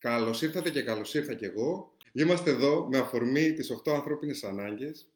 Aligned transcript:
Καλώς 0.00 0.42
ήρθατε 0.42 0.70
και 0.70 0.82
καλώς 0.82 1.14
ήρθα 1.14 1.34
και 1.34 1.46
εγώ. 1.46 1.92
Είμαστε 2.12 2.50
εδώ 2.50 2.88
με 2.90 2.98
αφορμή 2.98 3.52
τις 3.52 3.70
8 3.70 3.92
ανθρώπινες 3.92 4.44
ανάγκες 4.44 5.08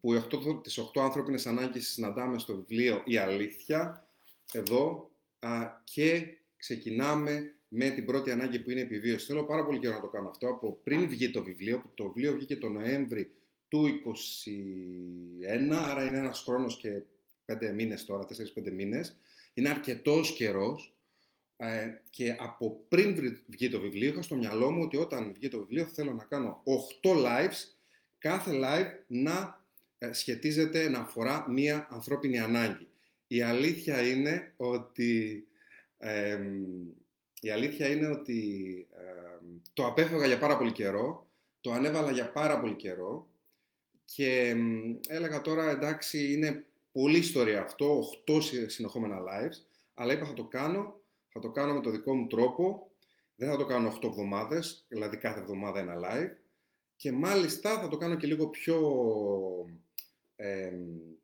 που 0.00 0.60
τις 0.62 0.78
8 0.78 1.00
ανθρώπινες 1.00 1.46
ανάγκες 1.46 1.88
συναντάμε 1.88 2.38
στο 2.38 2.56
βιβλίο 2.56 3.02
«Η 3.04 3.16
Αλήθεια» 3.16 4.08
εδώ 4.52 5.10
και 5.84 6.36
ξεκινάμε 6.56 7.54
με 7.68 7.90
την 7.90 8.04
πρώτη 8.04 8.30
ανάγκη 8.30 8.58
που 8.58 8.70
είναι 8.70 8.80
η 8.80 8.82
επιβίωση. 8.82 9.26
Θέλω 9.26 9.44
πάρα 9.44 9.64
πολύ 9.64 9.78
καιρό 9.78 9.94
να 9.94 10.00
το 10.00 10.08
κάνω 10.08 10.28
αυτό. 10.28 10.48
Από 10.48 10.80
πριν 10.82 11.08
βγει 11.08 11.30
το 11.30 11.42
βιβλίο, 11.42 11.82
το 11.94 12.04
βιβλίο 12.04 12.32
βγήκε 12.32 12.56
το 12.56 12.68
Νοέμβρη 12.68 13.30
του 13.68 13.88
2021, 15.70 15.72
άρα 15.72 16.06
είναι 16.06 16.18
ένας 16.18 16.42
χρόνος 16.42 16.76
και 16.76 17.02
πέντε 17.44 17.72
μήνες 17.72 18.04
τώρα, 18.04 18.26
4-5 18.26 18.70
μήνες. 18.70 19.16
Είναι 19.54 19.68
αρκετός 19.68 20.32
καιρός 20.32 20.91
ε, 21.62 22.00
και 22.10 22.36
από 22.38 22.84
πριν 22.88 23.38
βγει 23.46 23.68
το 23.68 23.80
βιβλίο 23.80 24.08
είχα 24.08 24.22
στο 24.22 24.34
μυαλό 24.34 24.70
μου 24.70 24.82
ότι 24.82 24.96
όταν 24.96 25.32
βγει 25.32 25.48
το 25.48 25.58
βιβλίο 25.58 25.84
θέλω 25.84 26.12
να 26.12 26.24
κάνω 26.24 26.62
8 27.02 27.10
lives, 27.10 27.74
κάθε 28.18 28.50
live 28.54 29.04
να 29.06 29.64
ε, 29.98 30.12
σχετίζεται, 30.12 30.88
να 30.88 30.98
αφορά 30.98 31.50
μία 31.50 31.86
ανθρώπινη 31.90 32.38
ανάγκη. 32.38 32.88
Η 33.26 33.42
αλήθεια 33.42 34.08
είναι 34.08 34.52
ότι, 34.56 35.44
η 37.40 37.50
αλήθεια 37.50 37.88
είναι 37.88 38.06
ότι 38.06 38.86
το 39.72 39.86
απέφευγα 39.86 40.26
για 40.26 40.38
πάρα 40.38 40.56
πολύ 40.58 40.72
καιρό, 40.72 41.26
το 41.60 41.72
ανέβαλα 41.72 42.10
για 42.10 42.32
πάρα 42.32 42.60
πολύ 42.60 42.74
καιρό 42.74 43.28
και 44.04 44.56
έλεγα 45.08 45.40
τώρα 45.40 45.70
εντάξει 45.70 46.32
είναι 46.32 46.64
πολύ 46.92 47.18
ιστορία 47.18 47.62
αυτό, 47.62 48.04
8 48.26 48.40
συνεχόμενα 48.66 49.18
lives, 49.18 49.56
αλλά 49.94 50.12
είπα 50.12 50.26
θα 50.26 50.34
το 50.34 50.44
κάνω, 50.44 51.01
θα 51.32 51.40
το 51.40 51.50
κάνω 51.50 51.74
με 51.74 51.80
το 51.80 51.90
δικό 51.90 52.14
μου 52.14 52.26
τρόπο, 52.26 52.90
δεν 53.34 53.50
θα 53.50 53.56
το 53.56 53.64
κάνω 53.64 53.98
8 54.02 54.08
εβδομάδες, 54.08 54.84
δηλαδή 54.88 55.16
κάθε 55.16 55.40
εβδομάδα 55.40 55.80
ένα 55.80 55.94
live 55.96 56.36
και 56.96 57.12
μάλιστα 57.12 57.80
θα 57.80 57.88
το 57.88 57.96
κάνω 57.96 58.16
και 58.16 58.26
λίγο 58.26 58.48
πιο, 58.48 58.80
ε, 60.36 60.72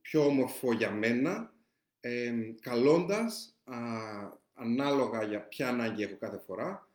πιο 0.01 0.25
όμορφο 0.25 0.73
για 0.73 0.91
μένα, 0.91 1.55
ε, 2.01 2.33
καλώντας 2.61 3.59
ανάλογα 4.55 5.23
για 5.23 5.49
ποια 5.49 5.69
ανάγκη 5.69 6.03
έχω 6.03 6.17
κάθε 6.17 6.39
φορά, 6.39 6.91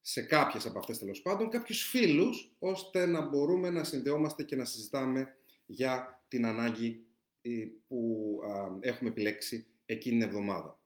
σε 0.00 0.22
κάποιες 0.22 0.66
από 0.66 0.78
αυτές 0.78 0.98
τέλος 0.98 1.22
πάντων, 1.22 1.48
κάποιους 1.48 1.82
φίλους, 1.82 2.54
ώστε 2.58 3.06
να 3.06 3.28
μπορούμε 3.28 3.70
να 3.70 3.84
συνδεόμαστε 3.84 4.42
και 4.42 4.56
να 4.56 4.64
συζητάμε 4.64 5.36
για 5.66 6.24
την 6.28 6.46
ανάγκη 6.46 7.06
ε, 7.42 7.50
που 7.86 8.38
έχουμε 8.80 9.10
επιλέξει 9.10 9.66
εκείνη 9.86 10.18
την 10.18 10.28
εβδομάδα. 10.28 10.78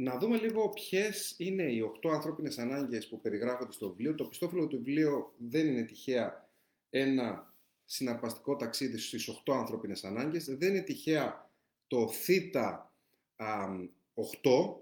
Να 0.00 0.18
δούμε 0.18 0.36
λίγο 0.36 0.68
ποιες 0.68 1.34
είναι 1.38 1.62
οι 1.62 1.80
οχτώ 1.80 2.08
ανθρώπινες 2.08 2.58
ανάγκες 2.58 3.08
που 3.08 3.20
περιγράφονται 3.20 3.72
στο 3.72 3.88
βιβλίο. 3.88 4.14
Το 4.14 4.24
πιστόφυλλο 4.24 4.66
του 4.66 4.76
βιβλίου 4.76 5.32
δεν 5.38 5.66
είναι 5.66 5.82
τυχαία 5.82 6.48
ένα 6.90 7.54
συναρπαστικό 7.84 8.56
ταξίδι 8.56 8.98
στις 8.98 9.28
οχτώ 9.28 9.52
ανθρώπινες 9.52 10.04
ανάγκες. 10.04 10.44
Δεν 10.44 10.68
είναι 10.68 10.82
τυχαία 10.82 11.50
το 11.86 12.08
θήτα 12.08 12.94
8. 13.36 14.80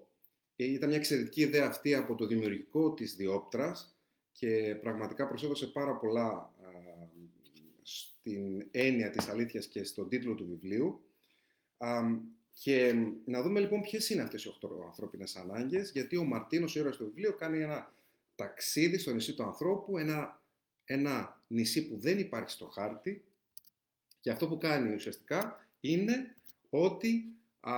Ε, 0.56 0.64
ήταν 0.64 0.88
μια 0.88 0.98
εξαιρετική 0.98 1.40
ιδέα 1.40 1.66
αυτή 1.66 1.94
από 1.94 2.14
το 2.14 2.26
δημιουργικό 2.26 2.94
της 2.94 3.16
Διόπτρας 3.16 3.98
και 4.32 4.78
πραγματικά 4.80 5.28
προσέδωσε 5.28 5.66
πάρα 5.66 5.96
πολλά 5.96 6.52
στην 7.82 8.68
έννοια 8.70 9.10
της 9.10 9.28
αλήθειας 9.28 9.66
και 9.66 9.84
στον 9.84 10.08
τίτλο 10.08 10.34
του 10.34 10.46
βιβλίου. 10.46 11.02
Και 12.60 12.94
να 13.24 13.42
δούμε 13.42 13.60
λοιπόν 13.60 13.80
ποιες 13.80 14.10
είναι 14.10 14.22
αυτές 14.22 14.44
οι 14.44 14.48
οχτώ 14.48 14.82
ανθρώπινες 14.86 15.36
ανάγκες, 15.36 15.90
γιατί 15.90 16.16
ο 16.16 16.24
Μαρτίνος, 16.24 16.76
ο 16.76 16.78
ήρωας 16.78 16.96
του 16.96 17.04
βιβλίου, 17.04 17.34
κάνει 17.38 17.62
ένα 17.62 17.92
ταξίδι 18.34 18.98
στο 18.98 19.12
νησί 19.12 19.34
του 19.34 19.42
ανθρώπου, 19.42 19.98
ένα, 19.98 20.42
ένα 20.84 21.42
νησί 21.46 21.88
που 21.88 21.98
δεν 21.98 22.18
υπάρχει 22.18 22.50
στο 22.50 22.66
χάρτη 22.66 23.24
και 24.20 24.30
αυτό 24.30 24.48
που 24.48 24.58
κάνει 24.58 24.94
ουσιαστικά 24.94 25.68
είναι 25.80 26.36
ότι 26.70 27.24
α, 27.60 27.72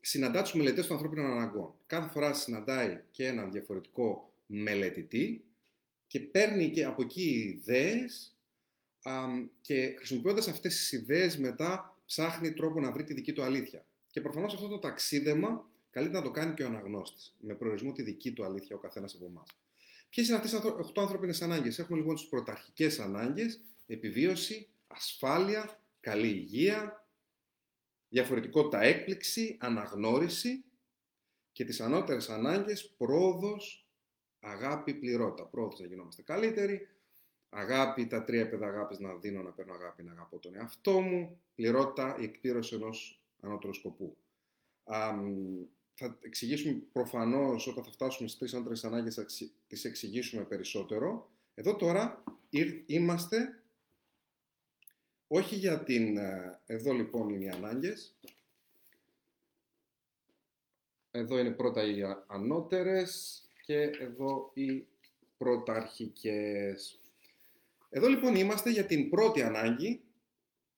συναντά 0.00 0.42
τους 0.42 0.54
μελετές 0.54 0.86
των 0.86 0.96
ανθρώπινων 0.96 1.30
αναγκών. 1.30 1.74
Κάθε 1.86 2.10
φορά 2.10 2.32
συναντάει 2.32 3.00
και 3.10 3.26
έναν 3.26 3.52
διαφορετικό 3.52 4.32
μελετητή 4.46 5.44
και 6.06 6.20
παίρνει 6.20 6.70
και 6.70 6.84
από 6.84 7.02
εκεί 7.02 7.22
ιδέες 7.22 8.36
και 9.60 9.94
χρησιμοποιώντας 9.96 10.48
αυτές 10.48 10.76
τις 10.76 10.92
ιδέες 10.92 11.38
μετά 11.38 11.95
ψάχνει 12.06 12.52
τρόπο 12.52 12.80
να 12.80 12.92
βρει 12.92 13.04
τη 13.04 13.14
δική 13.14 13.32
του 13.32 13.42
αλήθεια. 13.42 13.86
Και 14.10 14.20
προφανώς 14.20 14.54
αυτό 14.54 14.68
το 14.68 14.78
ταξίδεμα 14.78 15.70
καλύτερα 15.90 16.18
να 16.18 16.24
το 16.24 16.30
κάνει 16.30 16.54
και 16.54 16.62
ο 16.62 16.66
αναγνώστης, 16.66 17.36
με 17.40 17.54
προορισμό 17.54 17.92
τη 17.92 18.02
δική 18.02 18.32
του 18.32 18.44
αλήθεια 18.44 18.76
ο 18.76 18.78
καθένας 18.78 19.14
από 19.14 19.24
εμάς. 19.24 19.48
Ποιες 20.10 20.28
είναι 20.28 20.36
αυτές 20.36 20.52
οι 20.52 20.56
8 20.56 21.02
ανθρώπινες 21.02 21.42
ανάγκες, 21.42 21.78
Έχουμε 21.78 21.98
λοιπόν 21.98 22.14
τις 22.14 22.28
πρωταρχικές 22.28 22.98
ανάγκες, 22.98 23.60
επιβίωση, 23.86 24.68
ασφάλεια, 24.86 25.80
καλή 26.00 26.28
υγεία, 26.28 27.06
διαφορετικότητα 28.08 28.80
έκπληξη, 28.80 29.56
αναγνώριση 29.60 30.64
και 31.52 31.64
τις 31.64 31.80
ανώτερες 31.80 32.28
ανάγκες 32.28 32.88
πρόοδος, 32.96 33.88
αγάπη, 34.40 34.94
πληρότητα. 34.94 35.48
Πρόοδος 35.48 35.80
να 35.80 35.86
γινόμαστε 35.86 36.22
καλύτεροι, 36.22 36.88
αγάπη, 37.56 38.06
τα 38.06 38.24
τρία 38.24 38.40
επίπεδα 38.40 38.66
αγάπης 38.66 38.98
να 38.98 39.14
δίνω, 39.14 39.42
να 39.42 39.50
παίρνω 39.50 39.74
αγάπη, 39.74 40.02
να 40.02 40.12
αγαπώ 40.12 40.38
τον 40.38 40.54
εαυτό 40.54 41.00
μου, 41.00 41.40
πληρότητα, 41.54 42.16
η 42.20 42.24
εκπλήρωση 42.24 42.74
ενός 42.74 43.20
ανώτερου 43.40 43.74
σκοπού. 43.74 44.16
Α, 44.84 45.14
θα 45.94 46.18
εξηγήσουμε 46.20 46.82
προφανώς 46.92 47.66
όταν 47.66 47.84
θα 47.84 47.90
φτάσουμε 47.90 48.28
στις 48.28 48.40
τρεις 48.40 48.54
άντρε 48.54 48.74
ανάγκες, 48.82 49.14
θα 49.14 49.26
τις 49.66 49.84
εξηγήσουμε 49.84 50.42
περισσότερο. 50.42 51.30
Εδώ 51.54 51.76
τώρα 51.76 52.24
είμαστε 52.86 53.62
όχι 55.28 55.54
για 55.54 55.82
την. 55.82 56.16
Ε, 56.16 56.60
εδώ 56.66 56.92
λοιπόν 56.92 57.28
είναι 57.28 57.44
οι 57.44 57.48
ανάγκες. 57.48 58.14
Εδώ 61.10 61.38
είναι 61.38 61.50
πρώτα 61.50 61.84
οι 61.84 62.02
ανώτερες 62.26 63.42
και 63.64 63.80
εδώ 63.80 64.50
οι 64.54 64.86
πρωταρχικές. 65.36 67.00
Εδώ 67.88 68.08
λοιπόν 68.08 68.34
είμαστε 68.34 68.70
για 68.70 68.84
την 68.84 69.10
πρώτη 69.10 69.42
ανάγκη, 69.42 70.00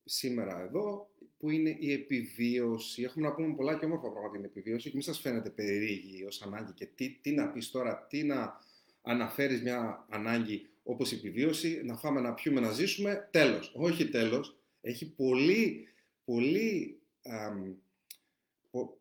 σήμερα 0.05 0.61
εδώ, 0.61 1.11
που 1.39 1.51
είναι 1.51 1.77
η 1.79 1.93
επιβίωση. 1.93 3.03
Έχουμε 3.03 3.29
να 3.29 3.35
πούμε 3.35 3.55
πολλά 3.55 3.79
και 3.79 3.85
όμορφα 3.85 4.11
πράγματα 4.11 4.39
για 4.39 4.49
την 4.49 4.51
επιβίωση 4.51 4.89
και 4.89 4.95
μην 4.95 5.05
σας 5.05 5.19
φαίνεται 5.21 5.51
περίεργη 5.51 6.25
ως 6.25 6.43
ανάγκη 6.43 6.73
και 6.73 6.87
τι, 6.87 7.19
τι 7.21 7.33
να 7.33 7.49
πεις 7.49 7.71
τώρα, 7.71 8.07
τι 8.09 8.23
να 8.23 8.59
αναφέρεις 9.03 9.63
μια 9.63 10.07
ανάγκη 10.09 10.69
όπως 10.83 11.13
η 11.13 11.15
επιβίωση, 11.15 11.81
να 11.85 11.97
φάμε, 11.97 12.21
να 12.21 12.35
πιούμε, 12.35 12.61
να 12.61 12.71
ζήσουμε, 12.71 13.29
τέλος. 13.31 13.73
Όχι 13.77 14.09
τέλος. 14.09 14.59
Έχει 14.81 15.15
πολύ, 15.15 15.89
πολύ... 16.25 16.99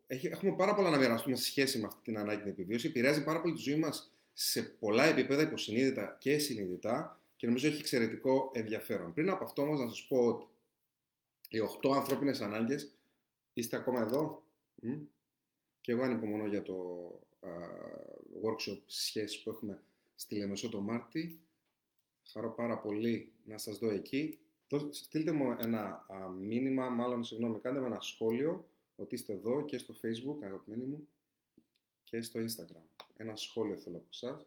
έχει, 0.07 0.27
έχουμε 0.27 0.55
πάρα 0.55 0.75
πολλά 0.75 0.89
να 0.89 0.97
μοιραστούμε 0.97 1.35
σε 1.35 1.43
σχέση 1.43 1.79
με 1.79 1.85
αυτή 1.85 2.01
την 2.03 2.17
ανάγκη 2.17 2.41
την 2.41 2.51
επιβίωση. 2.51 2.87
Επηρεάζει 2.87 3.23
πάρα 3.23 3.41
πολύ 3.41 3.53
τη 3.53 3.61
ζωή 3.61 3.79
μας 3.79 4.13
σε 4.33 4.61
πολλά 4.63 5.05
επίπεδα 5.05 5.41
υποσυνείδητα 5.41 6.17
και 6.19 6.37
συνειδητά 6.37 7.21
και 7.37 7.47
νομίζω 7.47 7.67
έχει 7.67 7.79
εξαιρετικό 7.79 8.51
ενδιαφέρον. 8.53 9.13
Πριν 9.13 9.29
από 9.29 9.43
αυτό 9.43 9.61
όμως 9.61 9.79
να 9.79 9.87
σας 9.87 10.07
πω 10.07 10.25
ότι 10.25 10.45
οι 11.49 11.59
8 11.83 11.91
ανθρώπινες 11.95 12.41
ανάγκες, 12.41 12.91
είστε 13.53 13.75
ακόμα 13.77 14.01
εδώ; 14.01 14.43
Μ; 14.75 14.93
και 15.81 15.91
εγώ 15.91 16.03
ανυπομονώ 16.03 16.47
για 16.47 16.61
το 16.61 16.73
α, 17.39 17.49
workshop 18.43 18.81
σχέσεις 18.85 19.43
που 19.43 19.49
έχουμε 19.49 19.83
στη 20.15 20.35
Λεμεσό 20.35 20.69
το 20.69 20.81
Μάρτι. 20.81 21.39
Χαρώ 22.31 22.49
πάρα 22.51 22.77
πολύ 22.79 23.31
να 23.45 23.57
σας 23.57 23.77
δω 23.77 23.89
εκεί. 23.89 24.39
Στείλτε 24.89 25.31
μου 25.31 25.55
ένα 25.59 26.05
α, 26.09 26.29
μήνυμα, 26.29 26.89
μάλλον 26.89 27.23
συγγνώμη, 27.23 27.59
κάντε 27.59 27.79
με 27.79 27.85
ένα 27.85 27.99
σχόλιο 27.99 28.67
ότι 28.95 29.15
είστε 29.15 29.33
εδώ 29.33 29.65
και 29.65 29.77
στο 29.77 29.93
facebook, 29.93 30.43
αγαπημένοι 30.43 30.83
μου, 30.83 31.07
και 32.03 32.21
στο 32.21 32.39
instagram. 32.39 33.05
Ένα 33.17 33.35
σχόλιο 33.35 33.77
θέλω 33.77 33.97
από 33.97 34.07
εσάς. 34.11 34.45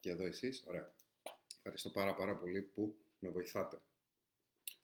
Και 0.00 0.10
εδώ 0.10 0.24
εσείς, 0.26 0.64
ωραία. 0.66 0.94
Ευχαριστώ 1.56 1.90
πάρα 1.90 2.14
πάρα 2.14 2.36
πολύ 2.36 2.62
που 2.62 2.96
με 3.18 3.28
βοηθάτε. 3.28 3.80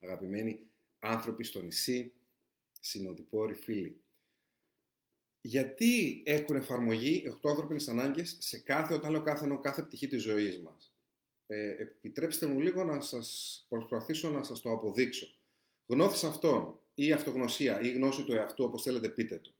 Αγαπημένοι 0.00 0.70
άνθρωποι 0.98 1.44
στο 1.44 1.62
νησί, 1.62 2.12
συνοδοιπόροι 2.80 3.54
φίλοι. 3.54 4.00
Γιατί 5.40 6.22
έχουν 6.26 6.56
εφαρμογή 6.56 7.22
8 7.26 7.50
ανθρώπινες 7.50 7.88
ανάγκες 7.88 8.36
σε 8.40 8.58
κάθε, 8.58 8.94
όταν 8.94 9.10
λέω 9.10 9.22
κάθε, 9.22 9.42
εννοώ 9.42 9.60
κάθε 9.60 9.82
πτυχή 9.82 10.06
της 10.06 10.22
ζωής 10.22 10.60
μας; 10.60 10.94
Ε, 11.46 11.68
επιτρέψτε 11.68 12.46
μου 12.46 12.60
λίγο 12.60 12.84
να 12.84 13.00
σας 13.00 13.64
προσπαθήσω 13.68 14.30
να 14.30 14.42
σας 14.42 14.60
το 14.60 14.70
αποδείξω. 14.70 15.26
Γνώθης 15.86 16.24
αυτών 16.24 16.80
ή 16.94 17.12
αυτογνωσία 17.12 17.80
ή 17.80 17.92
γνώση 17.92 18.24
του 18.24 18.32
εαυτού, 18.32 18.64
όπως 18.64 18.82
θέλετε 18.82 19.08
πείτε 19.08 19.38
το. 19.38 19.54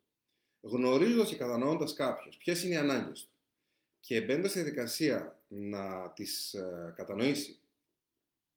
Γνωρίζοντας 0.61 1.29
και 1.29 1.37
κατανοώντας 1.37 1.93
κάποιος 1.93 2.37
ποιες 2.37 2.65
είναι 2.65 2.75
οι 2.75 2.77
ανάγκες 2.77 3.25
του 3.25 3.31
και 4.01 4.21
μπαίνοντας 4.21 4.51
στη 4.51 4.61
διαδικασία 4.61 5.36
να 5.49 6.13
τις 6.13 6.55
ε, 6.55 6.93
κατανοήσει, 6.97 7.59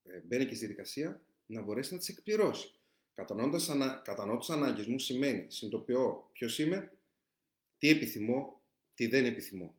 ε, 0.03 0.19
μπαίνει 0.19 0.45
και 0.45 0.55
στη 0.55 0.65
διαδικασία 0.65 1.21
να 1.45 1.61
μπορέσει 1.61 1.93
να 1.93 1.99
τις 1.99 2.09
εκπληρώσει. 2.09 2.73
Κατανοώντας 3.13 3.69
ανα, 3.69 4.01
ανάγκες 4.47 4.85
μου 4.85 4.99
σημαίνει, 4.99 5.45
συνειδητοποιώ 5.51 6.29
ποιος 6.33 6.59
είμαι, 6.59 6.91
τι 7.77 7.89
επιθυμώ, 7.89 8.61
τι 8.95 9.07
δεν 9.07 9.25
επιθυμώ. 9.25 9.75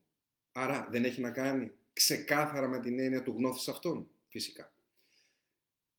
Άρα 0.52 0.88
δεν 0.90 1.04
έχει 1.04 1.20
να 1.20 1.30
κάνει 1.30 1.72
ξεκάθαρα 1.92 2.68
με 2.68 2.80
την 2.80 2.98
έννοια 2.98 3.22
του 3.22 3.34
γνώθης 3.36 3.68
αυτών, 3.68 4.10
φυσικά. 4.28 4.72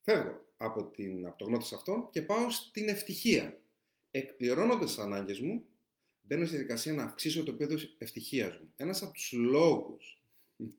Φεύγω 0.01 0.45
από, 0.57 0.83
την, 0.83 1.25
από 1.25 1.37
το 1.37 1.45
γνώθης 1.45 1.73
αυτών 1.73 2.09
και 2.11 2.21
πάω 2.21 2.49
στην 2.49 2.89
ευτυχία. 2.89 3.59
Εκπληρώνοντας 4.11 4.89
τις 4.89 5.03
ανάγκες 5.03 5.39
μου, 5.39 5.65
μπαίνω 6.21 6.45
στη 6.45 6.55
διαδικασία 6.55 6.93
να 6.93 7.03
αυξήσω 7.03 7.43
το 7.43 7.51
επίπεδο 7.51 7.81
ευτυχίας 7.97 8.59
μου. 8.59 8.73
Ένας 8.75 9.01
από 9.01 9.13
τους 9.13 9.31
λόγους, 9.31 10.20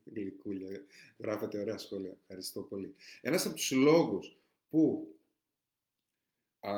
γλυκούλια, 0.04 0.84
γράφετε 1.18 1.58
ωραία 1.58 1.78
σχόλια, 1.78 2.16
ευχαριστώ 2.20 2.60
πολύ. 2.60 2.94
Ένας 3.20 3.46
από 3.46 3.54
τους 3.54 3.70
λόγους 3.70 4.36
που 4.70 5.14
α, 6.60 6.70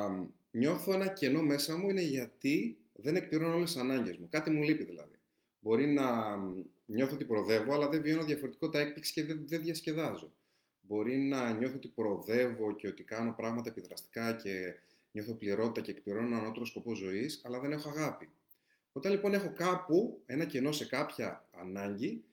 νιώθω 0.51 0.93
ένα 0.93 1.07
κενό 1.07 1.41
μέσα 1.41 1.77
μου 1.77 1.89
είναι 1.89 2.01
γιατί 2.01 2.77
δεν 2.93 3.15
εκπληρώνω 3.15 3.55
όλες 3.55 3.71
τις 3.71 3.81
ανάγκες 3.81 4.17
μου. 4.17 4.27
Κάτι 4.29 4.49
μου 4.49 4.63
λείπει 4.63 4.83
δηλαδή. 4.83 5.19
Μπορεί 5.59 5.87
να 5.87 6.37
νιώθω 6.85 7.13
ότι 7.13 7.25
προοδεύω, 7.25 7.73
αλλά 7.73 7.89
δεν 7.89 8.01
βιώνω 8.01 8.23
διαφορετικό 8.23 8.69
τα 8.69 8.79
έκπληξη 8.79 9.13
και 9.13 9.23
δεν, 9.23 9.47
δεν 9.47 9.61
διασκεδάζω. 9.61 10.33
Μπορεί 10.81 11.17
να 11.17 11.53
νιώθω 11.53 11.75
ότι 11.75 11.87
προοδεύω 11.87 12.75
και 12.75 12.87
ότι 12.87 13.03
κάνω 13.03 13.33
πράγματα 13.33 13.69
επιδραστικά 13.69 14.33
και 14.33 14.75
νιώθω 15.11 15.33
πληρότητα 15.33 15.81
και 15.81 15.91
εκπληρώνω 15.91 16.27
έναν 16.27 16.39
ανώτερο 16.39 16.65
σκοπό 16.65 16.95
ζωής, 16.95 17.41
αλλά 17.43 17.59
δεν 17.59 17.71
έχω 17.71 17.89
αγάπη. 17.89 18.29
Όταν 18.91 19.11
λοιπόν 19.11 19.33
έχω 19.33 19.53
κάπου 19.53 20.21
ένα 20.25 20.45
κενό 20.45 20.71
σε 20.71 20.85
κάποια 20.85 21.47
ανάγκη, 21.51 22.23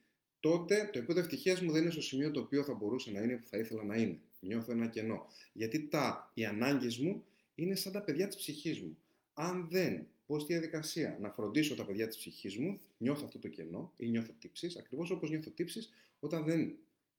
τότε 0.42 0.88
το 0.92 0.98
επίπεδο 0.98 1.20
ευτυχίας 1.20 1.60
μου 1.60 1.72
δεν 1.72 1.82
είναι 1.82 1.90
στο 1.90 2.02
σημείο 2.02 2.30
το 2.30 2.40
οποίο 2.40 2.64
θα 2.64 2.74
μπορούσε 2.74 3.10
να 3.10 3.20
είναι 3.20 3.36
που 3.36 3.46
θα 3.46 3.58
ήθελα 3.58 3.84
να 3.84 3.96
είναι. 3.96 4.18
Νιώθω 4.40 4.72
ένα 4.72 4.86
κενό. 4.86 5.26
Γιατί 5.52 5.88
τα, 5.88 6.30
οι 6.34 6.44
ανάγκες 6.44 6.98
μου 6.98 7.24
είναι 7.54 7.74
σαν 7.74 7.92
τα 7.92 8.02
παιδιά 8.02 8.26
της 8.26 8.36
ψυχής 8.36 8.80
μου. 8.80 8.96
Αν 9.34 9.68
δεν 9.70 10.06
πω 10.26 10.38
στη 10.38 10.52
διαδικασία 10.52 11.18
να 11.20 11.30
φροντίσω 11.30 11.74
τα 11.74 11.84
παιδιά 11.84 12.08
της 12.08 12.16
ψυχής 12.16 12.58
μου, 12.58 12.80
νιώθω 12.98 13.24
αυτό 13.24 13.38
το 13.38 13.48
κενό 13.48 13.92
ή 13.96 14.08
νιώθω 14.08 14.32
τύψεις, 14.38 14.76
ακριβώς 14.76 15.10
όπως 15.10 15.30
νιώθω 15.30 15.50
τύψεις 15.50 15.92
όταν 16.20 16.44
δεν 16.44 16.74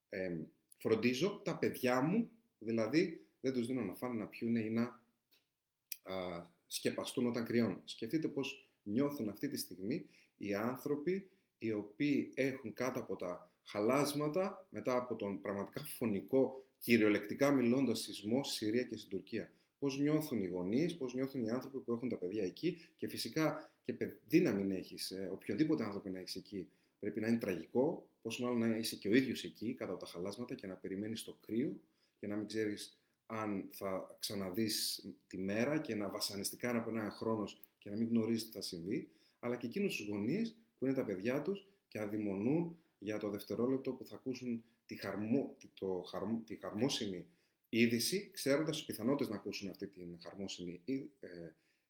ε, 0.10 0.38
φροντίζω 0.78 1.42
τα 1.44 1.58
παιδιά 1.58 2.02
μου, 2.02 2.30
δηλαδή 2.60 3.26
δεν 3.42 3.54
τους 3.54 3.68
δίνω 3.68 3.82
να 3.82 3.94
φάνε, 3.94 4.20
να 4.20 4.28
πιούνε 4.28 4.60
ή 4.60 4.70
να 4.70 4.84
α, 4.84 6.46
σκεπαστούν 6.68 7.28
όταν 7.28 7.46
κρυώνουν. 7.46 7.82
Σκεφτείτε 7.86 8.28
πώς 8.28 8.70
νιώθουν 8.84 9.30
αυτή 9.30 9.48
τη 9.48 9.58
στιγμή 9.58 10.06
οι 10.38 10.54
άνθρωποι 10.54 11.30
οι 11.66 11.72
οποίοι 11.72 12.32
έχουν 12.36 12.74
κάτω 12.74 13.00
από 13.00 13.16
τα 13.16 13.52
χαλάσματα 13.64 14.68
μετά 14.70 14.98
από 14.98 15.16
τον 15.16 15.42
πραγματικά 15.42 15.84
φωνικό, 15.84 16.66
κυριολεκτικά 16.80 17.52
μιλώντας 17.52 18.00
σεισμό 18.00 18.44
στη 18.44 18.56
Συρία 18.56 18.84
και 18.84 18.98
στην 18.98 19.10
Τουρκία. 19.10 19.52
Πώς 19.80 20.00
νιώθουν 20.00 20.44
οι 20.44 20.48
γονείς, 20.48 20.98
πώς 20.98 21.14
νιώθουν 21.14 21.44
οι 21.44 21.50
άνθρωποι 21.50 21.78
που 21.80 21.92
έχουν 21.92 22.10
τα 22.10 22.18
παιδιά 22.18 22.44
εκεί 22.44 22.78
και 22.98 23.08
φυσικά 23.08 23.72
και 23.84 23.94
παιδί 23.94 24.40
να 24.42 24.52
μην 24.52 24.72
έχεις, 24.72 25.12
ε, 25.12 25.30
οποιοδήποτε 25.32 25.84
άνθρωπο 25.84 26.10
να 26.10 26.20
έχεις 26.20 26.36
εκεί, 26.36 26.70
πρέπει 27.00 27.20
να 27.20 27.28
είναι 27.28 27.38
τραγικό, 27.38 28.08
πόσο 28.22 28.44
μάλλον 28.44 28.60
να 28.60 28.78
είσαι 28.78 28.96
και 28.96 29.08
ο 29.08 29.14
ίδιος 29.14 29.44
εκεί 29.44 29.74
κάτω 29.74 29.92
από 29.92 30.06
τα 30.06 30.12
χαλάσματα 30.12 30.56
και 30.56 30.68
να 30.68 30.76
περιμένεις 30.76 31.24
το 31.24 31.38
κρύο 31.46 31.80
και 32.20 32.28
να 32.28 32.36
μην 32.36 32.48
ξέρεις 32.48 32.98
αν 33.26 33.70
θα 33.72 34.18
ξαναδείς 34.20 35.06
τη 35.28 35.38
μέρα 35.38 35.80
και 35.80 35.96
να 35.96 36.10
βασανιστικά 36.10 36.74
να 36.74 36.82
περνάει 36.82 37.10
χρόνος 37.10 37.62
και 37.78 37.90
να 37.90 37.96
μην 37.96 38.08
γνωρίζεις 38.08 38.46
τι 38.46 38.52
θα 38.52 38.62
συμβεί, 38.62 39.10
αλλά 39.40 39.56
και 39.56 39.68
εκείνους 39.68 39.96
τους 39.96 40.08
γονείς 40.08 40.56
που 40.84 40.90
είναι 40.90 40.98
τα 40.98 41.06
παιδιά 41.06 41.42
τους 41.42 41.68
και 41.88 42.00
αδειμονούν 42.00 42.78
για 43.00 43.18
το 43.18 43.30
δευτερόλεπτο 43.30 43.92
που 43.92 44.06
θα 44.06 44.16
ακούσουν 44.16 44.64
τη, 44.86 44.96
χαρμό, 44.96 45.58
το, 45.74 46.02
χαρμό, 46.02 46.42
τη 46.46 46.56
χαρμόσυνη 46.56 47.26
είδηση, 47.70 48.30
ξέροντας 48.34 48.76
τις 48.76 48.86
πιθανότητες 48.86 49.30
να 49.30 49.36
ακούσουν 49.36 49.70
αυτή 49.70 49.88
τη 49.88 50.02
χαρμόσυνη 50.24 50.82
ε, 51.20 51.28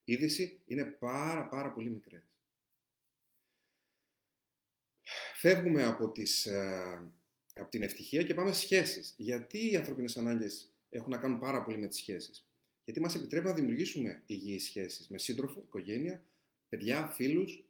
είδηση 0.04 0.60
είναι 0.66 0.84
πάρα 0.84 1.48
πάρα 1.48 1.72
πολύ 1.72 1.90
μικρές. 1.90 2.22
Φεύγουμε 5.34 5.84
από, 5.84 6.10
τις, 6.10 6.46
ε, 6.46 7.12
από 7.54 7.70
την 7.70 7.82
ευτυχία 7.82 8.22
και 8.22 8.34
πάμε 8.34 8.52
στις 8.52 8.64
σχέσεις. 8.64 9.14
Γιατί 9.16 9.70
οι 9.70 9.76
ανθρωπίνες 9.76 10.16
ανάγκες 10.16 10.72
έχουν 10.88 11.10
να 11.10 11.18
κάνουν 11.18 11.38
πάρα 11.38 11.62
πολύ 11.62 11.78
με 11.78 11.86
τις 11.86 11.98
σχέσεις; 11.98 12.46
Γιατί 12.84 13.00
μας 13.00 13.14
επιτρέπει 13.14 13.46
να 13.46 13.54
δημιουργήσουμε 13.54 14.22
υγιείς 14.26 14.64
σχέσεις 14.64 15.08
με 15.08 15.18
σύντροφο, 15.18 15.60
οικογένεια, 15.60 16.24
παιδιά, 16.68 17.06
φίλους, 17.06 17.63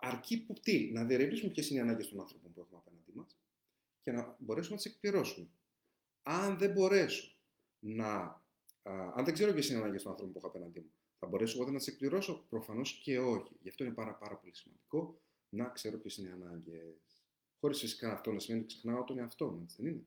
αρκεί 0.00 0.44
που 0.44 0.52
τι, 0.52 0.90
να 0.92 1.04
διερευνήσουμε 1.04 1.52
ποιες 1.52 1.70
είναι 1.70 1.78
οι 1.78 1.82
ανάγκες 1.82 2.08
των 2.08 2.20
άνθρωπων 2.20 2.52
που 2.52 2.60
έχουμε 2.60 2.78
απέναντί 2.84 3.12
μας 3.14 3.38
και 4.02 4.12
να 4.12 4.36
μπορέσουμε 4.38 4.76
να 4.76 4.82
τις 4.82 4.92
εκπληρώσουμε. 4.92 5.48
Αν 6.22 6.58
δεν 6.58 6.72
μπορέσω 6.72 7.36
να. 7.78 8.06
Α, 8.82 9.12
αν 9.14 9.24
δεν 9.24 9.34
ξέρω 9.34 9.52
ποιες 9.52 9.68
είναι 9.68 9.78
οι 9.78 9.82
ανάγκες 9.82 10.02
των 10.02 10.10
άνθρωπων 10.10 10.32
που 10.32 10.38
έχω 10.38 10.48
απέναντί 10.48 10.80
μου, 10.80 10.92
θα 11.18 11.26
μπορέσω 11.26 11.60
εγώ 11.60 11.70
να 11.70 11.78
τις 11.78 11.86
εκπληρώσω; 11.86 12.46
Προφανώς 12.48 13.00
και 13.04 13.18
όχι. 13.18 13.56
Γι' 13.62 13.68
αυτό 13.68 13.84
είναι 13.84 13.94
πάρα, 13.94 14.14
πάρα 14.14 14.36
πολύ 14.36 14.54
σημαντικό 14.54 15.20
να 15.48 15.68
ξέρω 15.68 15.98
ποιες 15.98 16.16
είναι 16.16 16.28
οι 16.28 16.32
ανάγκες. 16.32 17.24
Χωρίς 17.60 17.78
φυσικά 17.78 18.12
αυτό 18.12 18.32
να 18.32 18.38
σημαίνει 18.38 18.64
ότι 18.64 18.74
ξεχνάω 18.74 19.04
τον 19.04 19.18
εαυτό 19.18 19.46
μου, 19.46 19.60
έτσι 19.62 19.76
δεν 19.82 19.92
είναι. 19.92 20.04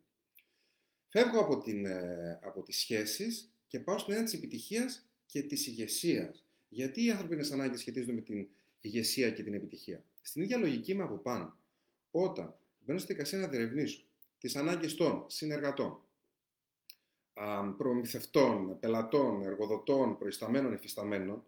Φεύγω 1.09 1.39
από, 1.39 1.57
την, 1.57 1.85
ε, 1.85 2.39
από 2.43 2.63
τις 2.63 2.77
σχέσεις 2.77 3.53
και 3.67 3.79
πάω 3.79 3.97
στην 3.97 4.13
έννοια 4.13 4.29
της 4.29 4.37
επιτυχίας 4.37 5.09
και 5.25 5.41
της 5.41 5.67
ηγεσίας. 5.67 6.45
Γιατί 6.69 7.03
οι 7.03 7.11
ανθρωπίνε 7.11 7.47
ανάγκε 7.51 7.77
σχετίζονται 7.77 8.13
με 8.13 8.21
την 8.21 8.47
ηγεσία 8.85 9.31
και 9.31 9.43
την 9.43 9.53
επιτυχία. 9.53 10.03
Στην 10.21 10.41
ίδια 10.41 10.57
λογική 10.57 10.91
είμαι 10.91 11.03
από 11.03 11.15
πάνω. 11.15 11.57
Όταν 12.11 12.55
μπαίνω 12.79 12.99
στη 12.99 13.13
δικασία 13.13 13.39
να 13.39 13.47
διερευνήσω 13.47 14.03
τις 14.37 14.55
ανάγκες 14.55 14.95
των 14.95 15.25
συνεργατών, 15.27 15.99
προμηθευτών, 17.77 18.79
πελατών, 18.79 19.41
εργοδοτών, 19.41 20.17
προϊσταμένων, 20.17 20.73
εφισταμένων 20.73 21.43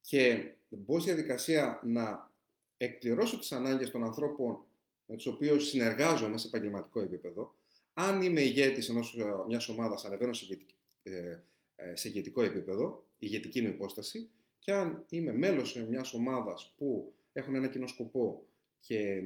και 0.00 0.52
μπω 0.68 1.00
στη 1.00 1.12
διαδικασία 1.12 1.80
να 1.84 2.32
εκπληρώσω 2.76 3.38
τις 3.38 3.52
ανάγκες 3.52 3.90
των 3.90 4.04
ανθρώπων 4.04 4.64
με 5.06 5.16
τους 5.16 5.26
οποίους 5.26 5.68
συνεργάζομαι 5.68 6.38
σε 6.38 6.46
επαγγελματικό 6.46 7.00
επίπεδο, 7.00 7.54
αν 7.94 8.22
είμαι 8.22 8.40
ηγέτης 8.40 8.88
ενός, 8.88 9.16
ε, 9.18 9.24
μιας 9.46 9.68
ομάδας, 9.68 10.04
ανεβαίνω 10.04 10.32
σε 10.32 10.58
ε, 11.02 11.42
ε, 11.76 11.96
σε 11.96 12.08
ηγετικό 12.08 12.42
επίπεδο, 12.42 13.06
ηγετική 13.18 13.62
μου 13.62 13.68
υπόσταση, 13.68 14.30
και 14.64 14.72
αν 14.72 15.04
είμαι 15.08 15.32
μέλος 15.32 15.84
μιας 15.88 16.14
ομάδας 16.14 16.74
που 16.76 17.14
έχουν 17.32 17.54
ένα 17.54 17.68
κοινό 17.68 17.86
σκοπό 17.86 18.46
και 18.80 19.22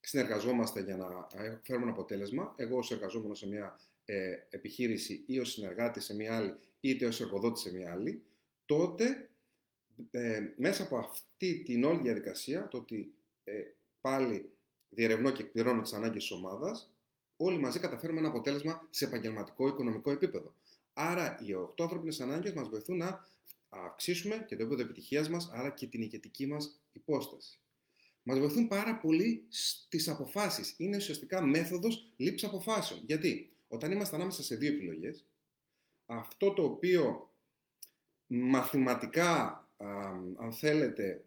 συνεργαζόμαστε 0.00 0.80
για 0.80 0.96
να 0.96 1.06
φέρουμε 1.62 1.84
ένα 1.84 1.90
αποτέλεσμα, 1.90 2.54
εγώ 2.56 2.78
ως 2.78 2.90
εργαζόμενος 2.90 3.38
σε 3.38 3.48
μια 3.48 3.80
ε, 4.04 4.34
επιχείρηση 4.50 5.24
ή 5.26 5.38
ως 5.38 5.50
συνεργάτης 5.50 6.04
σε 6.04 6.14
μια 6.14 6.36
άλλη, 6.36 6.54
είτε 6.80 7.06
ως 7.06 7.20
εργοδότης 7.20 7.62
σε 7.62 7.72
μια 7.72 7.92
άλλη, 7.92 8.22
τότε 8.64 9.30
ε, 10.10 10.40
μέσα 10.56 10.82
από 10.82 10.96
αυτή 10.96 11.62
την 11.62 11.84
όλη 11.84 12.00
διαδικασία, 12.00 12.68
το 12.68 12.76
ότι 12.76 13.14
ε, 13.44 13.62
πάλι 14.00 14.50
διερευνώ 14.88 15.30
και 15.30 15.42
εκπληρώνω 15.42 15.82
τις 15.82 15.92
ανάγκες 15.92 16.22
της 16.22 16.30
ομάδας, 16.30 16.94
όλοι 17.36 17.58
μαζί 17.58 17.78
καταφέρουμε 17.78 18.18
ένα 18.18 18.28
αποτέλεσμα 18.28 18.88
σε 18.90 19.04
επαγγελματικό 19.04 19.68
οικονομικό 19.68 20.10
επίπεδο. 20.10 20.54
Άρα, 20.92 21.38
οι 21.44 21.54
οχτώ 21.54 21.82
ανθρώπινες 21.82 22.20
ανάγκες 22.20 22.52
μας 22.52 22.68
βοηθούν 22.68 22.96
να 22.96 23.26
αυξήσουμε 23.68 24.44
και 24.48 24.56
το 24.56 24.62
επίπεδο 24.62 24.82
επιτυχίας 24.82 25.28
μας, 25.28 25.50
άρα 25.52 25.70
και 25.70 25.86
την 25.86 26.02
ηγετική 26.02 26.46
μας 26.46 26.80
υπόσταση. 26.92 27.60
Μας 28.22 28.38
βοηθούν 28.38 28.68
πάρα 28.68 28.98
πολύ 28.98 29.46
στις 29.48 30.08
αποφάσεις. 30.08 30.74
Είναι 30.78 30.96
ουσιαστικά 30.96 31.42
μέθοδος 31.42 32.12
λήψης 32.16 32.48
αποφάσεων. 32.48 33.00
Γιατί; 33.06 33.52
Όταν 33.68 33.92
είμαστε 33.92 34.16
ανάμεσα 34.16 34.42
σε 34.42 34.56
δύο 34.56 34.72
επιλογές, 34.72 35.24
αυτό 36.06 36.52
το 36.52 36.64
οποίο 36.64 37.32
μαθηματικά, 38.26 39.66
αν 40.36 40.52
θέλετε, 40.52 41.24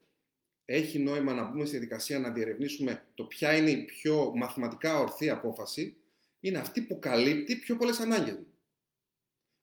έχει 0.65 0.99
νόημα 0.99 1.33
να 1.33 1.43
μπούμε 1.43 1.65
στη 1.65 1.71
διαδικασία 1.71 2.19
να 2.19 2.31
διερευνήσουμε 2.31 3.05
το 3.13 3.23
ποια 3.23 3.57
είναι 3.57 3.69
η 3.69 3.85
πιο 3.85 4.31
μαθηματικά 4.35 4.99
ορθή 4.99 5.29
απόφαση, 5.29 5.95
είναι 6.39 6.57
αυτή 6.57 6.81
που 6.81 6.99
καλύπτει 6.99 7.55
πιο 7.55 7.75
πολλές 7.75 7.99
ανάγκες 7.99 8.35
μου. 8.35 8.47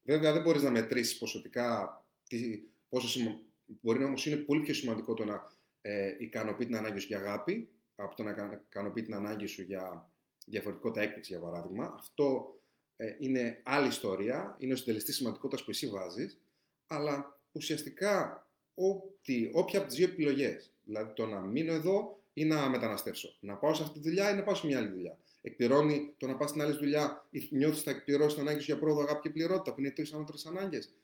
Βέβαια 0.02 0.32
δεν 0.32 0.42
μπορείς 0.42 0.62
να 0.62 0.70
μετρήσεις 0.70 1.18
ποσοτικά 1.18 2.02
τι, 2.28 2.62
πόσο 2.88 3.08
σημα... 3.08 3.40
Μπορεί 3.80 4.04
όμως 4.04 4.26
είναι 4.26 4.37
πολύ 4.37 4.61
πιο 4.61 4.75
σημαντικό 4.75 5.14
το 5.14 5.25
να 5.25 5.47
ε, 5.80 6.16
ικανοποιεί 6.18 6.66
την 6.66 6.76
ανάγκη 6.76 6.99
σου 6.99 7.06
για 7.06 7.18
αγάπη 7.18 7.68
από 7.97 8.14
το 8.14 8.23
να 8.23 8.61
ικανοποιεί 8.68 9.02
την 9.02 9.14
ανάγκη 9.14 9.47
σου 9.47 9.62
για 9.62 10.11
διαφορετικότητα 10.47 11.02
έκπληξη, 11.02 11.32
για 11.32 11.40
παράδειγμα. 11.40 11.94
Αυτό 11.99 12.56
ε, 12.97 13.16
είναι 13.18 13.61
άλλη 13.64 13.88
ιστορία, 13.88 14.56
είναι 14.58 14.73
ο 14.73 14.76
συντελεστής 14.76 15.16
σημαντικότητας 15.16 15.64
που 15.64 15.70
εσύ 15.70 15.88
βάζεις, 15.88 16.40
αλλά 16.87 17.40
ουσιαστικά 17.52 18.47
ό,τι, 18.75 19.50
όποια 19.52 19.78
από 19.78 19.88
τις 19.88 19.97
δύο 19.97 20.06
επιλογές, 20.06 20.73
δηλαδή 20.85 21.12
το 21.12 21.26
να 21.26 21.40
μείνω 21.40 21.73
εδώ 21.73 22.23
ή 22.32 22.44
να 22.44 22.68
μεταναστεύσω, 22.68 23.37
να 23.40 23.56
πάω 23.56 23.75
σε 23.75 23.82
αυτή 23.82 24.00
τη 24.00 24.08
δουλειά 24.08 24.30
ή 24.30 24.35
να 24.35 24.42
πάω 24.42 24.54
σε 24.54 24.66
μια 24.66 24.78
άλλη 24.78 24.88
δουλειά 24.88 25.18
εκπληρώνει 25.49 26.14
το 26.16 26.26
να 26.26 26.37
πας 26.37 26.50
στην 26.50 26.62
άλλη 26.62 26.76
δουλειά 26.76 27.26
ή 27.30 27.49
νιώθεις 27.50 27.82
θα 27.82 27.90
εκπληρώσεις 27.90 28.32
την 28.35 28.42
ανάγκη 28.42 28.61
σου 28.61 28.64
για 28.64 28.78
πρόοδο, 28.78 29.00
αγάπη 29.00 29.20
και 29.20 29.30
πληρότητα, 29.30 29.75
που 29.75 29.80
είναι 29.80 29.90
τρεις 29.90 30.12
ανώτερες 30.12 30.47
ανάγκες. 30.47 30.94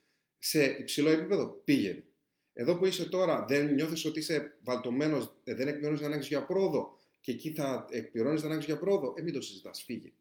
Σε 0.47 0.63
υψηλό 0.63 1.09
επίπεδο, 1.09 1.61
πήγαινε. 1.63 2.03
Εδώ 2.53 2.77
που 2.77 2.85
είσαι 2.85 3.09
τώρα, 3.09 3.45
δεν 3.47 3.73
νιώθεις 3.73 4.05
ότι 4.05 4.19
είσαι 4.19 4.57
βαλτωμένος, 4.63 5.35
ε, 5.43 5.53
δεν 5.53 5.67
εκπληρώνεις 5.67 5.99
την 5.99 6.07
ανάγκη 6.07 6.23
σου 6.23 6.29
για 6.29 6.45
πρόοδο 6.45 6.99
και 7.21 7.31
εκεί 7.31 7.53
θα 7.53 7.85
εκπληρώνεις 7.89 8.39
την 8.39 8.49
ανάγκη 8.49 8.63
σου 8.63 8.71
για 8.71 8.79
πρόοδο, 8.79 9.13
ε, 9.17 9.21
μην 9.21 9.33
το 9.33 9.41
συζητάς, 9.41 9.83
φύγε. 9.83 10.11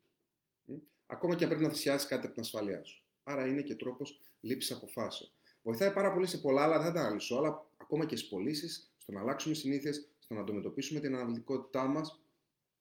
Ακόμα 1.06 1.34
και 1.34 1.44
αν 1.44 1.50
πρέπει 1.50 1.64
να 1.64 1.70
θυσιάσεις 1.70 2.08
κάτι 2.08 2.24
από 2.24 2.34
την 2.34 2.42
ασφαλεία 2.42 2.84
σου. 2.84 3.02
Άρα 3.22 3.46
είναι 3.46 3.62
και 3.62 3.74
τρόπος 3.74 4.20
λήψης 4.40 4.76
αποφάσεων. 4.76 5.30
Βοηθάει 5.62 5.92
πάρα 5.92 6.12
πολύ 6.12 6.26
σε 6.26 6.38
πολλά, 6.38 6.62
αλλά 6.62 6.76
δεν 6.76 6.86
θα 6.86 6.92
τα 6.92 7.00
αναλύσω. 7.00 7.36
Αλλά 7.36 7.66
ακόμα 7.76 8.06
και 8.06 8.16
στι 8.16 8.28
πωλήσει, 8.28 8.68
στο 8.98 9.12
να 9.12 9.20
αλλάξουμε 9.20 9.54
συνήθειες, 9.54 10.08
στο 10.18 10.34
να 10.34 10.40
αντιμετωπίσουμε 10.40 11.00
την 11.00 11.14
αναβλητικότητά 11.14 11.86
μας. 11.86 12.20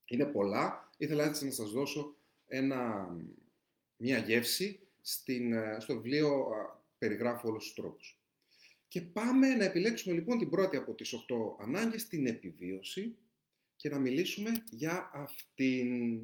Είναι 0.04 0.24
πολλά. 0.24 0.90
Ήθελα 0.96 1.24
έτσι 1.24 1.44
να 1.44 1.50
σας 1.50 1.70
δώσω 1.70 2.16
ένα, 2.46 3.08
μια 3.96 4.18
γεύση 4.18 4.80
στην, 5.00 5.52
ε, 5.52 5.76
στο 5.80 5.94
βιβλίο 5.94 6.46
περιγράφω 7.06 7.48
όλους 7.48 7.64
τους 7.64 7.74
τρόπους. 7.74 8.18
Και 8.88 9.00
πάμε 9.00 9.54
να 9.54 9.64
επιλέξουμε 9.64 10.14
λοιπόν 10.14 10.38
την 10.38 10.50
πρώτη 10.50 10.76
από 10.76 10.94
τις 10.94 11.14
8 11.14 11.18
ανάγκες, 11.58 12.08
την 12.08 12.26
επιβίωση, 12.26 13.16
και 13.76 13.88
να 13.88 13.98
μιλήσουμε 13.98 14.64
για 14.70 15.10
αυτήν 15.14 16.20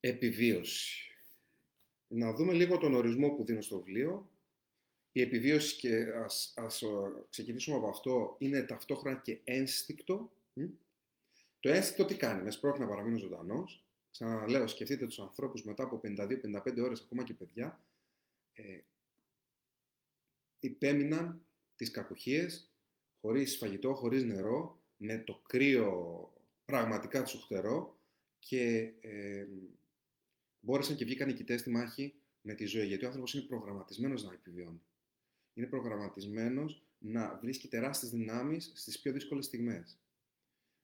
επιβίωση. 0.00 1.10
Να 2.08 2.32
δούμε 2.32 2.52
λίγο 2.52 2.78
τον 2.78 2.94
ορισμό 2.94 3.30
που 3.30 3.44
δίνω 3.44 3.60
στο 3.60 3.76
βιβλίο. 3.76 4.30
Η 5.12 5.20
επιβίωση, 5.20 5.76
και 5.76 6.04
ας, 6.24 6.52
ας 6.56 6.82
ξεκινήσουμε 7.30 7.76
από 7.76 7.88
αυτό, 7.88 8.36
είναι 8.38 8.62
ταυτόχρονα 8.62 9.16
και 9.16 9.38
ένστικτο. 9.44 10.32
Το 11.60 11.70
ένστικτο 11.70 12.04
τι 12.04 12.14
κάνει, 12.14 12.42
με 12.42 12.50
σπρώχνει 12.50 12.84
να 12.84 12.90
παραμείνω 12.90 13.18
ζωντανός. 13.18 13.84
Ξαναλέω, 14.10 14.66
σκεφτείτε 14.66 15.06
τους 15.06 15.18
ανθρώπους 15.18 15.64
μετά 15.64 15.82
από 15.82 16.00
52-55 16.02 16.82
ώρες, 16.82 17.00
ακόμα 17.00 17.24
και 17.24 17.34
παιδιά, 17.34 17.84
ε, 18.52 18.78
υπέμειναν 20.66 21.44
τις 21.76 21.90
κακουχίες, 21.90 22.72
χωρίς 23.20 23.56
φαγητό, 23.56 23.94
χωρίς 23.94 24.24
νερό, 24.24 24.80
με 24.96 25.18
το 25.18 25.42
κρύο 25.46 26.32
πραγματικά 26.64 27.22
τσουχτερό 27.22 27.98
και 28.38 28.92
ε, 29.00 29.46
μπόρεσαν 30.60 30.96
και 30.96 31.04
βγήκαν 31.04 31.28
νικητές 31.28 31.60
στη 31.60 31.70
μάχη 31.70 32.14
με 32.42 32.54
τη 32.54 32.64
ζωή. 32.64 32.86
Γιατί 32.86 33.04
ο 33.04 33.06
άνθρωπος 33.06 33.34
είναι 33.34 33.42
προγραμματισμένος 33.42 34.24
να 34.24 34.32
επιβιώνει. 34.32 34.82
Είναι 35.54 35.66
προγραμματισμένος 35.66 36.82
να 36.98 37.38
βρίσκει 37.42 37.68
τεράστιες 37.68 38.10
δυνάμεις 38.10 38.72
στις 38.74 39.00
πιο 39.00 39.12
δύσκολες 39.12 39.44
στιγμές. 39.44 39.98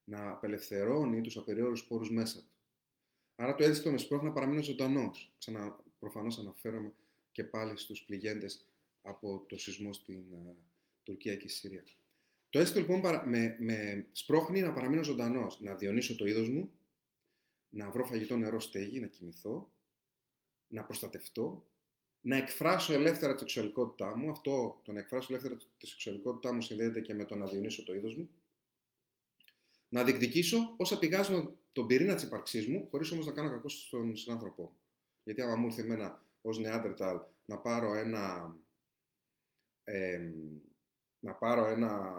Να 0.05 0.31
απελευθερώνει 0.31 1.21
τους 1.21 1.37
απεριόρους 1.37 1.85
πόρους 1.85 2.11
μέσα 2.11 2.39
του. 2.39 2.53
Άρα 3.37 3.55
το 3.55 3.65
έδειξε 3.65 3.91
με 3.91 3.99
σπρώχνει 3.99 4.29
να 4.29 4.35
παραμείνω 4.35 4.63
ζωντανός. 4.63 5.35
Ξανα, 5.39 5.85
προφανώς 5.99 6.39
αναφέρομαι 6.39 6.93
και 7.33 7.45
πάλι 7.45 7.77
στους 7.77 8.03
πληγέντες 8.03 8.68
από 9.09 9.45
το 9.49 9.59
σεισμό 9.59 9.93
στην 9.93 10.25
uh, 10.33 10.55
Τουρκία 11.03 11.37
και 11.37 11.49
στη 11.49 11.59
Συρία. 11.59 11.85
Το 12.51 12.59
έστω 12.59 12.79
λοιπόν 12.79 13.01
με, 13.25 13.57
με 13.59 14.07
σπρώχνει 14.13 14.61
να 14.61 14.73
παραμείνω 14.73 15.03
ζωντανός, 15.03 15.61
να 15.61 15.75
διονύσω 15.75 16.17
το 16.17 16.27
είδος 16.27 16.49
μου, 16.49 16.73
να 17.69 17.91
βρω 17.91 18.05
φαγητό 18.05 18.37
νερό 18.37 18.61
στέγη, 18.61 19.01
να 19.01 19.07
κοιμηθώ, 19.07 19.73
να 20.69 20.85
προστατευτώ, 20.85 21.67
να 22.21 22.37
εκφράσω 22.37 22.93
ελεύθερα 22.93 23.33
τη 23.33 23.39
σεξουαλικότητά 23.39 24.17
μου. 24.17 24.31
Αυτό 24.31 24.81
το 24.85 24.93
να 24.93 24.99
εκφράσω 24.99 25.27
ελεύθερα 25.31 25.57
τη 25.79 25.87
σεξουαλικότητά 25.87 26.53
μου 26.53 26.61
συνδέεται 26.61 27.01
και 27.01 27.15
με 27.15 27.25
το 27.25 27.35
να 27.35 27.47
διονύσω 27.47 27.85
το 27.85 27.95
είδος 27.95 28.17
μου. 28.17 28.29
Να 29.89 30.05
διεκδικήσω 30.05 30.75
όσα 30.77 30.99
πηγάζουν 30.99 31.59
τον 31.73 31.87
πυρήνα 31.87 32.15
της 32.15 32.23
ύπαρξής 32.23 32.67
μου, 32.67 32.89
χωρίς 32.91 33.11
όμως 33.11 33.27
να 33.27 33.33
κάνω 33.33 33.51
κακό 33.51 33.69
στον 33.69 34.17
συνάνθρωπό 34.17 34.77
Γιατί 35.25 35.41
άμα 35.43 35.57
μου 35.57 35.67
ήρθε 35.67 35.83
εμένα 35.83 36.23
ως 36.43 36.59
νεάντερταλ 36.59 37.21
να 37.45 37.59
πάρω 37.59 37.95
ένα 37.95 38.57
ε, 39.91 40.33
να 41.19 41.35
πάρω 41.35 41.67
ένα 41.67 42.15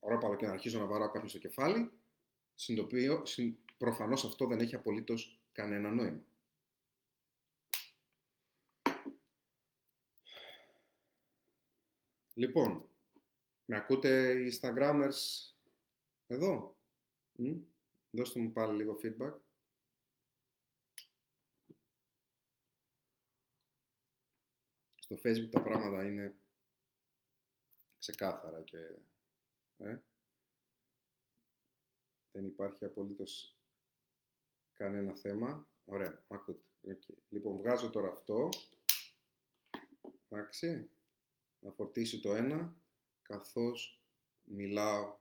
ρόπαλο 0.00 0.36
και 0.36 0.46
να 0.46 0.52
αρχίζω 0.52 0.78
να 0.78 0.86
βαρώ 0.86 1.04
κάποιον 1.04 1.28
στο 1.28 1.38
κεφάλι, 1.38 1.92
συνειδητοποιώ, 2.54 3.22
προφανώς 3.76 4.24
αυτό 4.24 4.46
δεν 4.46 4.60
έχει 4.60 4.74
απολύτως 4.74 5.40
κανένα 5.52 5.90
νόημα. 5.90 6.24
Λοιπόν, 12.34 12.88
με 13.64 13.76
ακούτε 13.76 14.32
οι 14.32 14.52
Instagrammers 14.52 15.52
εδώ; 16.26 16.76
Μ; 17.32 17.60
Δώστε 18.10 18.40
μου 18.40 18.52
πάλι 18.52 18.76
λίγο 18.76 18.98
feedback. 19.02 19.34
Στο 24.94 25.18
Facebook 25.24 25.50
τα 25.50 25.62
πράγματα 25.62 26.06
είναι 26.06 26.39
ξεκάθαρα 28.00 28.62
και 28.62 28.78
ε, 29.76 29.98
δεν 32.32 32.46
υπάρχει 32.46 32.84
απολύτως 32.84 33.56
κανένα 34.72 35.14
θέμα. 35.14 35.68
Ωραία, 35.84 36.24
ακούτε. 36.28 36.64
Okay. 36.86 37.14
Λοιπόν, 37.28 37.56
βγάζω 37.56 37.90
τώρα 37.90 38.08
αυτό. 38.08 38.48
Εντάξει. 40.28 40.90
Να 41.60 41.70
φορτίσει 41.70 42.20
το 42.20 42.34
ένα, 42.34 42.76
καθώς 43.22 44.02
μιλάω 44.42 45.18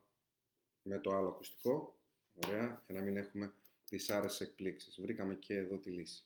με 0.82 1.00
το 1.00 1.16
άλλο 1.16 1.28
ακουστικό. 1.28 2.00
Ωραία, 2.46 2.84
για 2.88 2.96
να 2.96 3.02
μην 3.02 3.18
έχουμε 3.18 3.54
δυσάρεσες 3.90 4.42
εκπλήξεις. 4.42 5.02
Βρήκαμε 5.02 5.36
και 5.36 5.56
εδώ 5.56 5.78
τη 5.78 5.92
λύση. 5.92 6.24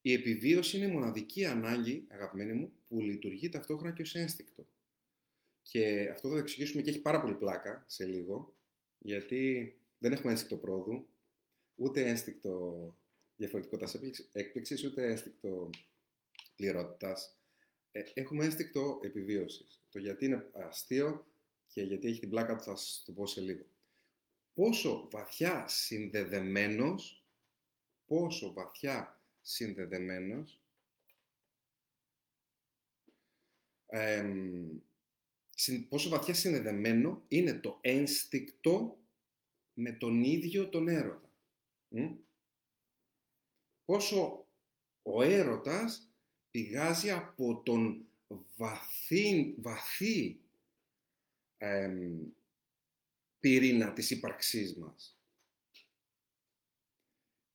Η 0.00 0.12
επιβίωση 0.12 0.76
είναι 0.76 0.86
η 0.86 0.90
μοναδική 0.90 1.44
ανάγκη, 1.44 2.06
αγαπημένη 2.10 2.52
μου, 2.52 2.72
που 2.88 3.00
λειτουργεί 3.00 3.48
ταυτόχρονα 3.48 3.92
και 3.92 4.02
ως 4.02 4.14
ένστικτο. 4.14 4.66
Και 5.70 6.08
αυτό 6.12 6.28
θα 6.28 6.34
το 6.34 6.40
εξηγήσουμε 6.40 6.82
και 6.82 6.90
έχει 6.90 7.00
πάρα 7.00 7.20
πολύ 7.20 7.34
πλάκα 7.34 7.84
σε 7.86 8.04
λίγο, 8.04 8.54
γιατί 8.98 9.74
δεν 9.98 10.12
έχουμε 10.12 10.32
ένστικτο 10.32 10.56
πρόδου, 10.56 11.08
ούτε 11.74 12.08
ένστικτο 12.08 12.96
διαφορετικότητα 13.36 14.00
έκπληξη, 14.32 14.86
ούτε 14.86 15.06
ένστικτο 15.06 15.70
πληρότητας. 16.56 17.38
Ε, 17.92 18.02
έχουμε 18.14 18.44
ένστικτο 18.44 19.00
επιβίωσης. 19.02 19.82
Το 19.90 19.98
γιατί 19.98 20.24
είναι 20.24 20.50
αστείο 20.52 21.26
και 21.66 21.82
γιατί 21.82 22.08
έχει 22.08 22.20
την 22.20 22.30
πλάκα 22.30 22.56
του 22.56 22.62
θα 22.62 22.76
σας 22.76 23.02
το 23.06 23.12
πω 23.12 23.26
σε 23.26 23.40
λίγο. 23.40 23.64
Πόσο 24.54 25.08
βαθιά 25.10 25.68
συνδεδεμένος, 25.68 27.24
πόσο 28.06 28.52
βαθιά 28.52 29.20
συνδεδεμένος, 29.40 30.60
πόσο 35.88 36.08
βαθιά 36.08 36.34
συνδεδεμένο 36.34 37.22
είναι 37.28 37.54
το 37.54 37.78
ένστικτο 37.80 38.98
με 39.74 39.92
τον 39.92 40.22
ίδιο 40.22 40.68
τον 40.68 40.88
έρωτα. 40.88 41.30
Πόσο 43.84 44.46
ο 45.02 45.22
έρωτας 45.22 46.12
πηγάζει 46.50 47.10
από 47.10 47.62
τον 47.62 48.08
βαθύ, 48.56 49.54
βαθύ 49.58 50.40
πυρήνα 53.40 53.92
της 53.92 54.10
ύπαρξής 54.10 54.76
μας. 54.76 55.18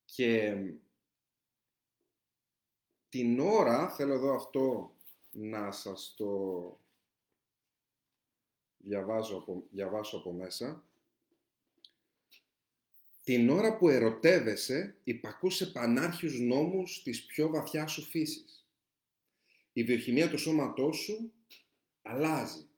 Και 0.04 0.56
την 3.08 3.40
ώρα, 3.40 3.90
θέλω 3.90 4.14
εδώ 4.14 4.34
αυτό 4.34 4.94
να 5.32 5.72
σας 5.72 6.14
το 6.16 6.80
διαβάζω 8.86 9.36
από, 9.36 9.66
διαβάσω 9.70 10.16
από 10.16 10.32
μέσα. 10.32 10.84
Την 13.24 13.50
ώρα 13.50 13.76
που 13.76 13.88
ερωτεύεσαι, 13.88 14.96
υπακούσε 15.04 15.66
πανάρχιους 15.66 16.38
νόμους 16.40 17.02
της 17.02 17.24
πιο 17.24 17.48
βαθιάς 17.48 17.92
σου 17.92 18.02
φύσης. 18.02 18.66
Η 19.72 19.84
βιοχημία 19.84 20.30
του 20.30 20.38
σώματός 20.38 20.96
σου 20.96 21.32
αλλάζει. 22.02 22.68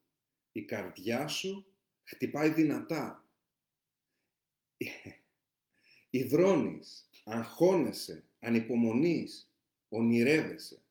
Η 0.53 0.65
καρδιά 0.65 1.29
σου 1.29 1.67
χτυπάει 2.03 2.49
δυνατά. 2.49 3.25
Υδρώνεις, 6.11 7.09
αγχώνεσαι, 7.25 8.25
ανυπομονείς, 8.41 9.53
ονειρεύεσαι. 9.89 10.83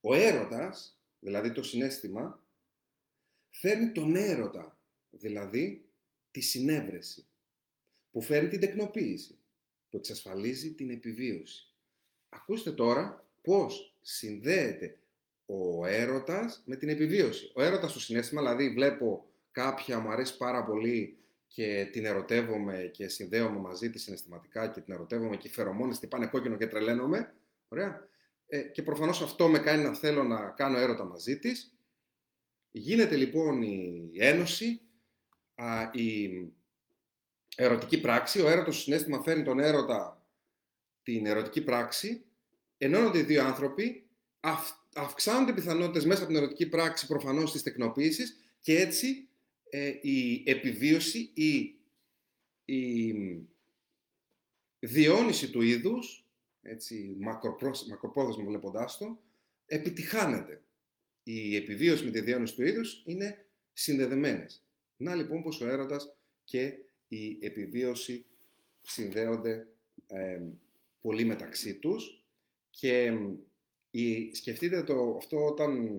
Ο 0.00 0.14
έρωτας, 0.14 1.00
δηλαδή 1.20 1.52
το 1.52 1.62
συνέστημα, 1.62 2.42
φέρνει 3.50 3.92
τον 3.92 4.16
έρωτα, 4.16 4.78
δηλαδή 5.10 5.84
τη 6.30 6.40
συνέβρεση, 6.40 7.26
που 8.10 8.22
φέρνει 8.22 8.48
την 8.48 8.60
τεκνοποίηση, 8.60 9.38
που 9.90 9.96
εξασφαλίζει 9.96 10.74
την 10.74 10.90
επιβίωση. 10.90 11.74
Ακούστε 12.28 12.72
τώρα 12.72 13.28
πώς 13.42 13.96
συνδέεται 14.00 14.98
ο 15.46 15.86
έρωτας 15.86 16.62
με 16.64 16.76
την 16.76 16.88
επιβίωση. 16.88 17.52
Ο 17.54 17.62
έρωτας 17.62 17.90
στο 17.90 18.00
συνέστημα, 18.00 18.40
δηλαδή 18.40 18.70
βλέπω 18.70 19.26
κάποια, 19.50 19.98
μου 19.98 20.10
αρέσει 20.10 20.36
πάρα 20.36 20.64
πολύ 20.64 21.18
και 21.46 21.88
την 21.92 22.04
ερωτεύομαι 22.04 22.90
και 22.92 23.08
συνδέομαι 23.08 23.58
μαζί 23.58 23.90
της 23.90 24.02
συναισθηματικά 24.02 24.68
και 24.68 24.80
την 24.80 24.92
ερωτεύομαι 24.92 25.36
και 25.36 25.48
οι 25.48 25.50
φερομόνες 25.50 26.00
πάνε 26.08 26.26
κόκκινο 26.26 26.56
και 26.56 26.66
τρελαίνομαι. 26.66 27.34
Ωραία. 27.68 28.08
Ε, 28.46 28.60
και 28.60 28.82
προφανώς 28.82 29.22
αυτό 29.22 29.48
με 29.48 29.58
κάνει 29.58 29.82
να 29.82 29.94
θέλω 29.94 30.22
να 30.22 30.50
κάνω 30.50 30.78
έρωτα 30.78 31.04
μαζί 31.04 31.38
της 31.38 31.74
Γίνεται 32.70 33.16
λοιπόν 33.16 33.62
η 33.62 34.10
ένωση, 34.14 34.80
α, 35.54 35.90
η 35.92 36.30
ερωτική 37.56 38.00
πράξη, 38.00 38.40
ο 38.40 38.48
έρωτος 38.48 38.74
στο 38.74 38.82
συνέστημα 38.82 39.22
φέρνει 39.22 39.42
τον 39.42 39.58
έρωτα 39.58 40.24
την 41.02 41.26
ερωτική 41.26 41.64
πράξη, 41.64 42.24
ενώνονται 42.78 43.18
οι 43.18 43.22
δύο 43.22 43.44
άνθρωποι, 43.44 44.08
αυ, 44.40 44.70
αυξάνονται 44.94 45.50
οι 45.50 45.54
πιθανότητες 45.54 46.04
μέσα 46.04 46.22
από 46.22 46.32
την 46.32 46.42
ερωτική 46.42 46.68
πράξη 46.68 47.06
προφανώς 47.06 47.52
της 47.52 47.62
τεκνοποίησης 47.62 48.36
και 48.60 48.80
έτσι 48.80 49.28
ε, 49.70 49.92
η 50.00 50.42
επιβίωση 50.46 51.30
ή 51.34 51.78
η 52.64 53.14
διόνυση 54.78 55.50
του 55.50 55.62
είδους, 55.62 56.24
έτσι, 56.62 57.16
μακροπρόθεσμα 57.20 58.44
βλέποντάς 58.44 58.96
το, 58.98 59.22
επιτυχάνεται. 59.66 60.62
Η 61.22 61.56
επιβίωση 61.56 62.04
με 62.04 62.10
τη 62.10 62.20
διόνυση 62.20 62.54
του 62.54 62.62
είδους 62.62 63.02
είναι 63.06 63.46
συνδεδεμένες. 63.72 64.64
Να 64.96 65.14
λοιπόν 65.14 65.42
πως 65.42 65.60
ο 65.60 65.68
έρωτας 65.68 66.16
και 66.44 66.74
η 67.08 67.38
επιβίωση 67.40 68.24
συνδέονται 68.82 69.66
πολύ 71.00 71.24
μεταξύ 71.24 71.74
τους 71.74 72.24
και 72.70 73.12
η, 73.90 74.34
σκεφτείτε 74.34 74.82
το, 74.82 75.16
αυτό 75.16 75.46
όταν 75.46 75.98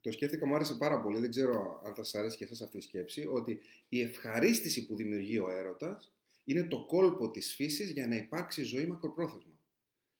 το 0.00 0.12
σκέφτηκα 0.12 0.46
μου 0.46 0.54
άρεσε 0.54 0.74
πάρα 0.74 1.00
πολύ, 1.00 1.18
δεν 1.18 1.30
ξέρω 1.30 1.82
αν 1.84 1.94
θα 1.94 2.02
σας 2.02 2.14
αρέσει 2.14 2.36
και 2.36 2.44
εσάς 2.44 2.62
αυτή 2.62 2.76
η 2.76 2.80
σκέψη, 2.80 3.26
ότι 3.26 3.60
η 3.88 4.00
ευχαρίστηση 4.00 4.86
που 4.86 4.96
δημιουργεί 4.96 5.38
ο 5.38 5.50
έρωτας 5.50 6.12
είναι 6.44 6.64
το 6.64 6.84
κόλπο 6.84 7.30
της 7.30 7.54
φύσης 7.54 7.90
για 7.90 8.06
να 8.06 8.16
υπάρξει 8.16 8.62
ζωή 8.62 8.86
μακροπρόθεσμα. 8.86 9.58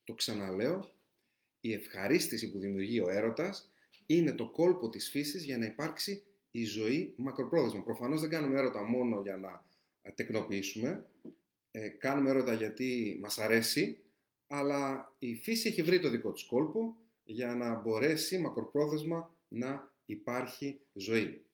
Το 0.04 0.14
ξαναλέω, 0.14 0.92
η 1.60 1.72
ευχαρίστηση 1.72 2.50
που 2.50 2.58
δημιουργεί 2.58 3.00
ο 3.00 3.08
έρωτας 3.08 3.72
είναι 4.10 4.32
το 4.32 4.50
κόλπο 4.50 4.88
της 4.88 5.10
φύσης 5.10 5.44
για 5.44 5.58
να 5.58 5.64
υπάρξει 5.64 6.22
η 6.50 6.64
ζωή 6.64 7.14
μακροπρόθεσμα. 7.16 7.82
Προφανώς 7.82 8.20
δεν 8.20 8.30
κάνουμε 8.30 8.58
έρωτα 8.58 8.82
μόνο 8.82 9.20
για 9.20 9.36
να 9.36 9.64
τεκνοποιήσουμε, 10.14 11.06
ε, 11.70 11.88
κάνουμε 11.88 12.30
έρωτα 12.30 12.54
γιατί 12.54 13.18
μας 13.22 13.38
αρέσει, 13.38 14.02
αλλά 14.46 15.12
η 15.18 15.34
φύση 15.34 15.68
έχει 15.68 15.82
βρει 15.82 16.00
το 16.00 16.10
δικό 16.10 16.32
της 16.32 16.44
κόλπο 16.44 16.96
για 17.24 17.54
να 17.54 17.80
μπορέσει 17.80 18.38
μακροπρόθεσμα 18.38 19.34
να 19.48 19.92
υπάρχει 20.04 20.80
ζωή. 20.92 21.44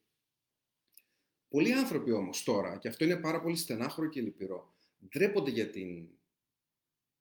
Πολλοί 1.48 1.72
άνθρωποι 1.72 2.12
όμως 2.12 2.42
τώρα, 2.42 2.78
και 2.78 2.88
αυτό 2.88 3.04
είναι 3.04 3.16
πάρα 3.16 3.40
πολύ 3.40 3.56
στενάχωρο 3.56 4.08
και 4.08 4.20
λυπηρό, 4.20 4.74
ντρέπονται 5.08 5.50
για 5.50 5.70
την 5.70 6.08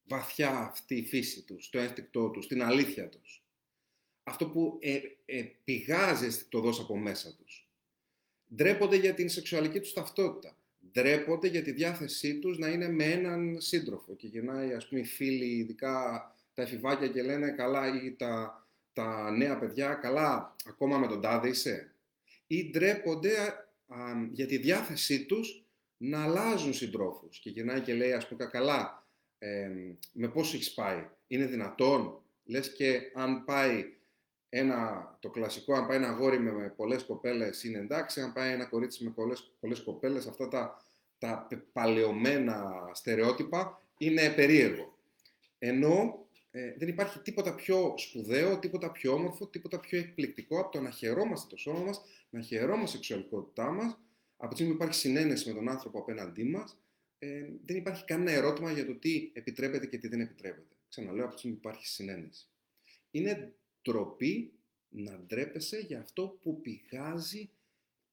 βαθιά 0.03 0.57
αυτή 0.59 1.05
φύση 1.05 1.43
τους, 1.43 1.69
το 1.69 1.79
ένστικτό 1.79 2.29
τους, 2.29 2.47
την 2.47 2.63
αλήθεια 2.63 3.09
τους. 3.09 3.42
Αυτό 4.23 4.47
που 4.47 4.77
ε, 4.81 4.99
ε, 5.25 5.43
πηγάζει 5.63 6.45
το 6.49 6.59
δώσει 6.59 6.81
από 6.81 6.97
μέσα 6.97 7.35
τους. 7.35 7.67
Ντρέπονται 8.55 8.95
για 8.95 9.13
την 9.13 9.29
σεξουαλική 9.29 9.79
τους 9.79 9.93
ταυτότητα. 9.93 10.57
Ντρέπονται 10.91 11.47
για 11.47 11.61
τη 11.61 11.71
διάθεσή 11.71 12.39
τους 12.39 12.57
να 12.57 12.67
είναι 12.67 12.89
με 12.89 13.03
έναν 13.03 13.61
σύντροφο. 13.61 14.15
Και 14.15 14.27
γυρνάει, 14.27 14.73
ας 14.73 14.87
πούμε, 14.87 15.01
οι 15.01 15.05
φίλοι, 15.05 15.45
ειδικά 15.45 16.27
τα 16.53 16.61
εφηβάκια 16.61 17.07
και 17.07 17.21
λένε 17.21 17.51
καλά 17.51 18.03
ή 18.03 18.11
τα, 18.11 18.65
τα 18.93 19.31
νέα 19.31 19.59
παιδιά, 19.59 19.93
καλά, 19.93 20.55
ακόμα 20.65 20.97
με 20.97 21.07
τον 21.07 21.21
τάδε 21.21 21.49
είσαι. 21.49 21.95
Ή 22.47 22.69
ντρέπονται 22.69 23.35
για 24.31 24.45
τη 24.45 24.57
διάθεσή 24.57 25.25
τους 25.25 25.65
να 25.97 26.23
αλλάζουν 26.23 26.73
συντρόφους. 26.73 27.39
Και 27.39 27.49
γυρνάει 27.49 27.81
και 27.81 27.93
λέει, 27.93 28.13
ας 28.13 28.27
πούμε, 28.27 28.45
καλά, 28.45 29.07
με 30.13 30.27
πώς 30.27 30.53
έχεις 30.53 30.73
πάει; 30.73 31.07
Είναι 31.27 31.45
δυνατόν, 31.45 32.21
λες 32.43 32.73
και 32.73 33.01
αν 33.13 33.43
πάει 33.43 33.93
ένα, 34.55 35.17
το 35.19 35.29
κλασικό, 35.29 35.73
αν 35.73 35.87
πάει 35.87 35.97
ένα 35.97 36.07
αγόρι 36.07 36.39
με, 36.39 36.51
με 36.51 36.69
πολλές 36.69 37.03
κοπέλες 37.03 37.63
είναι 37.63 37.77
εντάξει, 37.77 38.21
αν 38.21 38.33
πάει 38.33 38.51
ένα 38.51 38.65
κορίτσι 38.65 39.03
με 39.03 39.09
πολλές, 39.09 39.51
πολλές 39.59 39.81
κοπέλες, 39.81 40.27
αυτά 40.27 40.47
τα, 40.47 40.85
τα 41.17 41.47
παλαιωμένα 41.73 42.71
στερεότυπα 42.93 43.81
είναι 43.97 44.29
περίεργο. 44.29 44.97
Ενώ 45.59 46.25
ε, 46.51 46.73
δεν 46.77 46.87
υπάρχει 46.87 47.19
τίποτα 47.19 47.55
πιο 47.55 47.93
σπουδαίο, 47.97 48.59
τίποτα 48.59 48.91
πιο 48.91 49.13
όμορφο, 49.13 49.47
τίποτα 49.47 49.79
πιο 49.79 49.99
εκπληκτικό 49.99 50.59
από 50.59 50.71
το 50.71 50.81
να 50.81 50.89
χαιρόμαστε 50.89 51.47
το 51.49 51.57
σώμα 51.57 51.79
μας, 51.79 52.01
να 52.29 52.41
χαιρόμαστε 52.41 52.97
η 52.97 53.03
σεξουαλικότητά 53.03 53.71
μας, 53.71 53.97
από 54.37 54.47
τη 54.49 54.55
στιγμή 54.55 54.73
που 54.73 54.83
υπάρχει 54.83 54.99
συνένεση 54.99 55.47
με 55.47 55.55
τον 55.55 55.69
άνθρωπο 55.69 55.99
απέναντί 55.99 56.43
μας, 56.43 56.77
ε, 57.19 57.49
δεν 57.65 57.77
υπάρχει 57.77 58.05
κανένα 58.05 58.31
ερώτημα 58.31 58.71
για 58.71 58.85
το 58.85 58.95
τι 58.95 59.31
επιτρέπεται 59.33 59.85
και 59.85 59.97
τι 59.97 60.07
δεν 60.07 60.19
επιτρέπεται. 60.19 60.75
Ξαναλέω, 60.89 61.23
από 61.23 61.33
τη 61.33 61.39
στιγμή 61.39 61.57
που 61.57 61.67
υπάρχει 61.67 61.87
συνένεση. 61.87 62.47
Είναι 63.11 63.53
τροπή 63.83 64.53
να 64.89 65.19
ντρέπεσαι 65.19 65.77
για 65.77 65.99
αυτό 65.99 66.37
που 66.41 66.61
πηγάζει 66.61 67.49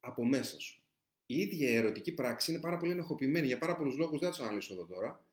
από 0.00 0.24
μέσα 0.24 0.60
σου. 0.60 0.82
Η 1.26 1.40
ίδια 1.40 1.70
η 1.70 1.74
ερωτική 1.74 2.12
πράξη 2.12 2.50
είναι 2.50 2.60
πάρα 2.60 2.76
πολύ 2.76 2.92
ενοχοποιημένη 2.92 3.46
για 3.46 3.58
πάρα 3.58 3.76
πολλούς 3.76 3.96
λόγους, 3.96 4.20
δεν 4.20 4.28
θα 4.28 4.36
τους 4.36 4.44
αναλύσω 4.44 4.74
εδώ 4.74 4.86
τώρα, 4.86 5.24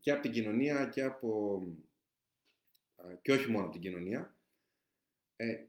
και 0.00 0.10
από 0.10 0.22
την 0.22 0.30
κοινωνία 0.30 0.86
και 0.86 1.02
από... 1.02 1.62
και 3.22 3.32
όχι 3.32 3.50
μόνο 3.50 3.64
από 3.64 3.72
την 3.72 3.80
κοινωνία. 3.80 4.36
Ε, 5.36 5.64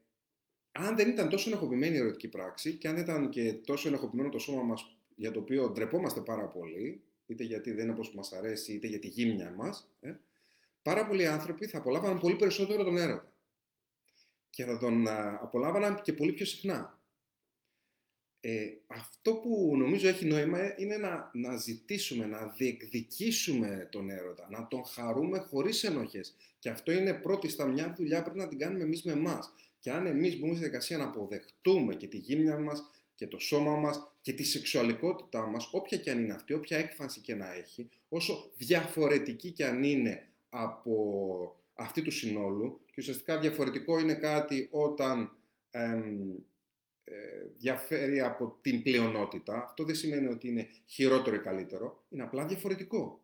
αν 0.71 0.95
δεν 0.95 1.09
ήταν 1.09 1.29
τόσο 1.29 1.49
ενοχοποιημένη 1.49 1.95
η 1.95 1.99
ερωτική 1.99 2.27
πράξη 2.27 2.77
και 2.77 2.87
αν 2.87 2.95
δεν 2.95 3.03
ήταν 3.03 3.29
και 3.29 3.53
τόσο 3.53 3.87
ενοχοποιημένο 3.87 4.29
το 4.29 4.39
σώμα 4.39 4.63
μας 4.63 4.97
για 5.15 5.31
το 5.31 5.39
οποίο 5.39 5.69
ντρεπόμαστε 5.69 6.21
πάρα 6.21 6.47
πολύ, 6.47 7.03
είτε 7.25 7.43
γιατί 7.43 7.71
δεν 7.71 7.83
είναι 7.83 7.93
όπως 7.93 8.13
μας 8.13 8.33
αρέσει, 8.33 8.73
είτε 8.73 8.87
για 8.87 8.99
τη 8.99 9.07
γύμνια 9.07 9.51
μας, 9.51 9.91
ε, 9.99 10.13
πάρα 10.81 11.07
πολλοί 11.07 11.27
άνθρωποι 11.27 11.67
θα 11.67 11.77
απολάβαναν 11.77 12.19
πολύ 12.19 12.35
περισσότερο 12.35 12.83
τον 12.83 12.97
έρωτα. 12.97 13.33
Και 14.49 14.63
θα 14.63 14.77
τον 14.77 15.07
απολάβαναν 15.41 16.01
και 16.01 16.13
πολύ 16.13 16.33
πιο 16.33 16.45
συχνά. 16.45 16.99
Ε, 18.41 18.67
αυτό 18.87 19.33
που 19.33 19.73
νομίζω 19.77 20.07
έχει 20.07 20.25
νόημα 20.25 20.79
είναι 20.79 20.97
να, 20.97 21.31
να 21.33 21.55
ζητήσουμε, 21.55 22.25
να 22.25 22.47
διεκδικήσουμε 22.47 23.87
τον 23.91 24.09
έρωτα, 24.09 24.47
να 24.51 24.67
τον 24.67 24.85
χαρούμε 24.85 25.37
χωρίς 25.37 25.83
ενοχές. 25.83 26.35
Και 26.59 26.69
αυτό 26.69 26.91
είναι 26.91 27.13
πρώτη 27.13 27.49
στα 27.49 27.65
μια 27.65 27.93
δουλειά 27.97 28.21
πρέπει 28.21 28.37
να 28.37 28.47
την 28.47 28.57
κάνουμε 28.57 28.83
εμείς 28.83 29.03
με 29.03 29.11
εμάς. 29.11 29.53
Και 29.79 29.91
αν 29.91 30.05
εμείς 30.05 30.39
μπούμε 30.39 30.55
στη 30.55 30.63
δικασία 30.63 30.97
να 30.97 31.03
αποδεχτούμε 31.03 31.95
και 31.95 32.07
τη 32.07 32.17
γύμνια 32.17 32.59
μας 32.59 32.83
και 33.15 33.27
το 33.27 33.39
σώμα 33.39 33.75
μας 33.75 34.11
και 34.21 34.33
τη 34.33 34.43
σεξουαλικότητά 34.43 35.47
μας, 35.47 35.69
όποια 35.71 35.97
και 35.97 36.11
αν 36.11 36.19
είναι 36.23 36.33
αυτή, 36.33 36.53
όποια 36.53 36.77
έκφανση 36.77 37.19
και 37.19 37.35
να 37.35 37.53
έχει, 37.53 37.89
όσο 38.09 38.51
διαφορετική 38.57 39.51
και 39.51 39.65
αν 39.65 39.83
είναι 39.83 40.28
από 40.49 40.95
αυτή 41.73 42.01
του 42.01 42.11
συνόλου 42.11 42.81
και 42.85 42.95
ουσιαστικά 42.97 43.39
διαφορετικό 43.39 43.99
είναι 43.99 44.15
κάτι 44.15 44.67
όταν 44.71 45.31
ε, 45.71 46.01
διαφέρει 47.57 48.19
από 48.19 48.57
την 48.61 48.83
πλειονότητα. 48.83 49.63
Αυτό 49.63 49.83
δεν 49.83 49.95
σημαίνει 49.95 50.27
ότι 50.27 50.47
είναι 50.47 50.67
χειρότερο 50.85 51.35
ή 51.35 51.39
καλύτερο, 51.39 52.03
είναι 52.09 52.23
απλά 52.23 52.45
διαφορετικό. 52.45 53.21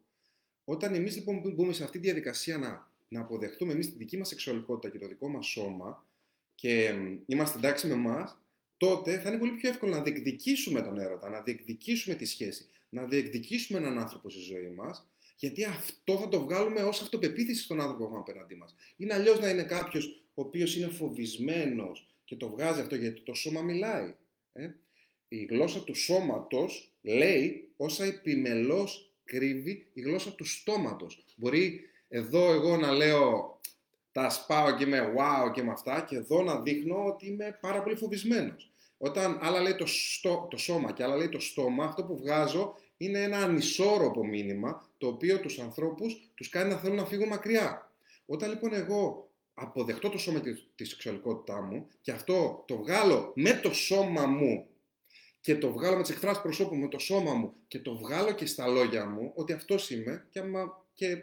Όταν 0.64 0.94
εμείς 0.94 1.16
λοιπόν 1.16 1.54
μπούμε 1.56 1.74
σε 1.74 1.84
αυτή 1.84 2.00
τη 2.00 2.06
διαδικασία 2.06 2.58
να, 2.58 2.92
να 3.08 3.22
αποδεχτούμε 3.22 3.74
εμείς 3.74 3.92
τη 3.92 3.98
δική 3.98 4.18
μας 4.18 4.28
σεξουαλικότητα 4.28 4.90
και 4.90 5.00
το 5.00 5.08
δικό 5.08 5.28
μας 5.28 5.46
σώμα 5.46 6.06
και 6.56 6.94
είμαστε 7.26 7.58
εντάξει 7.58 7.88
με 7.88 7.94
εμά, 7.94 8.40
τότε 8.78 9.20
θα 9.20 9.30
είναι 9.30 9.38
πολύ 9.38 9.52
πιο 9.52 9.70
εύκολο 9.70 9.96
να 9.96 10.02
διεκδικήσουμε 10.02 10.82
τον 10.82 11.00
έρωτα, 11.00 11.30
να 11.30 11.42
διεκδικήσουμε 11.42 12.16
τη 12.16 12.26
σχέση, 12.26 12.70
να 12.90 13.06
διεκδικήσουμε 13.06 13.80
έναν 13.80 14.00
άνθρωπο 14.00 14.30
στη 14.30 14.40
ζωή 14.40 14.70
μας 14.70 15.08
γιατί 15.36 15.64
αυτό 15.64 16.18
θα 16.18 16.28
το 16.28 16.42
βγάλουμε 16.42 16.82
ως 16.82 17.02
αυτοπεποίθηση 17.02 17.64
στον 17.64 17.80
άνθρωπο 17.80 17.98
που 17.98 18.04
έχουμε 18.04 18.20
απέναντί 18.20 18.56
μας. 18.56 18.76
Είναι 18.98 19.14
αλλιώς 19.14 19.40
να 19.40 19.50
είναι 19.50 19.64
κάποιος 19.64 20.26
ο 20.34 20.42
οποίος 20.42 20.76
είναι 20.76 20.88
φοβισμένος 20.88 22.08
και 22.24 22.36
το 22.36 22.50
βγάζει 22.50 22.82
αυτό 22.82 22.96
γιατί 22.96 23.22
το 23.22 23.34
σώμα 23.34 23.62
μιλάει. 23.62 24.16
Ε; 24.54 24.70
Η 25.28 25.44
γλώσσα 25.44 25.84
του 25.84 25.96
σώματος 25.96 26.94
λέει 27.02 27.70
όσα 27.78 28.06
επιμελώς 28.06 29.14
κρύβει 29.24 29.88
η 29.94 30.02
γλώσσα 30.02 30.32
του 30.32 30.46
στόματος. 30.46 31.26
Μπορεί 31.36 31.82
εδώ 32.08 32.54
εγώ 32.54 32.78
να 32.78 32.92
λέω 32.92 33.60
τα 34.12 34.30
σπάω 34.30 34.76
και 34.76 34.84
είμαι 34.84 35.14
wow 35.18 35.52
και 35.54 35.64
με 35.64 35.72
αυτά 35.72 36.02
και 36.02 36.16
εδώ 36.16 36.44
να 36.44 36.62
δείχνω 36.62 37.06
ότι 37.06 37.28
είμαι 37.28 37.58
πάρα 37.62 37.84
πολύ 37.84 37.96
φοβισμένος. 37.96 38.70
Όταν 38.98 39.40
άλλα 39.42 39.62
λέει 39.62 39.76
το, 39.76 39.86
στο, 39.86 40.48
το 40.50 40.58
σώμα 40.58 40.92
και 40.92 41.04
άλλα 41.04 41.16
λέει 41.16 41.30
το 41.30 41.40
στόμα, 41.40 41.86
αυτό 41.86 42.04
που 42.04 42.18
βγάζω 42.18 42.76
είναι 42.98 43.22
ένα 43.22 43.38
ανισόρροπο 43.38 44.26
μήνυμα 44.26 44.90
το 45.06 45.12
οποίο 45.12 45.40
τους 45.40 45.60
ανθρώπους 45.60 46.32
τους 46.36 46.50
κάνει 46.50 46.70
να 46.70 46.78
θέλουν 46.78 46.96
να 46.96 47.06
φύγουν 47.06 47.28
μακριά. 47.28 47.92
Όταν 48.26 48.50
λοιπόν 48.50 48.74
εγώ 48.74 49.30
αποδεχτώ 49.54 50.10
το 50.10 50.18
σώμα 50.18 50.40
και 50.40 50.58
της 50.76 50.90
σεξουαλικότητά 50.90 51.62
μου 51.62 51.88
και 52.02 52.12
αυτό 52.12 52.64
το 52.68 52.78
βγάλω 52.78 53.32
με 53.36 53.60
το 53.64 53.74
σώμα 53.74 54.26
μου 54.26 54.68
και 55.42 55.56
το 55.56 55.72
βγάλω 55.72 55.96
με 55.96 56.02
τις 56.02 56.12
εκφράσεις 56.12 56.42
προσώπου 56.42 56.76
με 56.76 56.88
το 56.88 57.00
σώμα 57.00 57.34
μου 57.34 57.54
και 57.68 57.80
το 57.80 57.98
βγάλω 57.98 58.32
και 58.32 58.46
στα 58.46 58.68
λόγια 58.68 59.06
μου 59.06 59.32
ότι 59.36 59.54
αυτός 59.54 59.90
είμαι 59.90 60.28
και, 60.30 60.40
άμα, 60.40 60.86
και 60.94 61.06
ε, 61.06 61.20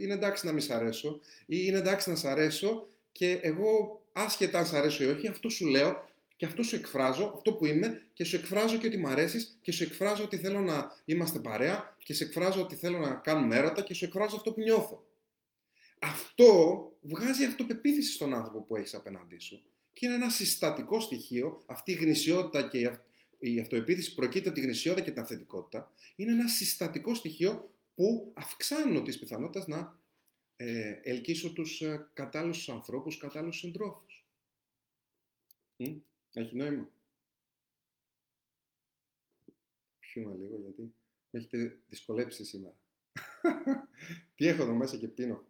είναι 0.00 0.14
εντάξει 0.14 0.46
να 0.46 0.52
μη 0.52 0.60
σ' 0.60 0.70
αρέσω 0.70 1.20
ή 1.46 1.56
είναι 1.66 1.78
εντάξει 1.78 2.10
να 2.10 2.16
σ' 2.16 2.24
αρέσω 2.24 2.86
και 3.12 3.38
εγώ 3.42 4.02
άσχετα 4.12 4.58
αν 4.58 4.66
σ' 4.66 4.72
αρέσω 4.72 5.04
ή 5.04 5.06
όχι 5.06 5.28
αυτό 5.28 5.48
σου 5.48 5.66
λέω 5.66 6.07
και 6.38 6.46
αυτό 6.46 6.62
σου 6.62 6.76
εκφράζω, 6.76 7.32
αυτό 7.34 7.52
που 7.52 7.66
είμαι, 7.66 8.08
και 8.12 8.24
σου 8.24 8.36
εκφράζω 8.36 8.76
και 8.76 8.86
ότι 8.86 8.96
μ' 8.96 9.06
αρέσεις, 9.06 9.58
και 9.62 9.72
σου 9.72 9.82
εκφράζω 9.82 10.24
ότι 10.24 10.36
θέλω 10.36 10.60
να 10.60 10.92
είμαστε 11.04 11.38
παρέα, 11.38 11.96
και 12.04 12.14
σου 12.14 12.24
εκφράζω 12.24 12.62
ότι 12.62 12.74
θέλω 12.74 12.98
να 12.98 13.14
κάνουμε 13.14 13.56
έρωτα, 13.56 13.82
και 13.82 13.94
σου 13.94 14.04
εκφράζω 14.04 14.36
αυτό 14.36 14.52
που 14.52 14.60
νιώθω. 14.60 15.06
Αυτό 15.98 16.80
βγάζει 17.00 17.44
αυτοπεποίθηση 17.44 18.12
στον 18.12 18.34
άνθρωπο 18.34 18.62
που 18.62 18.76
έχεις 18.76 18.94
απέναντί 18.94 19.38
σου. 19.38 19.62
Και 19.92 20.06
είναι 20.06 20.14
ένα 20.14 20.30
συστατικό 20.30 21.00
στοιχείο, 21.00 21.62
αυτή 21.66 21.92
η 21.92 21.94
γνησιότητα 21.94 22.68
και 22.68 22.98
η 23.38 23.60
αυτοεπίθεση 23.60 24.14
προκύπτει 24.14 24.48
από 24.48 24.58
τη 24.58 24.64
γνησιότητα 24.64 25.04
και 25.04 25.10
την 25.10 25.20
αυθεντικότητα. 25.20 25.92
Είναι 26.16 26.32
ένα 26.32 26.48
συστατικό 26.48 27.14
στοιχείο 27.14 27.70
που 27.94 28.32
αυξάνω 28.34 29.02
τις 29.02 29.18
πιθανότητες 29.18 29.66
να 29.66 29.98
ε, 30.56 31.00
ελκύσω 31.02 31.52
τους 31.52 31.80
ε, 31.80 32.10
κατάλληλους 32.12 32.68
ανθρώπους, 32.68 33.18
κατάλληλους 33.18 33.58
συντρόφους. 33.58 34.26
Έχει 36.32 36.56
νόημα. 36.56 36.88
πιούμε 40.18 40.34
λίγο 40.34 40.58
γιατί 40.58 40.94
με 41.30 41.38
έχετε 41.38 41.80
δυσκολέψει 41.88 42.44
σήμερα. 42.44 42.76
Τι 44.34 44.46
έχω 44.46 44.62
εδώ 44.62 44.74
μέσα 44.74 44.96
και 44.96 45.08
πίνω; 45.08 45.46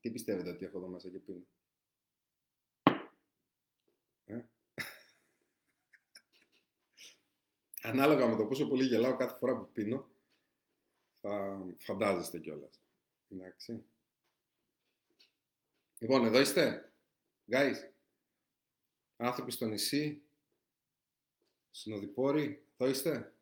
Τι 0.00 0.10
πιστεύετε 0.10 0.50
ότι 0.50 0.64
έχω 0.64 0.78
εδώ 0.78 0.88
μέσα 0.88 1.08
και 1.08 1.18
πίνω; 1.18 1.46
Ε; 4.24 4.44
Ανάλογα 7.82 8.26
με 8.26 8.36
το 8.36 8.46
πόσο 8.46 8.68
πολύ 8.68 8.84
γελάω 8.84 9.16
κάθε 9.16 9.38
φορά 9.38 9.56
που 9.56 9.72
πίνω, 9.72 10.10
θα 11.20 11.62
φαντάζεστε 11.78 12.38
κιόλας. 12.38 12.80
Εντάξει. 13.28 13.84
Λοιπόν, 15.98 16.24
εδώ 16.24 16.40
είστε. 16.40 16.91
Guys. 17.50 17.90
Άνθρωποι 19.16 19.50
στο 19.50 19.66
νησί. 19.66 20.22
Συνοδοιπόροι. 21.70 22.66
Εδώ 22.76 22.90
είστε. 22.90 23.34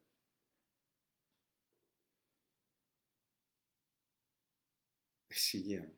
Εις 5.27 5.49
υγεία. 5.49 5.93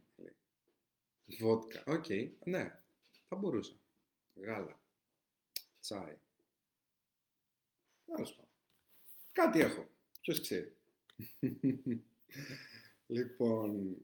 Βότκα. 1.41 1.85
Οκ. 1.87 2.07
Ναι. 2.45 2.83
Θα 3.29 3.37
μπορούσα. 3.37 3.75
Γάλα. 4.35 4.81
Τσάι. 5.81 6.19
Τέλο 8.05 8.25
πάντων. 8.25 8.49
Κάτι 9.33 9.61
έχω. 9.61 9.89
Ποιος 10.21 10.41
ξέρει. 10.41 10.77
λοιπόν, 13.07 13.97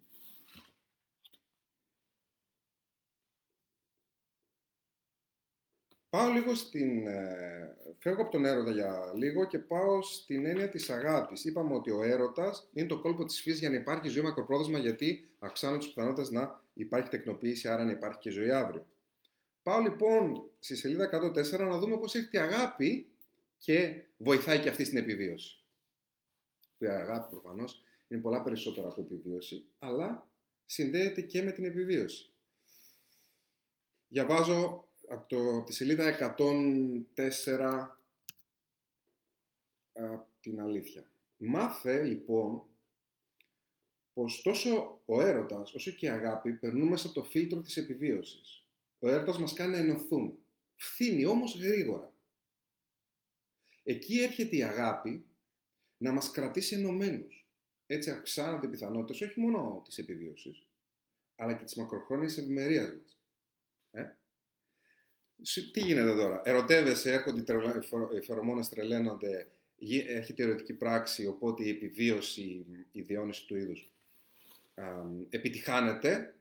Πάω 6.11 6.31
λίγο 6.31 6.55
στην... 6.55 7.07
Ε, 7.07 7.77
φεύγω 7.99 8.23
από 8.23 8.31
τον 8.31 8.45
έρωτα 8.45 8.71
για 8.71 9.13
λίγο 9.15 9.47
και 9.47 9.59
πάω 9.59 10.03
στην 10.03 10.47
έννοια 10.47 10.69
της 10.69 10.91
αγάπης. 10.91 11.45
Είπαμε 11.45 11.75
ότι 11.75 11.91
ο 11.91 12.03
έρωτας 12.03 12.69
είναι 12.73 12.87
το 12.87 13.01
κόλπο 13.01 13.25
της 13.25 13.41
φύσης 13.41 13.59
για 13.59 13.71
να 13.71 13.77
υπάρχει 13.77 14.09
ζωή 14.09 14.23
μακροπρόθεσμα 14.23 14.79
γιατί 14.79 15.29
αυξάνουν 15.39 15.79
τις 15.79 15.89
πιθανότητες 15.89 16.31
να 16.31 16.63
υπάρχει 16.75 17.09
τεκνοποίηση, 17.09 17.69
άρα 17.69 17.85
να 17.85 17.91
υπάρχει 17.91 18.19
και 18.19 18.31
ζωή 18.31 18.51
αύριο. 18.51 18.87
Πάω 19.63 19.81
λοιπόν 19.81 20.51
στη 20.59 20.77
σελίδα 20.77 21.33
104 21.35 21.59
να 21.59 21.79
δούμε 21.79 21.99
πώς 21.99 22.15
έχει 22.15 22.29
τη 22.29 22.39
αγάπη 22.39 23.09
και 23.59 24.05
βοηθάει 24.17 24.59
και 24.59 24.69
αυτή 24.69 24.85
στην 24.85 24.99
επιβίωση. 24.99 25.63
Η 26.79 26.87
αγάπη 26.87 27.31
προφανώς 27.31 27.83
είναι 28.09 28.21
πολλά 28.21 28.43
περισσότερα 28.43 28.89
από 28.89 29.01
επιβίωση, 29.01 29.65
αλλά 29.79 30.29
συνδέεται 30.67 31.21
και 31.21 31.43
με 31.43 31.53
την 31.53 31.65
επιβίωση. 31.65 32.33
Διαβάζω 34.09 34.88
από, 35.09 35.27
το, 35.29 35.57
από 35.57 35.65
τη 35.65 35.73
σελίδα 35.73 36.37
104 36.37 37.89
από 39.93 40.27
την 40.41 40.61
αλήθεια. 40.61 41.11
Μάθε 41.37 42.03
λοιπόν 42.03 42.63
πως 44.13 44.43
τόσο 44.43 45.03
ο 45.05 45.23
έρωτας 45.23 45.75
όσο 45.75 45.91
και 45.91 46.07
η 46.07 46.09
αγάπη 46.09 46.53
περνούν 46.53 46.89
μέσα 46.89 47.07
από 47.07 47.21
το 47.21 47.25
φίλτρο 47.25 47.61
της 47.61 47.77
επιβίωσης. 47.77 48.65
Ο 48.99 49.09
έρωτας 49.09 49.39
μας 49.39 49.53
κάνει 49.53 49.73
να 49.73 49.79
ενωθούμε. 49.79 50.33
Φθήνει 50.75 51.25
όμως 51.25 51.61
γρήγορα. 51.61 52.13
Εκεί 53.83 54.21
έρχεται 54.21 54.57
η 54.57 54.63
αγάπη 54.63 55.27
να 55.97 56.13
μας 56.13 56.31
κρατήσει 56.31 56.75
ενωμένους. 56.75 57.49
Έτσι 57.87 58.11
αυξάνονται 58.11 58.67
οι 58.67 58.71
πιθανότητες 58.71 59.21
όχι 59.21 59.41
μόνο 59.41 59.83
της 59.85 59.99
επιβίωσης, 59.99 60.67
αλλά 61.37 61.55
και 61.55 61.65
της 61.65 61.75
μακροχρόνιας 61.75 62.39
ευημερίας 62.39 62.93
μας. 62.95 63.19
Ε; 63.91 64.17
Τι 65.73 65.81
γίνεται 65.81 66.15
τώρα; 66.15 66.41
Ερωτεύεσαι, 66.45 67.13
έρχονται 67.13 67.41
οι 68.17 68.21
φερομόνες 68.21 68.69
τρελαίνονται, 68.69 69.47
έρχεται 70.09 70.43
η 70.43 70.47
ερωτική 70.47 70.73
πράξη, 70.73 71.27
οπότε 71.27 71.65
η 71.65 71.69
επιβίωση, 71.69 72.67
η 72.93 73.01
διόνυση 73.01 73.47
του 73.47 73.57
είδους 73.57 73.91
επιτυχάνεται 75.29 76.35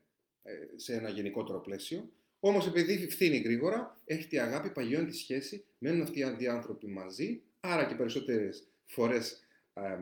ε, 0.44 0.52
σε 0.76 0.94
ένα 0.94 1.10
γενικότερο 1.10 1.60
πλαίσιο. 1.60 2.12
Όμως 2.40 2.68
επειδή 2.68 3.10
φθήνει 3.10 3.38
γρήγορα, 3.38 4.02
έχει 4.06 4.28
τη 4.28 4.40
αγάπη, 4.40 4.70
παγιώνει 4.70 5.06
τη 5.06 5.18
σχέση, 5.18 5.66
μένουν 5.78 6.02
αυτοί 6.02 6.20
οι 6.20 6.36
δύο 6.38 6.52
άνθρωποι 6.52 6.88
μαζί, 6.88 7.42
άρα 7.60 7.86
και 7.86 7.96
περισσότερες 7.96 8.68
φορές 8.86 9.48
ε, 9.74 10.00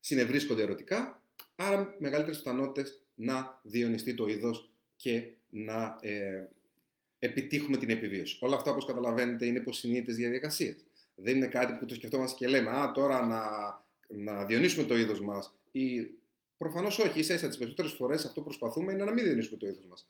συνευρίσκονται 0.00 0.62
ερωτικά, 0.62 1.22
άρα 1.56 1.96
μεγαλύτερες 1.98 2.38
πιθανότητες 2.38 3.02
να 3.14 3.60
διονυστεί 3.62 4.14
το 4.14 4.26
είδος 4.26 4.70
και 4.96 5.32
να 5.50 5.98
ε, 6.00 6.48
επιτύχουμε 7.20 7.76
την 7.76 7.90
επιβίωση. 7.90 8.38
Όλα 8.40 8.56
αυτά, 8.56 8.70
όπως 8.70 8.84
καταλαβαίνετε, 8.84 9.46
είναι 9.46 9.58
υποσυνείδητες 9.58 10.16
διαδικασίες. 10.16 10.76
Δεν 11.14 11.36
είναι 11.36 11.46
κάτι 11.46 11.72
που 11.72 11.84
το 11.84 11.94
σκεφτόμαστε 11.94 12.36
και 12.36 12.48
λέμε 12.48 12.70
«Α, 12.70 12.92
τώρα 12.92 13.26
να, 13.26 13.42
να 14.08 14.44
διονύσουμε 14.44 14.86
το 14.86 14.96
είδος 14.96 15.20
μας» 15.20 15.54
ή 15.70 16.10
προφανώς 16.58 16.98
όχι, 16.98 17.18
ίσα 17.18 17.34
ίσα 17.34 17.48
τις 17.48 17.56
περισσότερες 17.58 17.92
φορές 17.92 18.24
αυτό 18.24 18.40
που 18.40 18.46
προσπαθούμε 18.46 18.92
είναι 18.92 19.04
να 19.04 19.12
μην 19.12 19.24
διονύσουμε 19.24 19.58
το 19.58 19.66
είδος 19.66 19.84
μας. 19.88 20.06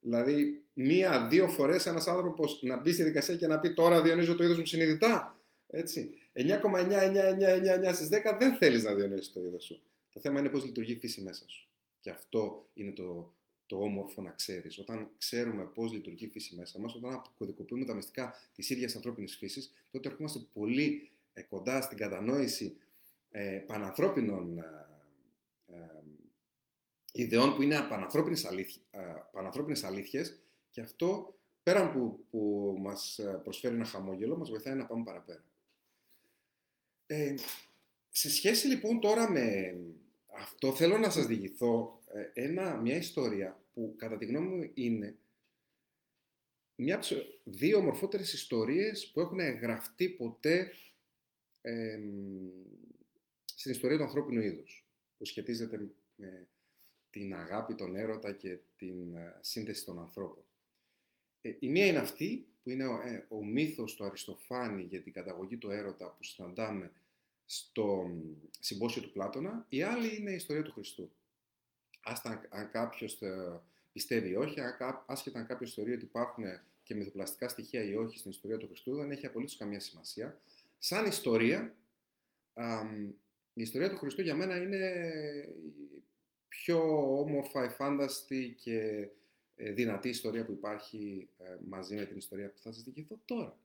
Δηλαδή, 0.00 0.62
μία-δύο 0.72 1.48
φορές 1.48 1.86
ένας 1.86 2.06
άνθρωπος 2.06 2.62
να 2.62 2.80
μπει 2.80 2.92
στη 2.92 3.02
δικασία 3.02 3.36
και 3.36 3.46
να 3.46 3.60
πει 3.60 3.74
τώρα 3.74 4.02
διονύζω 4.02 4.34
το 4.34 4.44
είδος 4.44 4.58
μου 4.58 4.66
συνειδητά. 4.66 5.38
Έτσι. 5.66 6.10
9,99999 6.32 7.92
στις 7.92 8.08
10 8.08 8.36
δεν 8.38 8.56
θέλεις 8.56 8.82
να 8.82 8.94
διονύσεις 8.94 9.32
το 9.32 9.40
είδος 9.40 9.64
σου. 9.64 9.82
Το 10.12 10.20
θέμα 10.20 10.40
είναι 10.40 10.48
πώς 10.48 10.64
λειτουργεί 10.64 10.92
η 10.92 10.96
φύση 10.96 11.22
μέσα 11.22 11.44
σου. 11.48 11.68
Και 12.00 12.10
αυτό 12.10 12.66
είναι 12.74 12.92
το, 12.92 13.32
το 13.66 13.78
όμορφο 13.78 14.22
να 14.22 14.30
ξέρεις. 14.30 14.78
Όταν 14.78 15.10
ξέρουμε 15.18 15.64
πώς 15.64 15.92
λειτουργεί 15.92 16.24
η 16.24 16.28
φύση 16.28 16.54
μέσα 16.54 16.78
μας, 16.78 16.94
όταν 16.94 17.12
αποκωδικοποιούμε 17.12 17.84
τα 17.84 17.94
μυστικά 17.94 18.34
της 18.54 18.70
ίδιας 18.70 18.94
ανθρώπινης 18.94 19.36
φύσης, 19.36 19.72
τότε 19.90 20.08
ερχόμαστε 20.08 20.38
πολύ 20.52 21.10
ε, 21.32 21.42
κοντά 21.42 21.80
στην 21.80 21.98
κατανόηση 21.98 22.76
ε, 23.30 23.62
πανανθρώπινων 23.66 24.58
ε, 24.58 24.62
ε 25.66 26.02
ιδεών 27.16 27.54
που 27.54 27.62
είναι 27.62 27.80
πανανθρώπινες, 27.88 28.44
αλήθ, 28.44 28.76
πανανθρώπινες 29.32 29.84
αλήθειες 29.84 30.38
και 30.70 30.80
αυτό 30.80 31.34
πέραν 31.62 31.92
που, 31.92 32.24
που 32.30 32.74
μας 32.80 33.20
προσφέρει 33.42 33.74
ένα 33.74 33.84
χαμόγελο, 33.84 34.36
μας 34.36 34.50
βοηθάει 34.50 34.74
να 34.74 34.86
πάμε 34.86 35.04
παραπέρα. 35.04 35.44
Ε, 37.06 37.34
σε 38.10 38.30
σχέση 38.30 38.66
λοιπόν 38.66 39.00
τώρα 39.00 39.30
με 39.30 39.76
αυτό 40.38 40.74
θέλω 40.74 40.98
να 40.98 41.10
σας 41.10 41.26
διηγηθώ 41.26 42.00
ε, 42.03 42.03
ένα, 42.32 42.76
μια 42.76 42.96
ιστορία 42.96 43.62
που 43.72 43.94
κατά 43.96 44.16
τη 44.16 44.24
γνώμη 44.24 44.48
μου 44.48 44.70
είναι 44.74 45.18
μια 46.76 46.94
από 46.94 47.06
τις 47.06 47.16
δύο 47.44 47.78
ομορφότερες 47.78 48.32
ιστορίες 48.32 49.10
που 49.10 49.20
έχουν 49.20 49.38
γραφτεί 49.40 50.08
ποτέ 50.08 50.72
ε, 51.60 51.98
στην 53.44 53.70
ιστορία 53.70 53.96
του 53.96 54.02
ανθρώπινου 54.02 54.40
είδους, 54.40 54.86
που 55.18 55.24
σχετίζεται 55.24 55.90
με 56.16 56.48
την 57.10 57.34
αγάπη, 57.34 57.74
τον 57.74 57.96
έρωτα 57.96 58.32
και 58.32 58.58
την 58.76 59.14
ε, 59.14 59.38
σύνδεση 59.40 59.84
των 59.84 59.98
ανθρώπων. 59.98 60.44
Ε, 61.40 61.56
η 61.58 61.68
μία 61.68 61.86
είναι 61.86 61.98
αυτή, 61.98 62.46
που 62.62 62.70
είναι 62.70 62.86
ο, 62.86 63.00
ε, 63.00 63.26
ο 63.28 63.44
μύθος 63.44 63.94
του 63.94 64.04
Αριστοφάνη 64.04 64.82
για 64.82 65.02
την 65.02 65.12
καταγωγή 65.12 65.56
του 65.56 65.70
έρωτα 65.70 66.10
που 66.10 66.24
συναντάμε 66.24 66.92
στο 67.46 68.10
συμπόσιο 68.60 69.02
του 69.02 69.12
Πλάτωνα. 69.12 69.66
Η 69.68 69.82
άλλη 69.82 70.16
είναι 70.16 70.30
η 70.30 70.34
ιστορία 70.34 70.62
του 70.62 70.72
Χριστού. 70.72 71.10
Άστα 72.04 72.48
αν 72.48 72.70
κάποιος 72.70 73.18
πιστεύει 73.92 74.28
ή 74.28 74.36
όχι, 74.36 74.60
άσχετα 75.06 75.38
αν 75.38 75.46
κάποιος 75.46 75.74
θεωρεί 75.74 75.92
ότι 75.92 76.04
υπάρχουν 76.04 76.44
και 76.82 76.94
μυθοπλαστικά 76.94 77.48
στοιχεία 77.48 77.82
ή 77.82 77.94
όχι 77.94 78.18
στην 78.18 78.30
ιστορία 78.30 78.56
του 78.56 78.66
Χριστού, 78.66 78.96
δεν 78.96 79.10
έχει 79.10 79.26
απολύτως 79.26 79.56
καμία 79.56 79.80
σημασία. 79.80 80.40
Σαν 80.78 81.06
ιστορία, 81.06 81.74
η 83.54 83.62
ιστορία 83.62 83.90
του 83.90 83.96
Χριστού 83.96 84.22
για 84.22 84.34
μένα 84.34 84.56
είναι 84.56 85.04
πιο 86.48 86.78
όμορφα, 87.18 87.64
εφάνταστη 87.64 88.56
και 88.60 89.08
ε, 89.56 89.72
δυνατή 89.72 90.08
ιστορία 90.08 90.44
που 90.44 90.52
υπάρχει 90.52 91.28
ε, 91.38 91.56
μαζί 91.68 91.94
με 91.94 92.04
την 92.04 92.16
ιστορία 92.16 92.50
που 92.50 92.58
θα 92.58 92.72
σας 92.72 92.82
διηγηθώ 92.82 93.20
τώρα. 93.24 93.58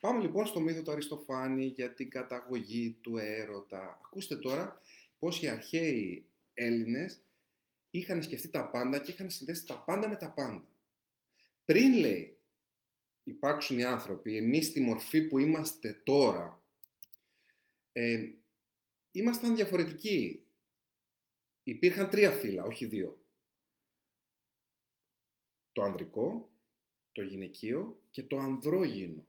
Πάμε 0.00 0.20
λοιπόν 0.20 0.46
στο 0.46 0.60
μύθο 0.60 0.82
του 0.82 0.90
Αριστοφάνη 0.90 1.64
για 1.64 1.94
την 1.94 2.10
καταγωγή 2.10 2.96
του 3.00 3.16
έρωτα. 3.18 4.00
Ακούστε 4.04 4.36
τώρα 4.36 4.82
πώς 5.18 5.42
οι 5.42 5.48
αρχαίοι 5.48 6.24
Έλληνες 6.54 7.20
είχαν 7.90 8.22
σκεφτεί 8.22 8.48
τα 8.48 8.70
πάντα 8.70 8.98
και 8.98 9.10
είχαν 9.10 9.30
συνδέσει 9.30 9.66
τα 9.66 9.84
πάντα 9.84 10.08
με 10.08 10.16
τα 10.16 10.32
πάντα. 10.32 10.68
Πριν, 11.64 11.92
λέει, 11.94 12.38
υπάρξουν 13.22 13.78
οι 13.78 13.84
άνθρωποι, 13.84 14.36
εμείς 14.36 14.66
στη 14.66 14.80
μορφή 14.80 15.22
που 15.26 15.38
είμαστε 15.38 15.92
τώρα, 16.04 16.62
ε, 17.92 18.32
ήμασταν 19.10 19.54
διαφορετικοί 19.54 20.44
υπήρχαν 21.62 22.10
τρία 22.10 22.30
φύλλα, 22.30 22.64
όχι 22.64 22.86
δύο. 22.86 23.24
Το 25.72 25.82
ανδρικό, 25.82 26.50
το 27.12 27.22
γυναικείο 27.22 28.02
και 28.10 28.22
το 28.22 28.38
ανδρόγυνο. 28.38 29.26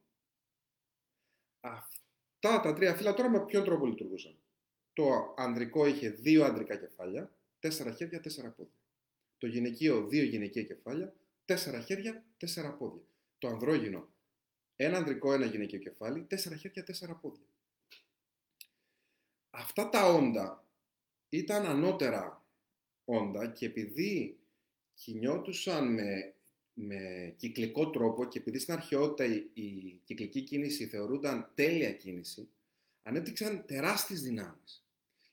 Αυτά 1.59 2.61
τα 2.61 2.73
τρία 2.73 2.95
φύλλα 2.95 3.13
τώρα 3.13 3.29
με 3.29 3.45
ποιον 3.45 3.63
τρόπο 3.63 3.85
λειτουργούσαν; 3.85 4.37
Το 4.93 5.33
ανδρικό 5.37 5.85
είχε 5.85 6.09
δύο 6.09 6.45
ανδρικά 6.45 6.77
κεφάλια, 6.77 7.35
τέσσερα 7.61 7.91
χέρια, 7.91 8.19
τέσσερα 8.19 8.49
πόδια. 8.49 8.79
Το 9.37 9.47
γυναικείο 9.47 10.07
δύο 10.07 10.23
γυναικεία 10.23 10.63
κεφάλια, 10.63 11.15
τέσσερα 11.45 11.81
χέρια, 11.81 12.25
τέσσερα 12.37 12.73
πόδια. 12.73 13.03
Το 13.37 13.47
ανδρόγυνο 13.47 14.09
ένα 14.75 14.97
ανδρικό, 14.97 15.33
ένα 15.33 15.45
γυναικείο 15.45 15.79
κεφάλι, 15.79 16.23
τέσσερα 16.23 16.55
χέρια, 16.55 16.83
τέσσερα 16.83 17.15
πόδια. 17.15 17.45
Αυτά 19.49 19.89
τα 19.89 20.05
όντα 20.05 20.67
ήταν 21.29 21.65
ανώτερα 21.65 22.45
όντα 23.05 23.47
και 23.47 23.65
επειδή 23.65 24.39
κινιότουσαν 24.93 25.93
με, 25.93 26.35
με 26.73 27.33
κυκλικό 27.37 27.89
τρόπο 27.89 28.25
και 28.25 28.39
επειδή 28.39 28.59
στην 28.59 28.73
αρχαιότητα 28.73 29.25
η, 29.25 29.49
η 29.53 29.99
κυκλική 30.03 30.41
κίνηση 30.41 30.87
θεωρούνταν 30.87 31.51
τέλεια 31.55 31.93
κίνηση, 31.93 32.49
ανέπτυξαν 33.03 33.65
τεράστιες 33.65 34.21
δυνάμεις 34.21 34.85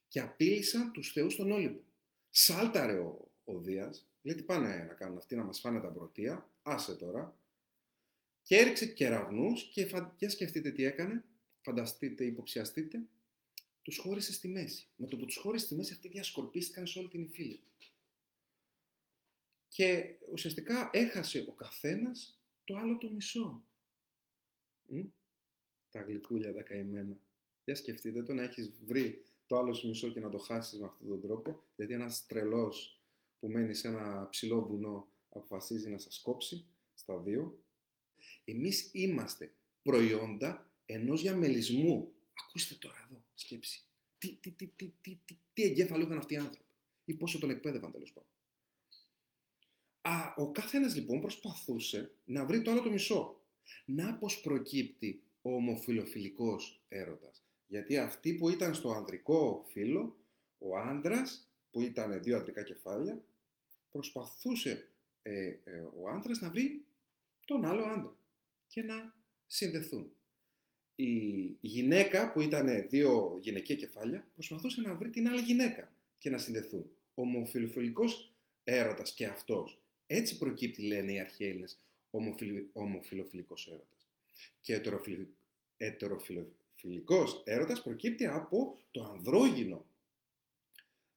και 0.08 0.20
απείλησαν 0.20 0.92
τους 0.92 1.12
θεούς 1.12 1.36
των 1.36 1.50
Όλυμπο. 1.50 1.80
Σάλταρε 2.30 2.98
ο, 2.98 3.32
ο 3.44 3.58
Δίας, 3.58 4.08
λέει 4.22 4.34
τι 4.34 4.42
πάνε 4.42 4.84
να 4.84 4.94
κάνουν 4.94 5.16
αυτοί 5.16 5.36
να 5.36 5.44
μας 5.44 5.60
φάνε 5.60 5.80
τα 5.80 5.92
πρωτεία, 5.92 6.50
άσε 6.62 6.96
τώρα, 6.96 7.38
και 8.42 8.56
έριξε 8.56 8.86
κεραυνούς 8.86 9.62
και, 9.64 9.86
φα... 9.86 10.14
και 10.16 10.28
σκεφτείτε 10.28 10.70
τι 10.70 10.84
έκανε, 10.84 11.24
φανταστείτε, 11.60 12.24
υποψιαστείτε, 12.24 13.02
τους 13.82 13.98
χώρισε 13.98 14.32
στη 14.32 14.48
μέση. 14.48 14.88
Με 14.96 15.06
το 15.06 15.16
που 15.16 15.24
τους 15.24 15.36
χώρισε 15.36 15.64
στη 15.64 15.74
μέση 15.74 15.92
αυτοί 15.92 16.08
διασκορπίστηκαν 16.08 16.86
σε 16.86 16.98
όλη 16.98 17.08
την 17.08 17.22
υφήλη. 17.22 17.62
Και 19.68 20.18
ουσιαστικά 20.32 20.90
έχασε 20.92 21.44
ο 21.48 21.52
καθένας 21.52 22.40
το 22.64 22.76
άλλο 22.76 22.98
το 22.98 23.10
μισό. 23.10 23.64
Μ; 24.86 25.00
Τα 25.90 26.00
γλυκούλια 26.00 26.54
τα 26.54 26.62
καημένα. 26.62 27.20
Για 27.64 27.74
σκεφτείτε 27.74 28.22
το 28.22 28.34
να 28.34 28.42
έχεις 28.42 28.72
βρει 28.84 29.24
το 29.48 29.58
άλλο 29.58 29.74
σου 29.74 29.88
μισό 29.88 30.08
και 30.08 30.20
να 30.20 30.28
το 30.30 30.38
χάσεις 30.38 30.78
με 30.78 30.86
αυτόν 30.86 31.08
τον 31.08 31.20
τρόπο, 31.20 31.62
γιατί 31.76 31.94
ένας 31.94 32.26
τρελός 32.26 33.02
που 33.40 33.48
μένει 33.48 33.74
σε 33.74 33.88
ένα 33.88 34.28
ψηλό 34.30 34.66
βουνό 34.66 35.08
αποφασίζει 35.28 35.90
να 35.90 35.98
σας 35.98 36.20
κόψει 36.20 36.66
στα 36.94 37.18
δύο. 37.18 37.62
Εμείς 38.44 38.90
είμαστε 38.92 39.52
προϊόντα 39.82 40.70
ενός 40.86 41.22
διαμελισμού. 41.22 42.12
Ακούστε 42.46 42.74
τώρα 42.74 43.06
εδώ, 43.06 43.22
σκέψη. 43.34 43.82
Τι, 44.18 44.36
τι, 44.36 44.50
τι, 44.50 44.66
τι, 44.66 44.92
τι, 45.00 45.18
τι, 45.24 45.38
τι 45.52 45.62
εγκέφαλο 45.62 46.04
είχαν 46.04 46.18
αυτοί 46.18 46.34
οι 46.34 46.36
άνθρωποι 46.36 46.64
ή 47.04 47.14
πόσο 47.14 47.38
τον 47.38 47.50
εκπαίδευαν 47.50 47.92
τέλος 47.92 48.12
πάντων. 48.12 48.30
Α, 50.00 50.34
ο 50.36 50.50
καθένας 50.50 50.94
λοιπόν 50.94 51.20
προσπαθούσε 51.20 52.10
να 52.24 52.44
βρει 52.44 52.62
το 52.62 52.70
άλλο 52.70 52.82
το 52.82 52.90
μισό. 52.90 53.40
Να 53.84 54.18
πως 54.18 54.40
προκύπτει 54.40 55.22
ο 55.42 55.54
ομοφιλοφιλικός 55.54 56.84
έρωτας. 56.88 57.47
Γιατί 57.68 57.98
αυτοί 57.98 58.34
που 58.34 58.48
ήταν 58.48 58.74
στο 58.74 58.90
ανδρικό 58.90 59.64
φύλλο, 59.68 60.16
ο 60.58 60.78
άντρας 60.78 61.48
που 61.70 61.80
ήταν 61.80 62.22
δύο 62.22 62.36
ανδρικά 62.36 62.62
κεφάλια, 62.62 63.22
προσπαθούσε 63.90 64.88
ε, 65.22 65.46
ε, 65.64 65.84
ο 66.00 66.08
άντρας 66.08 66.40
να 66.40 66.50
βρει 66.50 66.84
τον 67.44 67.64
άλλο 67.64 67.82
άντρα 67.82 68.16
και 68.66 68.82
να 68.82 69.14
συνδεθούν. 69.46 70.12
Η 70.94 71.12
γυναίκα 71.60 72.32
που 72.32 72.40
ήταν 72.40 72.88
δύο 72.88 73.38
γυναικεία 73.40 73.76
κεφάλια 73.76 74.28
προσπαθούσε 74.34 74.80
να 74.80 74.94
βρει 74.94 75.10
την 75.10 75.28
άλλη 75.28 75.40
γυναίκα 75.40 75.92
και 76.18 76.30
να 76.30 76.38
συνδεθούν. 76.38 76.90
Ο 77.14 77.22
ομοφιλοφιλικός 77.22 78.32
έρωτας 78.64 79.14
και 79.14 79.26
αυτός. 79.26 79.80
Έτσι 80.06 80.38
προκύπτει, 80.38 80.82
λένε 80.82 81.12
οι 81.12 81.20
αρχαίοι 81.20 81.48
Έλληνες, 81.48 81.80
ομοφιλοφιλικός 82.72 83.66
έρωτας. 83.66 84.08
Και 84.60 84.74
ετεροφιλο, 85.76 86.52
φιλικός 86.78 87.42
έρωτας 87.44 87.82
προκύπτει 87.82 88.26
από 88.26 88.78
το 88.90 89.04
ανδρόγυνο 89.04 89.86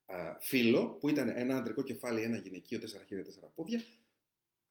α, 0.05 0.37
φύλλο, 0.39 0.87
που 0.87 1.09
ήταν 1.09 1.29
ένα 1.29 1.57
ανδρικό 1.57 1.83
κεφάλι, 1.83 2.21
ένα 2.21 2.37
γυναικείο, 2.37 2.79
τέσσερα 2.79 3.03
χέρια, 3.03 3.23
τέσσερα 3.23 3.47
πόδια, 3.47 3.83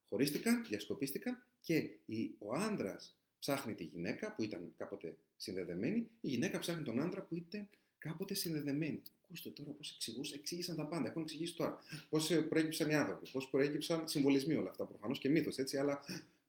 χωρίστηκαν, 0.08 0.64
διασκοπίστηκαν 0.64 1.44
και 1.60 1.90
η, 2.06 2.34
ο 2.38 2.54
άντρας 2.54 3.18
ψάχνει 3.38 3.74
τη 3.74 3.84
γυναίκα 3.84 4.34
που 4.34 4.42
ήταν 4.42 4.72
κάποτε 4.76 5.16
συνδεδεμένη, 5.36 6.10
η 6.20 6.28
γυναίκα 6.28 6.58
ψάχνει 6.58 6.82
τον 6.82 7.00
άντρα 7.00 7.22
που 7.22 7.34
ήταν 7.36 7.68
κάποτε 7.98 8.34
συνδεδεμένη. 8.34 9.02
Ακούστε 9.24 9.50
τώρα 9.50 9.70
πώς 9.70 9.94
εξηγούσαν, 9.94 10.38
εξήγησαν 10.38 10.76
τα 10.76 10.86
πάντα. 10.86 11.08
Έχουν 11.08 11.22
εξηγήσει 11.22 11.56
τώρα. 11.56 11.78
Πώς 12.08 12.32
προέκυψαν 12.48 12.90
οι 12.90 12.94
άνθρωποι, 12.94 13.30
πώς 13.30 13.48
προέκυψαν 13.48 14.08
συμβολισμοί 14.08 14.54
όλα 14.54 14.70
αυτά 14.70 14.84
προφανώς 14.86 15.18
και 15.18 15.28
μύθος, 15.28 15.58
έτσι, 15.58 15.76
αλλά 15.76 16.00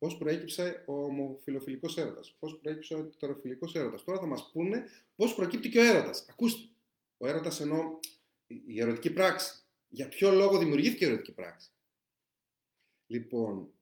Πώς 0.02 0.18
προέκυψε 0.18 0.84
ο 0.88 1.04
ομοφιλοφιλικός 1.04 1.98
έρωτας, 1.98 2.36
πώς 2.40 2.60
προέκυψε 2.62 2.94
ο 2.94 2.98
ετεροφιλικός 2.98 3.76
έρωτας. 3.76 4.04
Τώρα 4.04 4.20
θα 4.20 4.26
μας 4.26 4.50
πούνε 4.52 4.84
πώς 5.16 5.36
προκύπτει 5.36 5.70
και 5.70 5.80
ο 5.80 5.84
έρωτας. 5.84 6.26
Ακούστε. 6.30 6.70
Ο 7.18 7.28
έρωτας 7.28 7.60
εννοώ 7.60 8.00
η 8.48 8.82
ερωτική 8.82 9.14
πράξη. 9.14 9.64
Για 9.88 10.08
ποιο 10.08 10.32
λόγο 10.32 10.58
δημιουργήθηκε 10.58 11.06
η 11.06 11.08
ερωτική 11.08 11.32
πράξη. 11.32 11.70
Λοιπόν, 13.08 13.74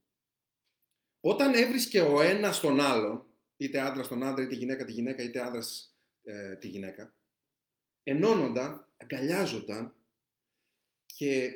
όταν 1.20 1.54
έβρισκε 1.54 2.00
ο 2.00 2.20
ένας 2.20 2.60
τον 2.60 2.80
άλλον, 2.80 3.26
είτε 3.56 3.80
άντρας 3.80 4.08
τον 4.08 4.22
άντρα, 4.22 4.44
είτε 4.44 4.54
γυναίκα 4.54 4.84
τη 4.84 4.92
γυναίκα, 4.92 5.22
είτε 5.22 5.40
άντρας 5.40 5.96
ε, 6.22 6.56
τη 6.56 6.68
γυναίκα, 6.68 7.14
ενώνονταν, 8.02 8.88
αγκαλιάζονταν 8.96 9.94
και 11.06 11.52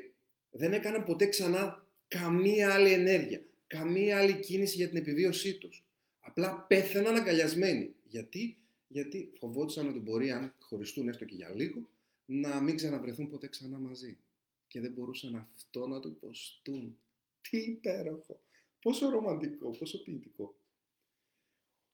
δεν 0.51 0.73
έκαναν 0.73 1.05
ποτέ 1.05 1.27
ξανά 1.27 1.87
καμία 2.09 2.75
άλλη 2.75 2.93
ενέργεια 2.93 3.45
καμία 3.77 4.19
άλλη 4.19 4.41
κίνηση 4.41 4.77
για 4.77 4.89
την 4.89 4.97
επιβίωσή 4.97 5.59
τους. 5.59 5.85
Απλά 6.21 6.67
πέθαναν 6.69 7.17
αγκαλιασμένοι. 7.17 7.95
Γιατί, 8.03 8.59
Γιατί 8.89 9.33
φοβόντουσαν 9.39 9.89
ότι 9.89 9.99
μπορεί, 9.99 10.31
αν 10.31 10.55
χωριστούν 10.61 11.09
έστω 11.09 11.25
και 11.25 11.35
για 11.35 11.51
λίγο, 11.55 11.89
να 12.25 12.61
μην 12.61 12.77
ξαναβρεθούν 12.77 13.29
ποτέ 13.31 13.49
ξανά 13.49 13.79
μαζί. 13.79 14.19
Και 14.67 14.81
δεν 14.81 14.93
μπορούσαν 14.93 15.49
αυτό 15.55 15.87
να 15.87 16.01
το 16.01 16.09
υποστούν. 16.09 16.99
Τι 17.41 17.57
υπέροχο. 17.59 18.41
Πόσο 18.81 19.09
ρομαντικό, 19.09 19.71
πόσο 19.71 20.03
ποιητικό. 20.03 20.55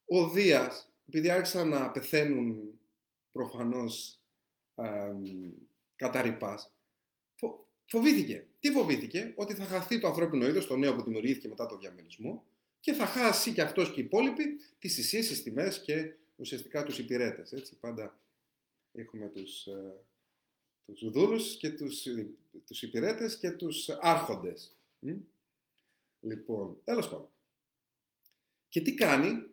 Ο 0.04 0.28
Δίας, 0.28 0.92
επειδή 1.06 1.30
άρχισαν 1.30 1.68
να 1.68 1.90
πεθαίνουν 1.90 2.78
προφανώς 3.32 4.20
ε, 4.74 5.12
καταρρυπάς, 5.96 6.72
Φοβήθηκε. 7.90 8.46
Τι 8.60 8.70
φοβήθηκε, 8.70 9.32
ότι 9.36 9.54
θα 9.54 9.64
χαθεί 9.64 10.00
το 10.00 10.06
ανθρώπινο 10.06 10.46
είδος, 10.46 10.66
το 10.66 10.76
νέο 10.76 10.94
που 10.94 11.02
δημιουργήθηκε 11.02 11.48
μετά 11.48 11.66
το 11.66 11.78
διαμελισμό 11.78 12.44
και 12.80 12.92
θα 12.92 13.06
χάσει 13.06 13.52
και 13.52 13.62
αυτός 13.62 13.92
και 13.92 14.00
οι 14.00 14.04
υπόλοιποι 14.04 14.44
τις 14.78 14.94
θυσίες, 14.94 15.28
τις 15.28 15.42
τιμές 15.42 15.80
και 15.80 16.14
ουσιαστικά 16.36 16.82
τους 16.82 16.98
υπηρέτες. 16.98 17.76
Πάντα 17.80 18.18
έχουμε 18.92 19.28
τους 19.28 19.68
τους 20.94 21.10
δούλους 21.10 21.56
και 21.56 21.70
τους, 21.70 22.06
τους 22.66 22.82
υπηρέτες 22.82 23.38
και 23.38 23.50
τους 23.50 23.88
άρχοντες. 23.88 24.76
Λοιπόν, 26.20 26.80
τέλος 26.84 27.08
πάντων. 27.08 27.28
Και 28.68 28.80
τι 28.80 28.94
κάνει, 28.94 29.46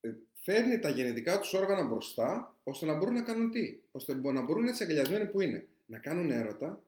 ε, 0.00 0.14
φέρνει 0.32 0.78
τα 0.78 0.88
γενετικά 0.88 1.38
τους 1.38 1.52
όργανα 1.52 1.84
μπροστά, 1.84 2.56
ώστε 2.62 2.86
να 2.86 2.96
μπορούν 2.96 3.14
να 3.14 3.22
κάνουν 3.22 3.50
τι, 3.50 3.78
ώστε 3.90 4.14
να 4.14 4.42
μπορούν 4.42 4.66
έτσι 4.66 4.82
αγκαλιασμένοι 4.82 5.26
που 5.26 5.40
είναι, 5.40 5.68
να 5.86 5.98
κάνουν 5.98 6.30
έρωτα 6.30 6.82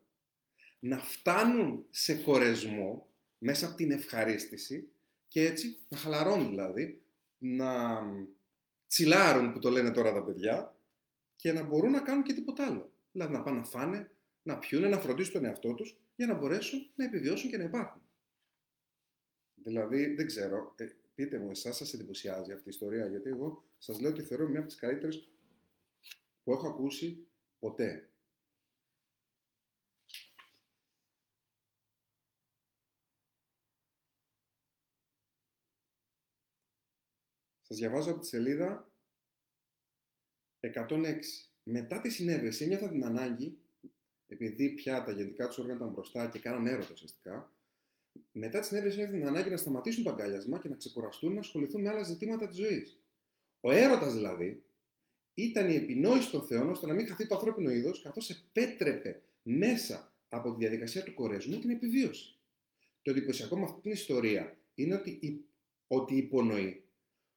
να 0.78 0.98
φτάνουν 0.98 1.86
σε 1.90 2.14
κορεσμό 2.14 3.08
μέσα 3.38 3.66
από 3.66 3.76
την 3.76 3.90
ευχαρίστηση 3.90 4.88
και 5.28 5.44
έτσι 5.44 5.78
να 5.88 5.96
χαλαρώνουν 5.96 6.48
δηλαδή, 6.48 7.02
να 7.38 8.00
τσιλάρουν 8.86 9.52
που 9.52 9.58
το 9.58 9.70
λένε 9.70 9.90
τώρα 9.90 10.12
τα 10.12 10.24
παιδιά 10.24 10.76
και 11.36 11.52
να 11.52 11.62
μπορούν 11.62 11.90
να 11.90 12.00
κάνουν 12.00 12.22
και 12.22 12.32
τίποτα 12.32 12.66
άλλο. 12.66 12.92
Δηλαδή 13.12 13.32
να 13.32 13.42
πάνε 13.42 13.58
να 13.58 13.64
φάνε, 13.64 14.10
να 14.42 14.58
πιούνε, 14.58 14.88
να 14.88 14.98
φροντίσουν 14.98 15.32
τον 15.32 15.44
εαυτό 15.44 15.74
τους 15.74 15.96
για 16.16 16.26
να 16.26 16.34
μπορέσουν 16.34 16.90
να 16.94 17.04
επιβιώσουν 17.04 17.50
και 17.50 17.56
να 17.56 17.64
υπάρχουν. 17.64 18.02
Δηλαδή, 19.54 20.14
δεν 20.14 20.26
ξέρω, 20.26 20.74
ε, 20.76 20.86
πείτε 21.14 21.38
μου, 21.38 21.50
εσάς 21.50 21.76
σας 21.76 21.94
εντυπωσιάζει 21.94 22.52
αυτή 22.52 22.68
η 22.68 22.70
ιστορία, 22.70 23.06
γιατί 23.06 23.28
εγώ 23.28 23.64
σας 23.78 24.00
λέω 24.00 24.10
ότι 24.10 24.22
θεωρώ 24.22 24.48
μια 24.48 24.58
από 24.58 24.68
τις 24.68 24.76
καλύτερες 24.76 25.28
που 26.44 26.52
έχω 26.52 26.68
ακούσει 26.68 27.26
ποτέ. 27.58 28.10
Σας 37.67 37.67
διαβάζω 37.78 38.10
από 38.10 38.20
τη 38.20 38.26
σελίδα 38.26 38.92
106. 40.60 41.14
Μετά 41.62 42.00
τη 42.00 42.10
συνέβρεση 42.10 42.64
ένιωθα 42.64 42.88
την 42.88 43.04
ανάγκη, 43.04 43.58
επειδή 44.26 44.68
πια 44.68 45.04
τα 45.04 45.12
γενικά 45.12 45.46
τους 45.46 45.58
όργανα 45.58 45.76
ήταν 45.76 45.92
μπροστά 45.92 46.28
και 46.28 46.38
κάναν 46.38 46.66
έρωτα 46.66 46.88
ουσιαστικά, 46.92 47.52
μετά 48.32 48.60
τη 48.60 48.66
συνέβρεση 48.66 49.00
ένιωθα 49.00 49.18
την 49.18 49.26
ανάγκη 49.26 49.50
να 49.50 49.56
σταματήσουν 49.56 50.04
το 50.04 50.10
αγκάλιασμα 50.10 50.58
και 50.58 50.68
να 50.68 50.76
ξεκουραστούν 50.76 51.32
να 51.32 51.40
ασχοληθούν 51.40 51.80
με 51.80 51.88
άλλα 51.88 52.02
ζητήματα 52.02 52.48
της 52.48 52.56
ζωής. 52.56 53.00
Ο 53.60 53.70
έρωτας 53.70 54.14
δηλαδή 54.14 54.62
ήταν 55.34 55.70
η 55.70 55.74
επινόηση 55.74 56.30
των 56.30 56.46
Θεών 56.46 56.70
ώστε 56.70 56.86
να 56.86 56.94
μην 56.94 57.06
χαθεί 57.06 57.26
το 57.26 57.34
ανθρώπινο 57.34 57.70
είδος, 57.70 58.02
καθώς 58.02 58.30
επέτρεπε 58.30 59.22
μέσα 59.42 60.12
από 60.28 60.50
τη 60.50 60.58
διαδικασία 60.58 61.02
του 61.02 61.14
κορεσμού 61.14 61.58
την 61.58 61.70
επιβίωση. 61.70 62.38
Το 63.02 63.10
εντυπωσιακό 63.10 63.58
με 63.58 63.64
αυτή 63.64 63.80
την 63.80 63.90
ιστορία 63.90 64.56
είναι 64.74 64.94
ότι, 64.94 65.44
ότι 65.86 66.16
υπονοεί 66.16 66.87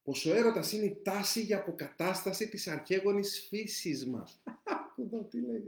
πως 0.03 0.25
ο 0.25 0.35
έρωτας 0.35 0.71
είναι 0.71 0.85
η 0.85 1.01
τάση 1.03 1.41
για 1.41 1.57
αποκατάσταση 1.57 2.49
της 2.49 2.67
αρχαίγονης 2.67 3.45
φύσης 3.49 4.05
μας. 4.05 4.41
τι 5.29 5.41
λέει, 5.41 5.65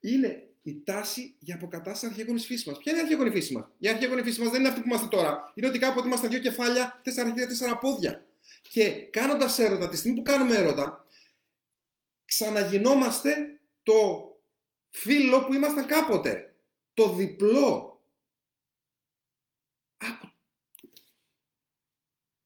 Είναι 0.00 0.48
η 0.62 0.82
τάση 0.84 1.34
για 1.38 1.54
αποκατάσταση 1.54 2.06
αρχαίγονης 2.06 2.46
φύσης 2.46 2.66
μας. 2.66 2.78
Ποια 2.78 2.92
είναι 2.92 3.00
η 3.00 3.04
αρχαίγονη 3.04 3.30
φύση 3.30 3.52
μας; 3.52 3.66
Η 3.78 3.88
αρχαίγονη 3.88 4.22
φύση 4.22 4.40
μας 4.40 4.50
δεν 4.50 4.60
είναι 4.60 4.68
αυτή 4.68 4.80
που 4.80 4.88
είμαστε 4.88 5.06
τώρα. 5.06 5.52
Είναι 5.54 5.66
ότι 5.66 5.78
κάποτε 5.78 6.06
ήμασταν 6.06 6.30
δύο 6.30 6.38
κεφάλια, 6.38 7.00
τέσσερα 7.04 7.28
χέρια, 7.28 7.46
τέσσερα 7.46 7.78
πόδια. 7.78 8.26
Και 8.62 8.90
κάνοντας 8.90 9.58
έρωτα, 9.58 9.88
τη 9.88 9.96
στιγμή 9.96 10.16
που 10.16 10.22
κάνουμε 10.22 10.56
έρωτα, 10.56 11.06
ξαναγινόμαστε 12.24 13.60
το 13.82 14.30
φίλο 14.90 15.44
που 15.44 15.54
ήμασταν 15.54 15.86
κάποτε. 15.86 16.54
Το 16.94 17.12
διπλό. 17.12 18.02
Από 19.96 20.32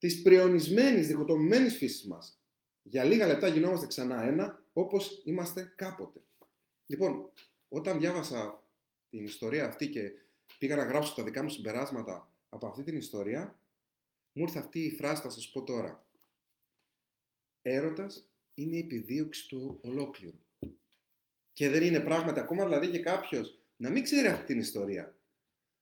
της 0.02 0.22
πριονισμένης, 0.22 1.06
διχοτομημένης 1.06 1.76
φύσης 1.76 2.06
μας. 2.06 2.40
Για 2.82 3.04
λίγα 3.04 3.26
λεπτά 3.26 3.48
γινόμαστε 3.48 3.86
ξανά 3.86 4.22
ένα, 4.22 4.64
όπως 4.72 5.22
είμαστε 5.24 5.72
κάποτε. 5.76 6.20
Λοιπόν, 6.86 7.30
όταν 7.68 7.98
διάβασα 7.98 8.66
την 9.10 9.24
ιστορία 9.24 9.66
αυτή 9.66 9.88
και 9.88 10.12
πήγα 10.58 10.76
να 10.76 10.84
γράψω 10.84 11.14
τα 11.14 11.22
δικά 11.22 11.42
μου 11.42 11.48
συμπεράσματα 11.48 12.32
από 12.48 12.66
αυτή 12.66 12.82
την 12.82 12.96
ιστορία, 12.96 13.58
μου 14.32 14.42
ήρθε 14.42 14.58
αυτή 14.58 14.80
η 14.84 14.90
φράση, 14.90 15.22
θα 15.22 15.30
σας 15.30 15.50
πω 15.50 15.62
τώρα. 15.62 16.06
Έρωτας 17.62 18.28
είναι 18.54 18.76
η 18.76 18.78
επιδίωξη 18.78 19.48
του 19.48 19.78
ολόκληρου. 19.82 20.38
Και 21.52 21.68
δεν 21.68 21.82
είναι 21.82 22.00
πράγματα 22.00 22.40
ακόμα, 22.40 22.64
δηλαδή 22.64 22.90
και 22.90 23.00
κάποιος 23.00 23.58
να 23.76 23.90
μην 23.90 24.02
ξέρει 24.02 24.26
αυτή 24.28 24.46
την 24.46 24.58
ιστορία. 24.58 25.16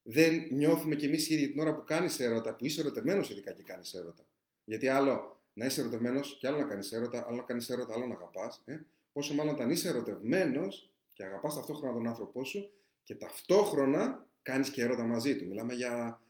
Δεν 0.02 0.48
νιώθουμε 0.50 0.96
κι 0.96 1.04
εμείς 1.04 1.28
ίδιοι 1.28 1.50
την 1.50 1.60
ώρα 1.60 1.74
που 1.74 1.84
κάνεις 1.84 2.20
έρωτα, 2.20 2.54
που 2.54 2.64
είσαι 2.64 2.80
ερωτευμένος 2.80 3.30
ειδικά 3.30 3.52
και 3.52 3.62
κάνεις 3.62 3.94
έρωτα. 3.94 4.26
Γιατί 4.64 4.88
άλλο 4.88 5.40
να 5.52 5.66
είσαι 5.66 5.80
ερωτευμένος 5.80 6.36
και 6.40 6.46
άλλο 6.46 6.56
να 6.56 6.64
κάνεις 6.64 6.92
έρωτα, 6.92 7.24
άλλο 7.26 7.36
να 7.36 7.42
κάνεις 7.42 7.68
έρωτα, 7.68 7.94
άλλο 7.94 8.06
να 8.06 8.14
αγαπάς. 8.14 8.62
Ε; 8.64 8.80
Πόσο 9.12 9.34
μάλλον 9.34 9.54
όταν 9.54 9.70
είσαι 9.70 9.88
ερωτευμένος 9.88 10.92
και 11.12 11.24
αγαπάς 11.24 11.54
ταυτόχρονα 11.54 11.92
τον 11.92 12.06
άνθρωπό 12.06 12.44
σου 12.44 12.72
και 13.02 13.14
ταυτόχρονα 13.14 14.28
κάνεις 14.42 14.70
και 14.70 14.82
έρωτα 14.82 15.04
μαζί 15.04 15.36
του. 15.36 15.46
Μιλάμε 15.46 15.74
για 15.74 16.22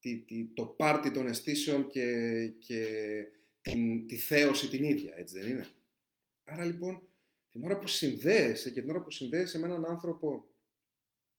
τη, 0.00 0.18
τη, 0.18 0.44
το 0.44 0.66
πάρτι 0.66 1.10
των 1.10 1.26
αισθήσεων 1.26 1.86
και, 1.86 2.46
και 2.58 2.86
την, 3.60 4.06
τη 4.06 4.16
θέωση 4.16 4.68
την 4.68 4.84
ίδια, 4.84 5.14
έτσι 5.16 5.38
δεν 5.38 5.50
είναι; 5.50 5.66
Άρα 6.44 6.64
λοιπόν, 6.64 7.02
την 7.50 7.64
ώρα 7.64 7.78
που 7.78 7.86
συνδέεσαι 7.86 8.70
και 8.70 8.80
την 8.80 8.90
ώρα 8.90 9.02
που 9.02 9.10
συνδέεσαι 9.10 9.58
με 9.58 9.66
έναν 9.66 9.84
άνθρωπο, 9.84 10.46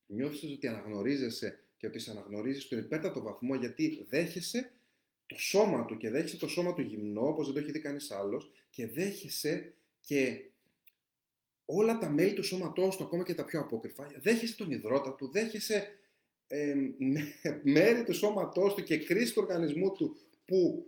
νιώθεις 0.06 0.52
ότι 0.52 0.68
αναγνωρίζεσαι 0.68 1.67
και 1.78 1.88
ότι 1.88 2.00
σε 2.00 2.12
αναγνωρίζεις 2.12 2.64
στον 2.64 2.78
υπέρτατο 2.78 3.22
βαθμό 3.22 3.56
γιατί 3.56 4.06
δέχεσαι 4.10 4.72
το 5.26 5.36
σώμα 5.38 5.86
του 5.86 5.98
και 5.98 6.10
δέχεσαι 6.10 6.38
το 6.38 6.48
σώμα 6.48 6.74
του 6.74 6.82
γυμνό, 6.82 7.28
όπως 7.28 7.46
δεν 7.46 7.54
το 7.54 7.60
έχει 7.60 7.72
δει 7.72 7.80
κανείς 7.80 8.12
άλλος, 8.12 8.52
και 8.70 8.88
δέχεσαι 8.88 9.74
και 10.02 10.50
όλα 11.66 11.98
τα 11.98 12.10
μέλη 12.10 12.34
του 12.34 12.44
σώματός 12.44 12.98
του, 12.98 13.04
ακόμα 13.04 13.24
και 13.24 13.34
τα 13.34 13.46
πιο 13.46 13.60
απόκρυφα, 13.60 14.12
δέχεσαι 14.22 14.56
τον 14.56 14.72
υδρότα 14.72 15.16
του, 15.16 15.32
δέχεσαι 15.32 15.88
ε, 16.48 16.76
μέρη 17.76 18.04
του 18.04 18.14
σώματός 18.14 18.74
του 18.74 18.84
και 18.84 18.98
κρίση 18.98 19.34
του 19.34 19.42
οργανισμού 19.44 19.92
του 19.92 20.18
που 20.46 20.86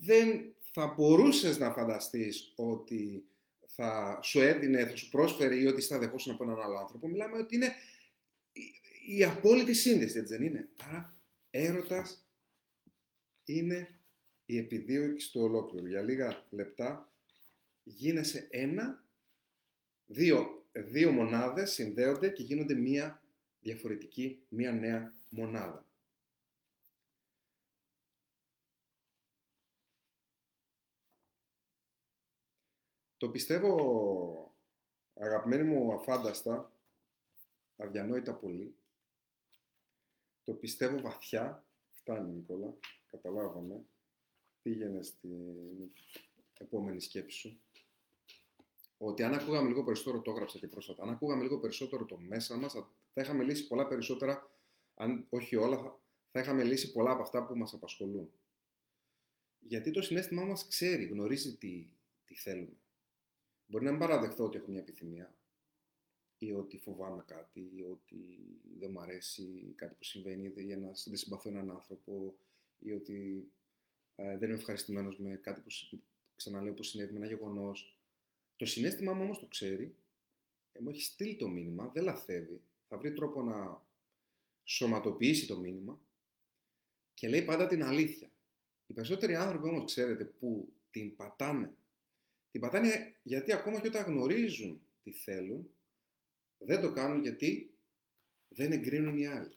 δεν 0.00 0.54
θα 0.72 0.94
μπορούσες 0.96 1.58
να 1.58 1.70
φανταστείς 1.70 2.52
ότι 2.56 3.24
θα 3.66 4.20
σου 4.22 4.40
έδινε, 4.40 4.86
θα 4.86 4.96
σου 4.96 5.10
πρόσφερε 5.10 5.56
ή 5.56 5.66
ότι 5.66 5.82
θα 5.82 5.98
δεχόσουν 5.98 6.32
από 6.32 6.44
έναν 6.44 6.60
άλλο 6.60 6.78
άνθρωπο. 6.78 7.08
Μιλάμε 7.08 7.38
ότι 7.38 7.54
είναι 7.54 7.74
η, 9.04 9.16
η 9.16 9.24
απόλυτη 9.24 9.74
σύνδεση, 9.74 10.18
έτσι 10.18 10.36
δεν 10.36 10.46
είναι. 10.46 10.68
Άρα, 10.76 11.16
έρωτας 11.50 12.26
είναι 13.44 14.00
η 14.44 14.58
επιδίωξη 14.58 15.32
του 15.32 15.40
ολόκληρου. 15.40 15.86
Για 15.86 16.02
λίγα 16.02 16.46
λεπτά 16.50 17.12
γίνεσαι 17.82 18.48
ένα, 18.50 19.04
δύο, 20.06 20.66
δύο 20.72 21.12
μονάδες 21.12 21.72
συνδέονται 21.72 22.30
και 22.30 22.42
γίνονται 22.42 22.74
μία 22.74 23.22
διαφορετική, 23.60 24.44
μία 24.48 24.72
νέα 24.72 25.14
μονάδα. 25.28 25.86
Το 33.16 33.28
πιστεύω, 33.28 34.54
αγαπημένοι 35.14 35.62
μου 35.62 35.92
αφάνταστα, 35.92 36.72
αδιανόητα 37.76 38.34
πολύ. 38.34 38.76
Το 40.44 40.52
πιστεύω 40.52 41.00
βαθιά. 41.00 41.66
Φτάνει, 41.90 42.32
Νικόλα. 42.32 42.74
Καταλάβαμε. 43.06 43.84
Πήγαινε 44.62 45.02
στην 45.02 45.90
επόμενη 46.58 47.00
σκέψη 47.00 47.38
σου. 47.38 47.60
Ότι 48.98 49.22
αν 49.22 49.34
ακούγαμε 49.34 49.68
λίγο 49.68 49.84
περισσότερο, 49.84 50.22
το 50.22 50.30
έγραψα 50.30 50.58
και 50.58 50.68
πρόσφατα, 50.68 51.02
αν 51.02 51.08
ακούγαμε 51.08 51.42
λίγο 51.42 51.60
περισσότερο 51.60 52.04
το 52.04 52.18
μέσα 52.18 52.56
μας, 52.56 52.72
θα 53.12 53.20
είχαμε 53.22 53.44
λύσει 53.44 53.66
πολλά 53.66 53.88
περισσότερα, 53.88 54.50
αν 54.94 55.26
όχι 55.28 55.56
όλα, 55.56 56.00
θα 56.30 56.40
είχαμε 56.40 56.64
λύσει 56.64 56.92
πολλά 56.92 57.10
από 57.10 57.22
αυτά 57.22 57.46
που 57.46 57.56
μας 57.56 57.74
απασχολούν. 57.74 58.32
Γιατί 59.58 59.90
το 59.90 60.02
συνέστημά 60.02 60.44
μας 60.44 60.68
ξέρει, 60.68 61.04
γνωρίζει 61.04 61.56
τι, 61.56 61.88
τι 62.24 62.34
θέλουμε. 62.34 62.76
Μπορεί 63.66 63.84
να 63.84 63.90
μην 63.90 64.00
παραδεχθώ 64.00 64.44
ότι 64.44 64.56
έχω 64.56 64.70
μια 64.70 64.80
επιθυμία 64.80 65.34
ή 66.44 66.52
ότι 66.52 66.78
φοβάμαι 66.78 67.24
κάτι 67.26 67.60
ή 67.60 67.82
ότι 67.82 68.16
δεν 68.78 68.90
μου 68.90 69.00
αρέσει 69.00 69.72
κάτι 69.76 69.94
που 69.94 70.04
συμβαίνει 70.04 70.52
ή 70.56 70.76
να 70.76 70.90
δεν 71.04 71.16
συμπαθώ 71.16 71.48
έναν 71.48 71.70
άνθρωπο 71.70 72.34
ή 72.78 72.92
ότι 72.92 73.48
ε, 74.14 74.38
δεν 74.38 74.48
είμαι 74.48 74.58
ευχαριστημένος 74.58 75.18
με 75.18 75.36
κάτι 75.36 75.60
που 75.60 75.98
ξαναλέω 76.36 76.74
που 76.74 76.82
συνέβη 76.82 77.12
με 77.12 77.18
ένα 77.18 77.26
γεγονός. 77.26 77.98
Το 78.56 78.66
συνέστημά 78.66 79.12
μου 79.12 79.22
όμως 79.22 79.38
το 79.38 79.46
ξέρει, 79.46 79.94
ε, 80.72 80.80
μου 80.80 80.88
έχει 80.88 81.02
στείλει 81.02 81.36
το 81.36 81.48
μήνυμα, 81.48 81.90
δεν 81.94 82.04
λαθεύει, 82.04 82.60
θα 82.88 82.98
βρει 82.98 83.12
τρόπο 83.12 83.42
να 83.42 83.82
σωματοποιήσει 84.64 85.46
το 85.46 85.58
μήνυμα 85.58 86.00
και 87.14 87.28
λέει 87.28 87.44
πάντα 87.44 87.66
την 87.66 87.84
αλήθεια. 87.84 88.30
Οι 88.86 88.92
περισσότεροι 88.92 89.34
άνθρωποι 89.34 89.68
όμως 89.68 89.84
ξέρετε 89.84 90.24
που 90.24 90.72
την 90.90 91.16
πατάνε 91.16 91.74
την 92.52 92.60
πατάνε 92.60 93.14
γιατί 93.22 93.52
ακόμα 93.52 93.80
και 93.80 93.86
όταν 93.86 94.04
γνωρίζουν 94.04 94.80
τι 95.02 95.12
θέλουν, 95.12 95.70
δεν 96.64 96.80
το 96.80 96.92
κάνουν 96.92 97.22
γιατί 97.22 97.74
δεν 98.48 98.72
εγκρίνουν 98.72 99.18
οι 99.18 99.26
άλλοι. 99.26 99.56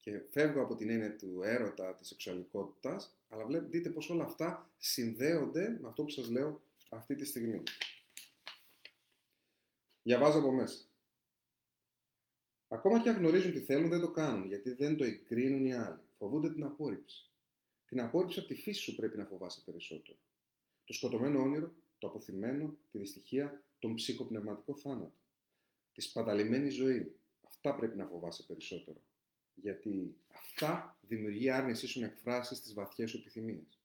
Και 0.00 0.20
φεύγω 0.30 0.62
από 0.62 0.74
την 0.74 0.90
έννοια 0.90 1.16
του 1.16 1.40
έρωτα, 1.42 1.94
της 1.94 2.08
σεξουαλικότητας, 2.08 3.16
αλλά 3.28 3.44
βλέπετε, 3.46 3.70
δείτε 3.70 3.90
πως 3.90 4.10
όλα 4.10 4.24
αυτά 4.24 4.70
συνδέονται 4.78 5.78
με 5.80 5.88
αυτό 5.88 6.02
που 6.02 6.10
σας 6.10 6.28
λέω 6.28 6.60
αυτή 6.88 7.14
τη 7.14 7.24
στιγμή. 7.24 7.62
Διαβάζω 10.02 10.38
από 10.38 10.52
μέσα. 10.52 10.84
Ακόμα 12.68 13.02
και 13.02 13.08
αν 13.08 13.16
γνωρίζουν 13.16 13.52
τι 13.52 13.60
θέλουν, 13.60 13.88
δεν 13.88 14.00
το 14.00 14.10
κάνουν, 14.10 14.46
γιατί 14.46 14.70
δεν 14.70 14.96
το 14.96 15.04
εγκρίνουν 15.04 15.64
οι 15.64 15.74
άλλοι. 15.74 16.00
Φοβούνται 16.18 16.52
την 16.52 16.64
απόρριψη. 16.64 17.30
Την 17.86 18.00
απόρριψη 18.00 18.38
από 18.38 18.48
τη 18.48 18.54
φύση 18.54 18.80
σου 18.80 18.94
πρέπει 18.94 19.16
να 19.16 19.24
φοβάσαι 19.24 19.62
περισσότερο 19.64 20.18
το 20.88 20.94
σκοτωμένο 20.94 21.40
όνειρο, 21.40 21.72
το 21.98 22.06
αποθυμένο, 22.06 22.76
τη 22.90 22.98
δυστυχία, 22.98 23.62
τον 23.78 23.94
ψυχοπνευματικό 23.94 24.76
θάνατο, 24.76 25.12
τη 25.98 26.04
σπαταλημένη 26.04 26.68
ζωή. 26.68 27.16
Αυτά 27.46 27.74
πρέπει 27.74 27.96
να 27.96 28.06
φοβάσαι 28.06 28.42
περισσότερο. 28.42 29.02
Γιατί 29.54 30.16
αυτά 30.34 30.98
δημιουργεί 31.00 31.50
άρνησή 31.50 31.86
σου 31.86 32.00
να 32.00 32.06
εκφράσεις 32.06 32.60
τις 32.60 32.74
βαθιές 32.74 33.10
σου 33.10 33.16
επιθυμίες. 33.16 33.80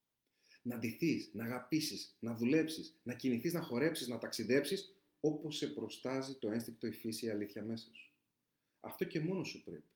Να 0.61 0.77
ντυθείς, 0.77 1.29
να 1.33 1.43
αγαπήσεις, 1.43 2.17
να 2.19 2.33
δουλέψεις, 2.33 2.99
να 3.03 3.13
κινηθείς, 3.13 3.53
να 3.53 3.61
χορέψεις, 3.61 4.07
να 4.07 4.17
ταξιδέψεις, 4.17 4.95
όπως 5.19 5.57
σε 5.57 5.67
προστάζει 5.67 6.33
το 6.35 6.51
ένστικτο 6.51 6.87
η 6.87 6.91
φύση 6.91 7.25
η 7.25 7.29
αλήθεια 7.29 7.63
μέσα 7.63 7.93
σου. 7.93 8.13
Αυτό 8.79 9.05
και 9.05 9.19
μόνος 9.19 9.47
σου 9.47 9.63
πρέπει. 9.63 9.89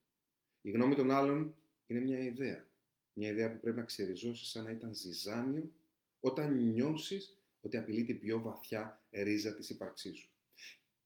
Η 0.61 0.71
γνώμη 0.71 0.95
των 0.95 1.11
άλλων 1.11 1.55
είναι 1.87 1.99
μια 1.99 2.19
ιδέα. 2.19 2.67
Μια 3.13 3.29
ιδέα 3.29 3.51
που 3.51 3.59
πρέπει 3.59 3.77
να 3.77 3.83
ξεριζώσεις 3.83 4.49
σαν 4.49 4.63
να 4.63 4.71
ήταν 4.71 4.93
ζυζάνιο 4.93 5.71
όταν 6.19 6.63
νιώσεις 6.63 7.37
ότι 7.61 7.77
απειλεί 7.77 8.03
την 8.03 8.19
πιο 8.19 8.41
βαθιά 8.41 9.01
ρίζα 9.11 9.55
της 9.55 9.69
ύπαρξής 9.69 10.17
σου. 10.17 10.31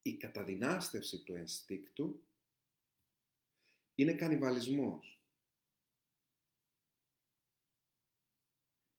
Η 0.01 0.13
καταδυνάστευση 0.13 1.23
του 1.23 1.35
ενστίκτου 1.35 2.23
είναι 3.95 4.13
κανιβαλισμός. 4.13 5.19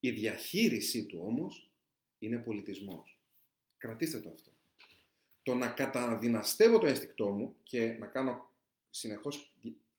Η 0.01 0.11
διαχείρισή 0.11 1.07
του 1.07 1.21
όμως 1.23 1.71
είναι 2.19 2.39
πολιτισμός. 2.39 3.19
Κρατήστε 3.79 4.21
το 4.21 4.31
αυτό. 4.31 4.51
Το 5.43 5.55
να 5.55 5.69
καταδυναστεύω 5.69 6.79
το 6.79 6.87
ένστικτό 6.87 7.31
μου 7.31 7.57
και 7.63 7.87
να 7.87 8.07
κάνω 8.07 8.51
συνεχώς 8.91 9.53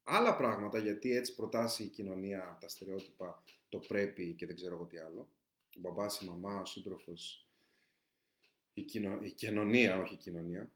άλλα 0.03 0.35
πράγματα, 0.35 0.79
γιατί 0.79 1.15
έτσι 1.15 1.35
προτάσει 1.35 1.83
η 1.83 1.87
κοινωνία, 1.87 2.57
τα 2.61 2.67
στερεότυπα, 2.67 3.43
το 3.69 3.79
πρέπει 3.79 4.33
και 4.33 4.45
δεν 4.45 4.55
ξέρω 4.55 4.75
εγώ 4.75 4.85
τι 4.85 4.97
άλλο, 4.97 5.27
ο 5.75 5.79
μπαμπάς, 5.79 6.21
η 6.21 6.25
μαμά, 6.25 6.61
ο 6.61 6.65
σύντροφος, 6.65 7.47
η, 8.73 8.81
κοινο... 8.81 9.19
η 9.21 9.31
κοινωνία, 9.31 9.99
όχι 9.99 10.13
η 10.13 10.17
κοινωνία, 10.17 10.71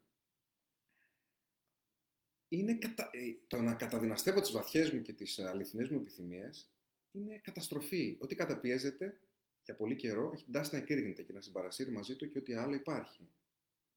είναι 2.50 2.74
κατα... 2.74 3.10
Ε, 3.14 3.20
το 3.48 3.62
να 3.62 3.74
καταδυναστεύω 3.74 4.42
τις 4.42 4.52
βαθιές 4.52 4.92
μου 4.92 5.02
και 5.02 5.14
τις 5.14 5.40
αληθινές 5.40 5.90
μου 5.90 5.98
επιθυμίες 5.98 6.70
είναι 7.12 7.38
καταστροφή. 7.44 8.18
Ό,τι 8.20 8.36
καταπιέζεται 8.36 9.20
για 9.64 9.76
πολύ 9.76 9.96
καιρό 9.96 10.32
έχει 10.34 10.44
την 10.44 10.54
τάση 10.54 10.76
να 10.76 10.82
εκρήγνεται 10.82 11.24
και 11.24 11.34
να 11.34 11.42
συμπαρασύρει 11.42 11.92
μαζί 11.92 12.16
του 12.16 12.30
και 12.30 12.38
ό,τι 12.38 12.54
άλλο 12.54 12.74
υπάρχει. 12.74 13.30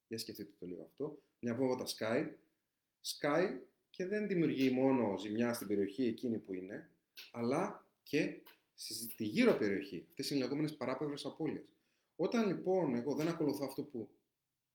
Για 0.06 0.18
σκεφτείτε 0.18 0.52
το 0.58 0.66
λίγο 0.66 0.82
αυτό. 0.82 1.22
Μια 1.40 1.54
βόμβα 1.54 1.76
τα 1.76 1.86
σκάει, 1.86 2.36
σκάει 3.00 3.60
και 3.90 4.06
δεν 4.06 4.26
δημιουργεί 4.26 4.70
μόνο 4.70 5.18
ζημιά 5.18 5.52
στην 5.52 5.66
περιοχή 5.66 6.04
εκείνη 6.04 6.38
που 6.38 6.54
είναι, 6.54 6.90
αλλά 7.32 7.86
και 8.02 8.42
στη 8.72 9.24
γύρω 9.24 9.56
περιοχή. 9.56 10.06
Αυτές 10.08 10.30
είναι 10.30 10.38
οι 10.38 10.42
λεγόμενες 10.42 10.76
παράπευρες 10.76 11.24
απώλειες. 11.24 11.64
Όταν 12.16 12.46
λοιπόν 12.46 12.94
εγώ 12.94 13.14
δεν 13.14 13.28
ακολουθώ 13.28 13.64
αυτό 13.64 13.82
που 13.82 14.08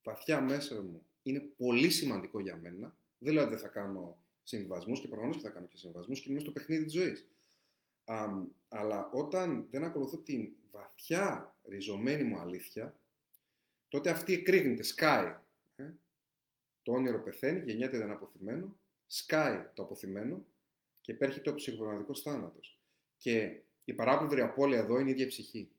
βαθιά 0.04 0.42
μέσα 0.42 0.82
μου 0.82 1.06
είναι 1.22 1.40
πολύ 1.40 1.90
σημαντικό 1.90 2.40
για 2.40 2.58
μένα, 2.58 2.98
δεν 3.26 3.34
λέω 3.34 3.44
ότι 3.44 3.52
δεν 3.52 3.62
θα 3.62 3.68
κάνω 3.68 4.18
συμβασμού 4.44 4.94
και 4.94 5.08
προφανώς 5.08 5.36
και 5.36 5.42
θα 5.42 5.50
κάνω 5.50 5.68
και 5.68 5.78
συμβασμού 5.78 6.14
και 6.14 6.32
είμαι 6.32 6.40
στο 6.40 6.52
παιχνίδι 6.52 6.84
της 6.84 6.94
ζωής. 6.94 7.28
αλλά 8.68 9.10
όταν 9.12 9.68
δεν 9.72 9.84
ακολουθώ 9.84 10.18
την 10.18 10.54
βαθιά 10.72 11.56
ριζωμένη 11.68 12.24
μου 12.24 12.40
αλήθεια, 12.40 13.00
τότε 13.88 14.10
αυτή 14.10 14.34
εκρήγνεται, 14.34 14.84
σκάει. 14.84 15.36
Ε; 15.76 15.92
Το 16.84 16.92
όνειρο 16.92 17.22
πεθαίνει, 17.22 17.64
γεννιέται 17.66 17.98
δεν 17.98 18.12
αποθυμένο, 18.12 18.78
σκάει 19.08 19.70
το 19.74 19.84
αποθυμένο 19.84 20.46
και 21.02 21.12
υπέρχεται 21.12 21.50
ο 21.50 21.54
ψυχοπραγματικό 21.54 22.16
θάνατος. 22.16 22.80
Και 23.18 23.62
η 23.86 23.94
παράπλευρη 23.94 24.42
απώλεια 24.42 24.78
εδώ 24.78 25.00
είναι 25.00 25.10
η 25.10 25.12
ίδια 25.12 25.28
ψυχή. 25.28 25.72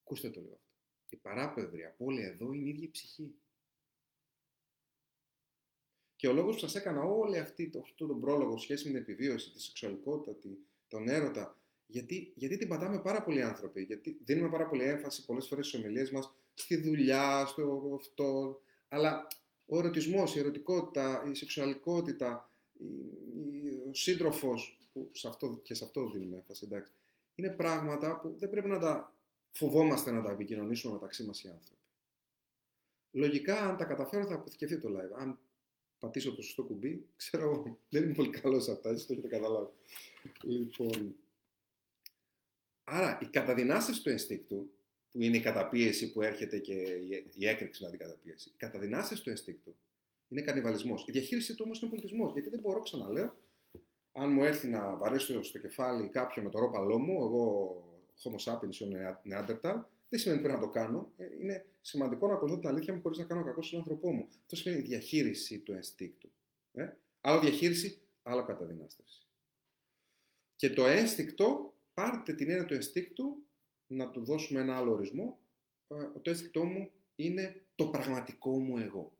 Ακούστε 0.00 0.30
το 0.30 0.40
λίγο 0.40 0.54
αυτό. 0.54 0.66
Η 1.08 1.16
παράπλευρη 1.16 1.84
απώλεια 1.84 2.26
εδώ 2.26 2.52
είναι 2.52 2.66
η 2.66 2.68
ίδια 2.68 2.90
ψυχή. 2.90 3.34
Και 6.16 6.28
ο 6.28 6.32
λόγος 6.32 6.54
που 6.54 6.60
σας 6.60 6.74
έκανα 6.74 7.02
όλη 7.02 7.38
αυτή 7.38 7.68
το, 7.68 7.78
αυτό 7.78 8.06
τον 8.06 8.20
πρόλογο 8.20 8.58
σχέση 8.58 8.84
με 8.84 8.92
την 8.92 9.00
επιβίωση, 9.00 9.50
τη 9.50 9.62
σεξουαλικότητα, 9.62 10.34
τη, 10.34 10.48
τον 10.88 11.08
έρωτα, 11.08 11.56
γιατί, 11.86 12.32
γιατί 12.34 12.56
την 12.56 12.68
πατάμε 12.68 12.98
πάρα 12.98 13.22
πολλοί 13.22 13.42
άνθρωποι, 13.42 13.82
γιατί 13.82 14.18
δίνουμε 14.24 14.48
πάρα 14.48 14.66
πολύ 14.66 14.82
έμφαση 14.82 15.24
πολλές 15.24 15.46
φορές 15.46 15.66
στις 15.66 15.80
ομιλίες 15.80 16.10
μας 16.10 16.34
στη 16.54 16.76
δουλειά, 16.76 17.46
στο 17.46 17.92
αυτό. 18.00 18.60
Αλλά 18.88 19.26
ο 19.66 19.78
ερωτισμός, 19.78 20.36
η 20.36 20.38
ερωτικότητα, 20.38 21.24
η 21.30 21.34
σεξουαλικότητα, 21.34 22.50
η, 22.72 22.84
η, 22.84 23.82
ο 23.90 23.94
σύντροφος, 23.94 24.78
που 24.92 25.10
σε 25.12 25.28
αυτό, 25.28 25.60
και 25.62 25.74
σε 25.74 25.84
αυτό 25.84 26.10
δίνουμε 26.10 26.36
έμφαση, 26.36 26.64
εντάξει, 26.64 26.92
είναι 27.34 27.50
πράγματα 27.50 28.20
που 28.20 28.34
δεν 28.38 28.50
πρέπει 28.50 28.68
να 28.68 28.78
τα 28.78 29.14
φοβόμαστε 29.52 30.10
να 30.10 30.22
τα 30.22 30.30
επικοινωνήσουμε 30.30 30.92
μεταξύ 30.92 31.24
μας 31.24 31.42
οι 31.42 31.48
άνθρωποι. 31.48 31.80
Λογικά, 33.10 33.68
αν 33.68 33.76
τα 33.76 33.84
καταφέρω, 33.84 34.26
θα 34.26 34.34
αποθηκευτεί 34.34 34.78
το 34.78 34.88
live. 34.88 35.20
Αν 35.20 35.38
πατήσω 36.06 36.34
το 36.34 36.42
σωστό 36.42 36.62
κουμπί, 36.62 37.06
ξέρω 37.16 37.42
εγώ, 37.42 37.78
δεν 37.88 38.02
είμαι 38.02 38.14
πολύ 38.14 38.30
καλός 38.30 38.64
σε 38.64 38.72
αυτά, 38.72 38.90
έτσι 38.90 39.06
το 39.06 39.12
έχετε 39.12 39.28
καταλάβει. 39.28 39.70
Λοιπόν, 40.42 41.16
άρα 42.84 43.18
η 43.22 43.26
καταδυνάστευση 43.26 44.02
του 44.02 44.08
ενστίκτου, 44.08 44.70
που 45.10 45.22
είναι 45.22 45.36
η 45.36 45.40
καταπίεση 45.40 46.12
που 46.12 46.22
έρχεται 46.22 46.58
και 46.58 46.72
η 47.34 47.46
έκρηξη 47.46 47.82
να 47.82 47.90
την 47.90 47.98
καταπίεση, 47.98 48.48
η 48.48 48.56
καταδυνάστευση 48.56 49.22
του 49.22 49.30
ενστίκτου 49.30 49.76
είναι 50.28 50.40
κανιβαλισμός. 50.40 51.04
Η 51.06 51.12
διαχείριση 51.12 51.54
του 51.54 51.62
όμως 51.64 51.80
είναι 51.80 51.90
πολιτισμός. 51.90 52.32
Γιατί 52.32 52.48
δεν 52.48 52.60
μπορώ, 52.60 52.80
ξαναλέω, 52.80 53.34
αν 54.12 54.32
μου 54.32 54.44
έρθει 54.44 54.68
να 54.68 54.96
βαρέσω 54.96 55.42
στο 55.42 55.58
κεφάλι 55.58 56.08
κάποιον 56.08 56.44
με 56.44 56.50
το 56.50 56.58
ρόπαλό 56.58 56.98
μου, 56.98 57.24
εγώ 57.24 57.84
Homo 58.22 58.52
sapiens 58.52 58.74
ή 58.74 58.84
ο 58.84 59.20
Neanderthal, 59.30 59.80
δεν 60.16 60.24
σημαίνει 60.24 60.40
ότι 60.40 60.48
πρέπει 60.48 60.60
να 60.60 60.66
το 60.66 60.78
κάνω; 60.78 61.12
Ε, 61.16 61.24
είναι 61.40 61.66
σημαντικό 61.80 62.26
να 62.26 62.34
ακολουθώ 62.34 62.58
την 62.58 62.68
αλήθεια 62.68 62.94
μου 62.94 63.00
χωρίς 63.00 63.18
να 63.18 63.24
κάνω 63.24 63.44
κακό 63.44 63.62
στον 63.62 63.78
άνθρωπό 63.78 64.12
μου. 64.12 64.28
Αυτό 64.40 64.56
σημαίνει 64.56 64.80
η 64.80 64.84
διαχείριση 64.84 65.58
του 65.58 65.72
ενστίκτου. 65.72 66.30
Ε; 66.72 66.88
Άλλο 67.20 67.40
διαχείριση, 67.40 68.00
άλλο 68.22 68.44
καταδυνάστευση. 68.44 69.26
Και 70.56 70.70
το 70.70 70.86
ένστικτο, 70.86 71.74
πάρτε 71.94 72.34
την 72.34 72.50
έννοια 72.50 72.64
του 72.64 72.74
ενστίκτου, 72.74 73.42
να 73.86 74.10
του 74.10 74.24
δώσουμε 74.24 74.60
ένα 74.60 74.76
άλλο 74.76 74.92
ορισμό. 74.92 75.38
Ε, 75.88 76.20
το 76.22 76.30
ένστικτό 76.30 76.64
μου 76.64 76.90
είναι 77.16 77.64
το 77.74 77.86
πραγματικό 77.86 78.58
μου 78.58 78.78
εγώ. 78.78 79.12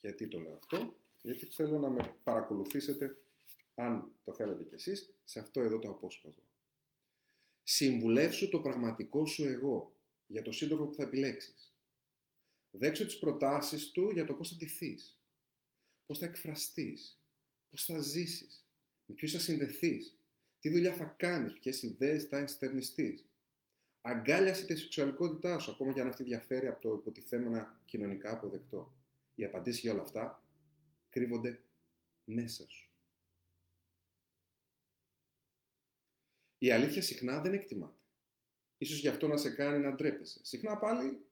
Γιατί 0.00 0.28
το 0.28 0.38
λέω 0.38 0.54
αυτό, 0.54 0.96
γιατί 1.22 1.46
θέλω 1.46 1.78
να 1.78 1.90
με 1.90 2.14
παρακολουθήσετε, 2.22 3.16
αν 3.74 4.12
το 4.24 4.32
θέλετε 4.32 4.64
κι 4.64 4.74
εσείς, 4.74 5.14
σε 5.24 5.38
αυτό 5.38 5.60
εδώ 5.60 5.78
το 5.78 5.88
απόσπασμα. 5.88 6.42
Συμβουλεύσου 7.62 8.48
το 8.48 8.60
πραγματικό 8.60 9.26
σου 9.26 9.44
εγώ 9.44 9.95
για 10.26 10.42
το 10.42 10.52
σύντροφο 10.52 10.86
που 10.86 10.94
θα 10.94 11.02
επιλέξεις. 11.02 11.74
Δέξω 12.70 13.04
τις 13.06 13.18
προτάσεις 13.18 13.90
του 13.90 14.10
για 14.10 14.24
το 14.24 14.34
πώς 14.34 14.48
θα 14.48 14.56
ντυθείς, 14.56 15.20
πώς 16.06 16.18
θα 16.18 16.26
εκφραστείς, 16.26 17.20
πώς 17.70 17.84
θα 17.84 18.00
ζήσεις, 18.00 18.66
με 19.06 19.14
ποιους 19.14 19.32
θα 19.32 19.38
συνδεθείς, 19.38 20.18
τι 20.58 20.70
δουλειά 20.70 20.94
θα 20.94 21.04
κάνεις, 21.04 21.52
ποιες 21.52 21.82
ιδέες 21.82 22.24
θα 22.24 22.38
ενστερνιστείς. 22.38 23.28
Αγκάλιασε 24.00 24.66
τη 24.66 24.76
σεξουαλικότητά 24.76 25.58
σου, 25.58 25.70
ακόμα 25.70 25.92
και 25.92 26.00
αν 26.00 26.08
αυτή 26.08 26.22
διαφέρει 26.22 26.66
από 26.66 26.80
το 26.80 26.94
υποτιθέμενα 26.94 27.82
κοινωνικά 27.84 28.32
αποδεκτό. 28.32 28.94
Οι 29.34 29.44
απαντήσεις 29.44 29.80
για 29.80 29.92
όλα 29.92 30.02
αυτά 30.02 30.44
κρύβονται 31.08 31.62
μέσα 32.24 32.68
σου. 32.68 32.90
Η 36.58 36.70
αλήθεια 36.70 37.02
συχνά 37.02 37.40
δεν 37.40 37.52
εκτιμάται. 37.52 38.05
Ίσως 38.78 38.98
γι' 38.98 39.08
αυτό 39.08 39.28
να 39.28 39.36
σε 39.36 39.50
κάνει 39.50 39.78
να 39.78 39.94
ντρέπεσαι. 39.94 40.40
Συχνά 40.42 40.78
πάλι 40.78 41.26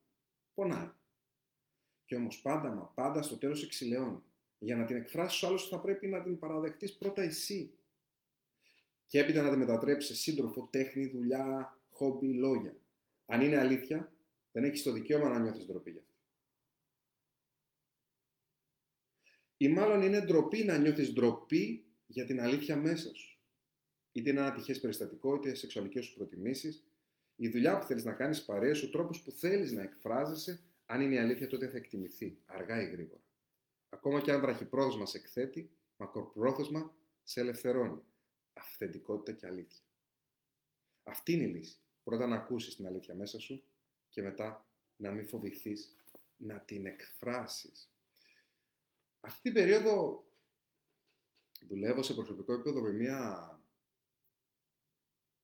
πονάει. 0.55 0.91
Και 2.05 2.17
όμως 2.17 2.41
πάντα 2.41 2.75
μα 2.75 2.85
πάντα 2.85 3.23
στο 3.23 3.39
τέλος 3.39 3.63
εξηλαιώνει. 3.63 4.23
Για 4.59 4.77
να 4.77 4.85
την 4.85 4.97
εκφράσεις 4.97 5.37
στους 5.37 5.49
άλλους 5.49 5.69
θα 5.69 5.81
πρέπει 5.81 6.07
να 6.07 6.23
την 6.23 6.39
παραδεχτείς 6.39 6.97
πρώτα 6.97 7.23
εσύ. 7.23 7.79
Και 9.07 9.19
έπειτα 9.19 9.43
να 9.43 9.51
τη 9.51 9.57
μετατρέψεις 9.57 10.17
σε 10.17 10.23
σύντροφο, 10.23 10.69
τέχνη, 10.73 11.07
δουλειά, 11.07 11.79
χόμπι, 11.91 12.33
λόγια. 12.33 12.77
Αν 13.27 13.41
είναι 13.41 13.59
αλήθεια, 13.59 14.13
δεν 14.53 14.65
έχεις 14.65 14.83
το 14.83 14.93
δικαίωμα 14.93 15.29
να 15.29 15.39
νιώθεις 15.39 15.67
ντροπή 15.67 15.91
γι' 15.91 15.99
αυτό. 15.99 16.13
Ή 19.57 19.69
μάλλον 19.69 20.03
είναι 20.03 20.21
ντροπή 20.21 20.65
να 20.65 20.79
νιώθεις 20.79 21.13
ντροπή 21.13 21.85
για 22.07 22.25
την 22.25 22.41
αλήθεια 22.41 22.77
μέσα 22.77 23.15
σου. 23.15 23.39
Είτε 24.13 24.31
είναι 24.31 24.41
ένα 24.41 24.53
τυχές 24.53 24.81
περιστατικό, 24.81 25.35
είτε 25.35 25.55
σεξουαλικές 25.55 26.05
σου 26.05 26.15
προτιμήσεις, 26.15 26.85
η 27.37 27.49
δουλειά 27.49 27.79
που 27.79 27.85
θέλεις 27.85 28.05
να 28.05 28.13
κάνεις 28.13 28.45
παρέες, 28.45 28.83
ο 28.83 28.91
τρόπος 28.91 29.23
που 29.23 29.31
θέλεις 29.31 29.73
να 29.73 29.83
εκφράζεσαι, 29.83 30.61
αν 30.87 31.01
είναι 31.01 31.15
η 31.15 31.19
αλήθεια, 31.19 31.47
τότε 31.47 31.69
θα 31.69 31.77
εκτιμηθεί, 31.77 32.39
αργά 32.47 32.83
ή 32.83 32.91
γρήγορα. 32.91 33.23
Ακόμα 33.89 34.21
και 34.21 34.33
αν 34.33 34.41
βραχυπρόθεσμα 34.41 35.07
σε 35.07 35.19
εκθέτει, 35.19 35.71
μακροπρόθεσμα 35.97 36.95
σε 37.23 37.41
ελευθερώνει. 37.41 38.03
Αυθεντικότητα 38.53 39.33
και 39.33 39.47
αλήθεια. 39.47 39.85
Αυτή 41.03 41.33
είναι 41.33 41.43
η 41.43 41.47
λύση. 41.47 41.79
Πρώτα 42.03 42.27
να 42.27 42.37
ακούσεις 42.37 42.77
την 42.77 42.87
αλήθεια 42.87 43.15
μέσα 43.15 43.39
σου 43.39 43.65
και 44.09 44.23
μετά 44.23 44.69
να 44.97 45.11
μην 45.11 45.27
φοβηθείς 45.27 45.97
να 46.37 46.61
την 46.61 46.87
εκφράσεις. 46.87 47.93
Αυτή 49.21 49.41
την 49.43 49.53
περίοδο 49.53 50.25
δουλεύω 51.61 52.03
σε 52.03 52.15
προσωπικό 52.15 52.53
επίπεδο 52.53 52.81
με 52.81 52.93
μια 52.93 53.49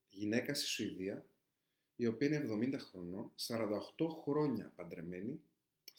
γυναίκα 0.09 0.55
στη 0.55 0.67
Σουηδία 0.67 1.30
η 2.01 2.07
οποία 2.07 2.27
είναι 2.27 2.75
70 2.75 2.79
χρονών, 2.79 3.33
48 3.37 4.09
χρόνια 4.23 4.73
παντρεμένη, 4.77 5.43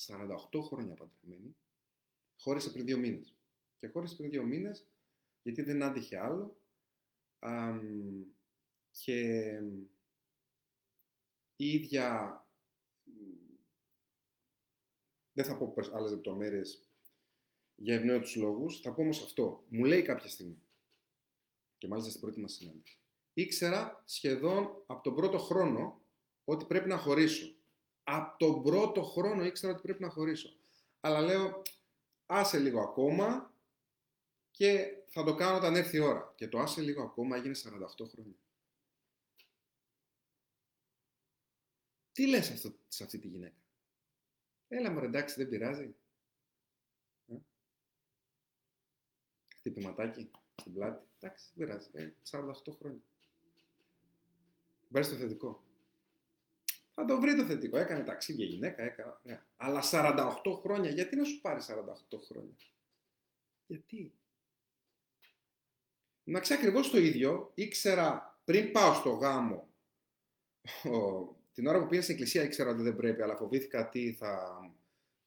48 0.08 0.62
χρόνια 0.62 0.96
παντρεμένη, 0.96 1.56
χώρισε 2.38 2.72
πριν 2.72 2.86
δύο 2.86 2.98
μήνες. 2.98 3.36
Και 3.78 3.88
χώρισε 3.88 4.16
πριν 4.16 4.30
δύο 4.30 4.44
μήνες 4.44 4.88
γιατί 5.42 5.62
δεν 5.62 5.84
άντυχε 5.84 6.18
άλλο 6.18 6.58
και 8.92 9.50
η 11.56 11.72
ίδια, 11.72 12.38
δεν 15.34 15.46
θα 15.46 15.58
πω 15.58 15.74
άλλες 15.94 16.12
λεπτομέρειες 16.12 16.90
για 17.76 17.96
ευνόητους 17.96 18.36
λόγους, 18.36 18.82
θα 18.82 18.94
πω 18.94 19.02
όμως 19.02 19.24
αυτό. 19.24 19.66
Μου 19.70 19.86
λέει 19.86 20.02
κάποια 20.02 20.30
στιγμή, 20.30 20.62
και 21.78 21.88
μάλιστα 21.88 22.10
στην 22.10 22.22
πρώτη 22.22 22.40
μας 22.40 22.54
συνάντηση, 22.54 23.01
ήξερα 23.34 24.04
σχεδόν 24.06 24.84
από 24.86 25.04
τον 25.04 25.16
πρώτο 25.16 25.38
χρόνο 25.38 26.02
ότι 26.44 26.66
πρέπει 26.66 26.88
να 26.88 26.98
χωρίσω. 26.98 27.56
Από 28.04 28.38
τον 28.38 28.64
πρώτο 28.64 29.04
χρόνο 29.04 29.46
ήξερα 29.46 29.74
ότι 29.74 29.82
πρέπει 29.82 30.02
να 30.02 30.10
χωρίσω. 30.10 30.56
Αλλά 31.00 31.22
λέω, 31.22 31.62
άσε 32.26 32.60
λίγο 32.60 32.82
ακόμα 32.82 33.54
και 34.52 34.98
θα 35.08 35.24
το 35.24 35.36
κάνω 35.36 35.58
όταν 35.58 35.76
έρθει 35.76 35.98
η 35.98 36.00
ώρα. 36.00 36.34
Και 36.36 36.48
το 36.48 36.60
άσε 36.60 36.82
λίγο 36.82 37.04
ακόμα 37.04 37.36
έγινε 37.36 37.56
48 38.00 38.08
χρόνια. 38.08 38.36
Τι 42.12 42.28
λες 42.28 42.52
αυτό, 42.52 42.74
σε 42.88 43.04
αυτή 43.04 43.20
τη 43.20 43.28
γυναίκα; 43.28 43.56
Έλα 44.68 44.92
μου 44.92 45.00
εντάξει 45.00 45.36
δεν 45.36 45.50
πειράζει. 45.50 45.96
Ε; 47.28 47.36
Χτυπηματάκι 49.56 50.32
στην 50.56 50.74
πλάτη. 50.74 51.08
Εντάξει 51.20 51.52
δεν 51.54 51.68
πειράζει. 51.68 51.90
Ε, 51.94 52.14
48 52.30 52.52
χρόνια. 52.78 53.02
Βάζει 54.92 55.10
το 55.10 55.16
θετικό. 55.16 55.64
Θα 56.92 57.06
το 57.06 57.20
βρει 57.20 57.36
το 57.36 57.46
θετικό. 57.46 57.78
Έκανε 57.78 58.04
ταξίδια 58.04 58.46
γυναίκα, 58.46 58.84
έκανα. 58.84 59.20
Ναι. 59.24 59.42
Αλλά 59.58 59.82
48 59.92 60.60
χρόνια, 60.62 60.90
γιατί 60.90 61.16
να 61.16 61.24
σου 61.24 61.42
πάρει 61.42 61.60
48 61.68 62.20
χρόνια; 62.28 62.56
Γιατί; 63.66 64.14
Να 66.24 66.40
ξέρει 66.40 66.60
ακριβώς 66.60 66.90
το 66.90 66.98
ίδιο, 66.98 67.52
ήξερα 67.54 68.40
πριν 68.46 68.72
πάω 68.72 68.94
στο 68.94 69.10
γάμο, 69.10 69.68
ο, 70.84 71.28
την 71.54 71.68
ώρα 71.68 71.80
που 71.80 71.88
πήγα 71.88 72.02
στην 72.02 72.14
εκκλησία 72.14 72.44
ήξερα 72.44 72.70
ότι 72.70 72.82
δεν 72.82 72.96
πρέπει, 72.96 73.22
αλλά 73.22 73.36
φοβήθηκα 73.36 73.90
τι 73.90 74.14
θα, 74.14 74.60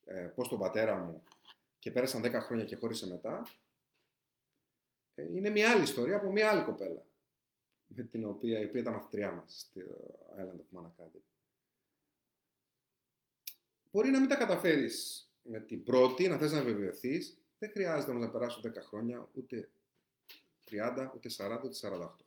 ε, 0.05 0.33
πώς 0.35 0.49
τον 0.49 0.59
πατέρα 0.59 0.97
μου 0.97 1.23
και 1.79 1.91
πέρασαν 1.91 2.23
10 2.25 2.33
χρόνια 2.41 2.65
και 2.65 2.77
χώρισε 2.77 3.07
μετά, 3.07 3.47
ε, 5.15 5.23
είναι 5.23 5.51
μια 5.51 5.71
άλλη 5.71 5.83
ιστορία 5.83 6.17
από 6.17 6.31
μια 6.31 6.51
άλλη 6.51 6.65
κοπέλα, 6.65 7.07
με 7.97 8.03
την 8.03 8.25
οποία, 8.25 8.61
η 8.61 8.65
οποία 8.65 8.81
ήταν 8.81 8.93
μαθητριά 8.93 9.33
μας 9.33 9.69
στο 9.71 9.81
Island 10.39 10.79
of 10.79 10.79
Man 10.79 11.11
Μπορεί 13.91 14.11
να 14.11 14.21
μην 14.21 14.29
τα 14.29 14.37
καταφέρεις 14.37 15.29
με 15.43 15.61
την 15.61 15.83
πρώτη, 15.85 16.29
να 16.29 16.37
θες 16.37 16.53
να 16.53 16.63
βεβαιωθείς, 16.63 17.39
δεν 17.59 17.71
χρειάζεται 17.71 18.11
όμως 18.11 18.25
να 18.25 18.31
περάσουν 18.31 18.63
10 18.63 18.81
χρόνια, 18.81 19.29
ούτε 19.33 19.71
30, 20.71 21.13
ούτε 21.15 21.29
40, 21.29 21.61
ούτε 21.65 21.75
48. 21.75 22.25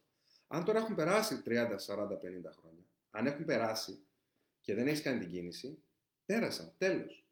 Αν 0.48 0.64
τώρα 0.64 0.80
έχουν 0.80 0.96
περάσει 0.96 1.42
30, 1.46 1.78
40, 1.80 2.18
50 2.18 2.52
χρόνια, 2.60 2.86
αν 3.12 3.26
έχουν 3.26 3.46
περάσει 3.46 4.06
και 4.62 4.74
δεν 4.74 4.88
έχεις 4.88 5.02
κάνει 5.02 5.20
την 5.20 5.30
κίνηση, 5.30 5.84
πέρασαν, 6.26 6.74
τέλος. 6.78 7.26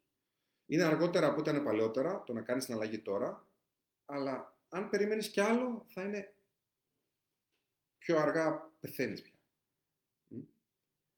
Είναι 0.66 0.82
αργότερα 0.82 1.26
από 1.26 1.40
ήταν 1.40 1.64
παλαιότερα 1.64 2.22
το 2.26 2.32
να 2.32 2.40
κάνεις 2.40 2.64
την 2.64 2.74
αλλαγή 2.74 2.98
τώρα, 2.98 3.46
αλλά 4.06 4.56
αν 4.68 4.88
περιμένεις 4.88 5.28
κι 5.28 5.40
άλλο 5.40 5.84
θα 5.88 6.02
είναι 6.02 6.34
πιο 8.06 8.18
αργά 8.18 8.70
πεθαίνεις 8.80 9.22
πια. 9.22 9.32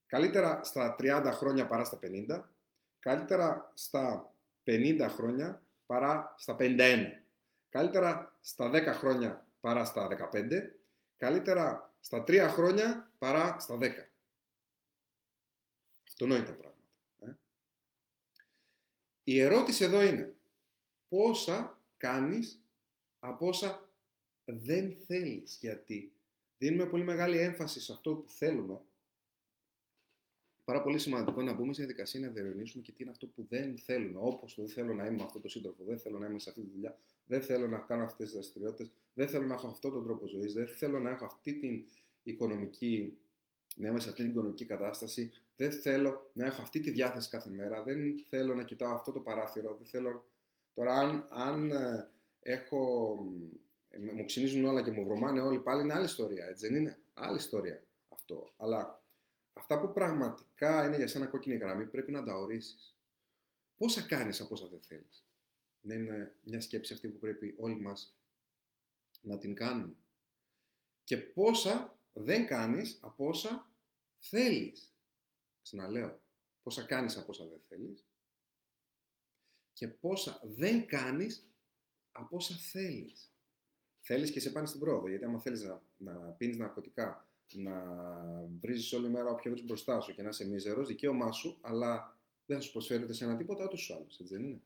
Καλύτερα 0.06 0.64
στα 0.64 0.96
30 0.98 1.30
χρόνια 1.34 1.66
παρά 1.66 1.84
στα 1.84 1.98
50, 2.02 2.42
καλύτερα 2.98 3.72
στα 3.74 4.34
50 4.64 5.06
χρόνια 5.10 5.62
παρά 5.86 6.34
στα 6.36 6.56
51. 6.58 7.22
Καλύτερα 7.68 8.36
στα 8.40 8.70
10 8.70 8.84
χρόνια 8.84 9.46
παρά 9.60 9.84
στα 9.84 10.30
15. 10.32 10.70
Καλύτερα 11.16 11.94
στα 12.00 12.24
3 12.26 12.46
χρόνια 12.50 13.10
παρά 13.18 13.58
στα 13.58 13.78
10. 13.80 13.90
Αυτονόητα 16.08 16.52
πράγματα. 16.52 16.88
Ε. 17.20 17.32
Η 19.24 19.40
ερώτηση 19.40 19.84
εδώ 19.84 20.02
είναι 20.02 20.34
πόσα 21.08 21.78
κάνεις 21.96 22.60
από 23.18 23.46
όσα 23.46 23.88
δεν 24.44 24.96
θέλεις; 25.06 25.58
Γιατί 25.60 26.12
δίνουμε 26.58 26.86
πολύ 26.86 27.04
μεγάλη 27.04 27.38
έμφαση 27.38 27.80
σε 27.80 27.92
αυτό 27.92 28.14
που 28.14 28.30
θέλουμε 28.30 28.80
πάρα 30.68 30.82
πολύ 30.82 30.98
σημαντικό 30.98 31.42
να 31.42 31.52
μπούμε 31.52 31.72
σε 31.72 31.82
διαδικασία 31.82 32.20
να 32.20 32.28
διερευνήσουμε 32.28 32.82
και 32.82 32.92
τι 32.92 33.02
είναι 33.02 33.10
αυτό 33.10 33.26
που 33.26 33.46
δεν 33.48 33.78
θέλουμε. 33.78 34.18
Όπως 34.22 34.54
το 34.54 34.62
δεν 34.62 34.70
θέλω 34.70 34.94
να 34.94 35.06
είμαι 35.06 35.16
με 35.16 35.22
αυτό 35.22 35.40
το 35.40 35.48
σύντροφο, 35.48 35.84
δεν 35.84 35.98
θέλω 35.98 36.18
να 36.18 36.26
είμαι 36.26 36.38
σε 36.38 36.48
αυτή 36.48 36.62
τη 36.62 36.70
δουλειά, 36.70 36.98
δεν 37.26 37.42
θέλω 37.42 37.68
να 37.68 37.78
κάνω 37.78 38.04
αυτές 38.04 38.26
τις 38.26 38.34
δραστηριότητες, 38.34 38.92
δεν 39.14 39.28
θέλω 39.28 39.46
να 39.46 39.54
έχω 39.54 39.66
αυτόν 39.66 39.92
τον 39.92 40.04
τρόπο 40.04 40.26
ζωής, 40.26 40.52
δεν 40.52 40.66
θέλω 40.66 40.98
να 40.98 41.10
έχω 41.10 41.24
αυτή 41.24 41.54
την 41.54 41.84
οικονομική, 42.22 43.18
να 43.76 43.88
είμαι 43.88 44.00
σε 44.00 44.08
αυτή 44.08 44.22
την 44.22 44.30
οικονομική 44.30 44.64
κατάσταση, 44.64 45.32
δεν 45.56 45.72
θέλω 45.72 46.30
να 46.32 46.46
έχω 46.46 46.62
αυτή 46.62 46.80
τη 46.80 46.90
διάθεση 46.90 47.28
κάθε 47.28 47.50
μέρα, 47.50 47.82
δεν 47.82 48.24
θέλω 48.28 48.54
να 48.54 48.64
κοιτάω 48.64 48.94
αυτό 48.94 49.12
το 49.12 49.20
παράθυρο, 49.20 49.74
δεν 49.74 49.86
θέλω. 49.86 50.24
Τώρα, 50.74 50.94
αν, 50.94 51.26
αν 51.30 51.70
ε, 51.70 52.10
έχω. 52.40 53.14
Ε, 53.88 53.98
μου 53.98 54.24
ξυνίζουν 54.24 54.64
όλα 54.64 54.82
και 54.82 54.90
μου 54.90 55.04
βρωμάνε 55.04 55.40
όλοι 55.40 55.60
πάλι, 55.60 55.82
είναι 55.82 55.94
άλλη 55.94 56.04
ιστορία, 56.04 56.46
έτσι 56.46 56.66
δεν 56.66 56.76
είναι; 56.76 56.98
Άλλη 57.14 57.36
ιστορία 57.36 57.82
αυτό. 58.08 58.54
Αλλά 58.56 59.04
αυτά 59.52 59.80
που 59.80 59.92
πραγματικά 59.92 60.86
είναι 60.86 60.96
για 60.96 61.06
σένα 61.08 61.26
κόκκινη 61.26 61.56
γραμμή 61.56 61.86
πρέπει 61.86 62.12
να 62.12 62.24
τα 62.24 62.34
ορίσεις. 62.34 62.96
Πόσα 63.76 64.06
κάνεις 64.06 64.40
από 64.40 64.54
όσα 64.54 64.66
δεν 64.68 64.80
θέλεις; 64.80 65.26
Δεν 65.80 66.04
είναι 66.04 66.34
μια 66.42 66.60
σκέψη 66.60 66.92
αυτή 66.92 67.08
που 67.08 67.18
πρέπει 67.18 67.54
όλοι 67.58 67.80
μας 67.80 68.18
να 69.20 69.38
την 69.38 69.54
κάνουμε. 69.54 69.96
Και 71.04 71.16
πόσα 71.16 71.98
δεν 72.12 72.46
κάνεις 72.46 72.98
από 73.02 73.26
όσα 73.28 73.70
θέλεις. 74.18 74.94
Ξαναλέω, 75.62 76.20
πόσα 76.62 76.82
κάνεις 76.82 77.16
από 77.16 77.26
όσα 77.30 77.46
δεν 77.46 77.60
θέλεις 77.68 78.06
και 79.78 79.88
πόσα 79.88 80.40
δεν 80.44 80.86
κάνεις 80.86 81.48
από 82.12 82.36
όσα 82.36 82.54
θέλεις. 82.56 83.27
Θέλεις 84.10 84.30
και 84.30 84.40
σε 84.40 84.50
πάνε 84.50 84.66
στην 84.66 84.80
πρόοδο, 84.80 85.08
γιατί 85.08 85.24
άμα 85.24 85.40
θέλεις 85.40 85.62
να, 85.62 85.82
να 85.96 86.12
πίνεις 86.12 86.56
ναρκωτικά 86.56 87.26
να 87.52 87.84
βρίζεις 88.60 88.92
όλη 88.92 89.08
μέρα 89.08 89.30
όποια 89.30 89.50
βρει 89.50 89.62
μπροστά 89.62 90.00
σου 90.00 90.14
και 90.14 90.22
να 90.22 90.28
είσαι 90.28 90.46
μίζερος, 90.46 90.86
δικαίωμά 90.86 91.32
σου, 91.32 91.58
αλλά 91.60 92.18
δεν 92.46 92.56
θα 92.56 92.62
σου 92.62 92.72
προσφέρει 92.72 93.14
σε 93.14 93.24
ένα 93.24 93.36
τίποτα 93.36 93.64
ούτε 93.64 93.76
στου 93.76 93.94
άλλου. 93.94 94.04
Έτσι 94.04 94.24
δεν 94.24 94.44
είναι. 94.44 94.60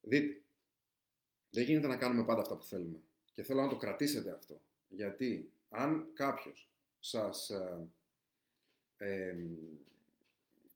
Δείτε, 0.00 0.42
δεν 1.50 1.64
γίνεται 1.64 1.86
να 1.86 1.96
κάνουμε 1.96 2.24
πάντα 2.24 2.40
αυτά 2.40 2.56
που 2.56 2.64
θέλουμε. 2.64 3.00
Και 3.34 3.42
θέλω 3.42 3.60
να 3.60 3.68
το 3.68 3.76
κρατήσετε 3.76 4.30
αυτό. 4.30 4.60
Γιατί 4.88 5.52
αν 5.68 6.10
κάποιος 6.12 6.70
σας. 6.98 7.50
Ε, 7.50 7.88
ε, 8.96 9.36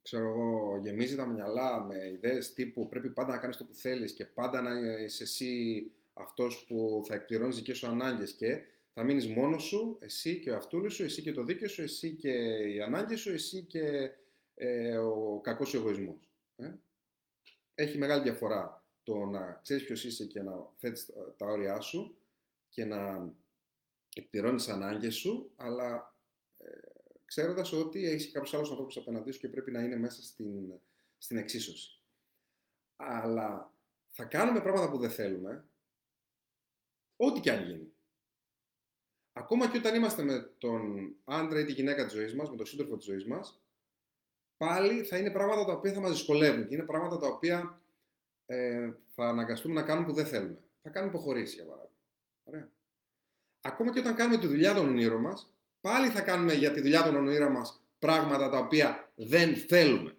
ξέρω 0.01 0.27
εγώ, 0.27 0.77
γεμίζει 0.77 1.15
τα 1.15 1.25
μυαλά 1.25 1.83
με 1.83 2.09
ιδέες 2.09 2.53
τύπου 2.53 2.87
πρέπει 2.87 3.09
πάντα 3.09 3.33
να 3.33 3.37
κάνεις 3.37 3.57
το 3.57 3.65
που 3.65 3.73
θέλεις 3.73 4.13
και 4.13 4.25
πάντα 4.25 4.61
να 4.61 4.79
είσαι 4.79 5.23
εσύ 5.23 5.91
αυτός 6.13 6.65
που 6.67 7.03
θα 7.07 7.15
εκπληρώνεις 7.15 7.55
δικές 7.55 7.77
σου 7.77 7.87
ανάγκες 7.87 8.33
και 8.33 8.63
θα 8.93 9.03
μείνεις 9.03 9.27
μόνος 9.27 9.63
σου, 9.63 9.97
εσύ 9.99 10.39
και 10.39 10.51
ο 10.51 10.55
αυτούλης 10.55 10.93
σου, 10.93 11.03
εσύ 11.03 11.21
και 11.21 11.31
το 11.31 11.43
δίκαιο 11.43 11.67
σου, 11.67 11.81
εσύ 11.81 12.15
και 12.15 12.31
η 12.73 12.81
ανάγκη 12.81 13.15
σου, 13.15 13.31
εσύ 13.31 13.63
και 13.63 14.11
ε, 14.55 14.97
ο 14.97 15.39
κακός 15.43 15.69
σου 15.69 15.77
εγωισμός. 15.77 16.29
Ε; 16.55 16.73
Έχει 17.75 17.97
μεγάλη 17.97 18.23
διαφορά 18.23 18.85
το 19.03 19.25
να 19.25 19.59
ξέρεις 19.63 19.85
ποιος 19.85 20.03
είσαι 20.03 20.25
και 20.25 20.41
να 20.41 20.53
θέτεις 20.77 21.09
τα 21.37 21.45
όρια 21.45 21.79
σου 21.79 22.17
και 22.69 22.85
να 22.85 23.31
εκπληρώνεις 24.15 24.67
ανάγκες 24.67 25.15
σου, 25.15 25.51
αλλά 25.55 26.15
ε, 26.57 26.65
ξέροντας 27.25 27.71
ότι 27.71 28.05
έχεις 28.05 28.31
κάποιους 28.31 28.53
άλλους 28.53 28.69
ανθρώπους 28.69 28.97
απέναντί 28.97 29.31
σου 29.31 29.39
και 29.39 29.49
πρέπει 29.49 29.71
να 29.71 29.81
είναι 29.81 29.97
μέσα 29.97 30.23
στην, 30.23 30.73
στην 31.17 31.37
εξίσωση. 31.37 32.01
Αλλά 32.95 33.73
θα 34.09 34.23
κάνουμε 34.23 34.61
πράγματα 34.61 34.91
που 34.91 34.97
δεν 34.97 35.09
θέλουμε, 35.09 35.65
ό,τι 37.25 37.39
και 37.39 37.51
αν 37.51 37.63
γίνει. 37.63 37.93
Ακόμα 39.33 39.67
και 39.67 39.77
όταν 39.77 39.95
είμαστε 39.95 40.23
με 40.23 40.53
τον 40.57 41.15
άντρα 41.23 41.59
ή 41.59 41.65
τη 41.65 41.71
γυναίκα 41.71 42.03
της 42.03 42.13
ζωής 42.13 42.35
μας, 42.35 42.49
με 42.49 42.55
τον 42.55 42.65
σύντροφο 42.65 42.97
της 42.97 43.05
ζωής 43.05 43.25
μας, 43.25 43.61
πάλι 44.57 45.03
θα 45.03 45.17
είναι 45.17 45.31
πράγματα 45.31 45.65
τα 45.65 45.73
οποία 45.73 45.93
θα 45.93 45.99
μας 45.99 46.11
δυσκολεύουν 46.11 46.67
και 46.67 46.75
είναι 46.75 46.83
πράγματα 46.83 47.17
τα 47.17 47.27
οποία 47.27 47.81
ε, 48.45 48.91
θα 49.15 49.27
αναγκαστούμε 49.27 49.73
να 49.73 49.83
κάνουμε 49.83 50.07
που 50.07 50.13
δεν 50.13 50.25
θέλουμε. 50.25 50.63
Θα 50.81 50.89
κάνουμε 50.89 51.11
υποχωρήσεις, 51.13 51.55
για 51.55 51.65
παράδειγμα. 51.65 51.95
Ωραία. 52.43 52.71
Ακόμα 53.61 53.91
και 53.91 53.99
όταν 53.99 54.15
κάνουμε 54.15 54.37
τη 54.37 54.47
δουλειά 54.47 54.73
των 54.73 54.87
ονείρων 54.87 55.21
μας, 55.21 55.53
πάλι 55.81 56.09
θα 56.09 56.21
κάνουμε 56.21 56.53
για 56.53 56.71
τη 56.71 56.81
δουλειά 56.81 57.03
των 57.03 57.15
ονείρων 57.15 57.51
μας 57.51 57.83
πράγματα 57.99 58.49
τα 58.49 58.57
οποία 58.57 59.11
δεν 59.15 59.55
θέλουμε. 59.55 60.17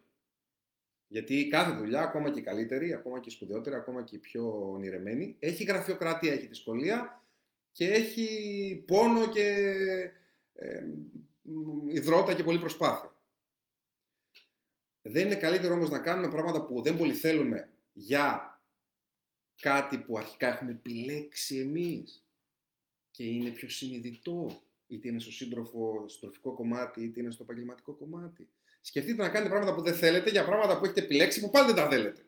Γιατί 1.09 1.49
κάθε 1.49 1.77
δουλειά, 1.77 2.01
ακόμα 2.01 2.31
και 2.31 2.39
η 2.39 2.43
καλύτερη, 2.43 2.93
ακόμα 2.93 3.21
και 3.21 3.29
η 3.29 3.33
σπουδαιότερη, 3.33 3.77
ακόμα 3.77 4.03
και 4.03 4.17
η 4.17 4.19
πιο 4.19 4.71
ονειρεμένη, 4.73 5.37
έχει 5.39 5.65
γραφειοκρατία, 5.65 6.33
έχει 6.33 6.47
δυσκολία 6.47 7.23
και 7.73 7.91
έχει 7.91 8.85
πόνο 8.87 9.29
και 9.29 9.67
ε, 10.55 10.85
υδρότα 11.89 12.35
και 12.35 12.43
πολύ 12.43 12.59
προσπάθεια. 12.59 13.15
Δεν 15.03 15.27
είναι 15.27 15.37
καλύτερο 15.37 15.75
όμως 15.75 15.91
να 15.91 15.99
κάνουμε 15.99 16.29
πράγματα 16.29 16.65
που 16.65 16.83
δεν 16.83 16.97
πολύ 16.97 17.15
θέλουμε 17.15 17.69
για 17.93 18.55
κάτι 19.61 19.99
που 19.99 20.19
αρχικά 20.19 20.47
έχουμε 20.47 20.71
επιλέξει 20.71 21.59
εμείς 21.59 22.27
και 23.11 23.25
είναι 23.25 23.51
πιο 23.51 23.69
συνειδητό, 23.69 24.63
είτε 24.87 25.09
είναι 25.09 25.19
στο 25.19 25.33
σύντροφο, 25.33 26.09
στο 26.09 26.21
τροφικό 26.21 26.55
κομμάτι, 26.55 27.03
είτε 27.03 27.21
είναι 27.21 27.31
στο 27.31 27.43
επαγγελματικό 27.43 27.93
κομμάτι. 27.93 28.49
Σκεφτείτε 28.87 29.23
να 29.23 29.29
κάνετε 29.29 29.51
πράγματα 29.51 29.75
που 29.75 29.83
δεν 29.83 29.95
θέλετε 29.95 30.31
για 30.31 30.45
πράγματα 30.45 30.79
που 30.79 30.85
έχετε 30.85 31.01
επιλέξει 31.01 31.41
που 31.41 31.51
πάλι 31.51 31.67
δεν 31.67 31.75
τα 31.75 31.89
θέλετε. 31.89 32.23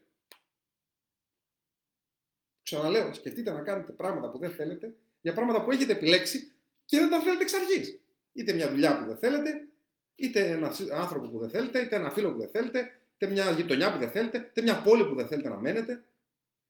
Ξαναλέω, 2.63 3.15
σκεφτείτε 3.15 3.51
να 3.51 3.61
κάνετε 3.61 3.93
πράγματα 3.93 4.31
που 4.31 4.39
δεν 4.39 4.51
θέλετε 4.51 4.95
για 5.21 5.33
πράγματα 5.33 5.65
που 5.65 5.71
έχετε 5.71 5.93
επιλέξει 5.93 6.53
και 6.85 6.99
δεν 6.99 7.11
τα 7.11 7.21
θέλετε 7.21 7.43
εξ 7.43 7.55
αρχής. 7.55 8.01
Είτε 8.33 8.53
μια 8.53 8.71
δουλειά 8.71 8.99
που 8.99 9.07
δεν 9.07 9.17
θέλετε, 9.17 9.69
είτε 10.15 10.51
ένα 10.51 10.73
άνθρωπο 10.93 11.29
που 11.29 11.39
δεν 11.39 11.51
θέλετε, 11.51 11.81
είτε 11.81 11.97
ένα 11.97 12.11
φίλο 12.11 12.33
που 12.33 12.39
δεν 12.39 12.49
θέλετε, 12.49 13.01
είτε 13.15 13.33
μια 13.33 13.51
γειτονιά 13.51 13.93
που 13.93 13.99
δεν 13.99 14.11
θέλετε, 14.11 14.39
είτε 14.39 14.63
μια 14.63 14.83
πόλη 14.83 15.05
που 15.09 15.15
δεν 15.15 15.27
θέλετε 15.27 15.49
να 15.49 15.57
μένετε. 15.57 16.05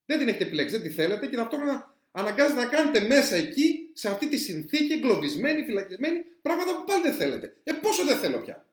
Δεν 0.06 0.18
την 0.18 0.28
έχετε 0.28 0.44
επιλέξει, 0.44 0.76
δεν 0.76 0.88
τη 0.88 0.90
θέλετε 0.90 1.26
και 1.26 1.36
ταυτόχρονα 1.36 1.94
αναγκάζετε 2.10 2.60
να 2.60 2.66
κάνετε 2.66 3.00
μέσα 3.00 3.36
εκεί, 3.36 3.90
σε 3.92 4.08
αυτή 4.08 4.28
τη 4.28 4.36
συνθήκη, 4.36 4.92
εγκλωβισμένη, 4.92 5.64
φυλακισμένη, 5.64 6.24
πράγματα 6.42 6.76
που 6.76 6.84
πάλι 6.84 7.02
δεν 7.02 7.14
θέλετε. 7.14 7.56
Ε, 7.64 7.72
πόσο 7.72 8.04
δεν 8.04 8.16
θέλω 8.16 8.40
πια. 8.40 8.66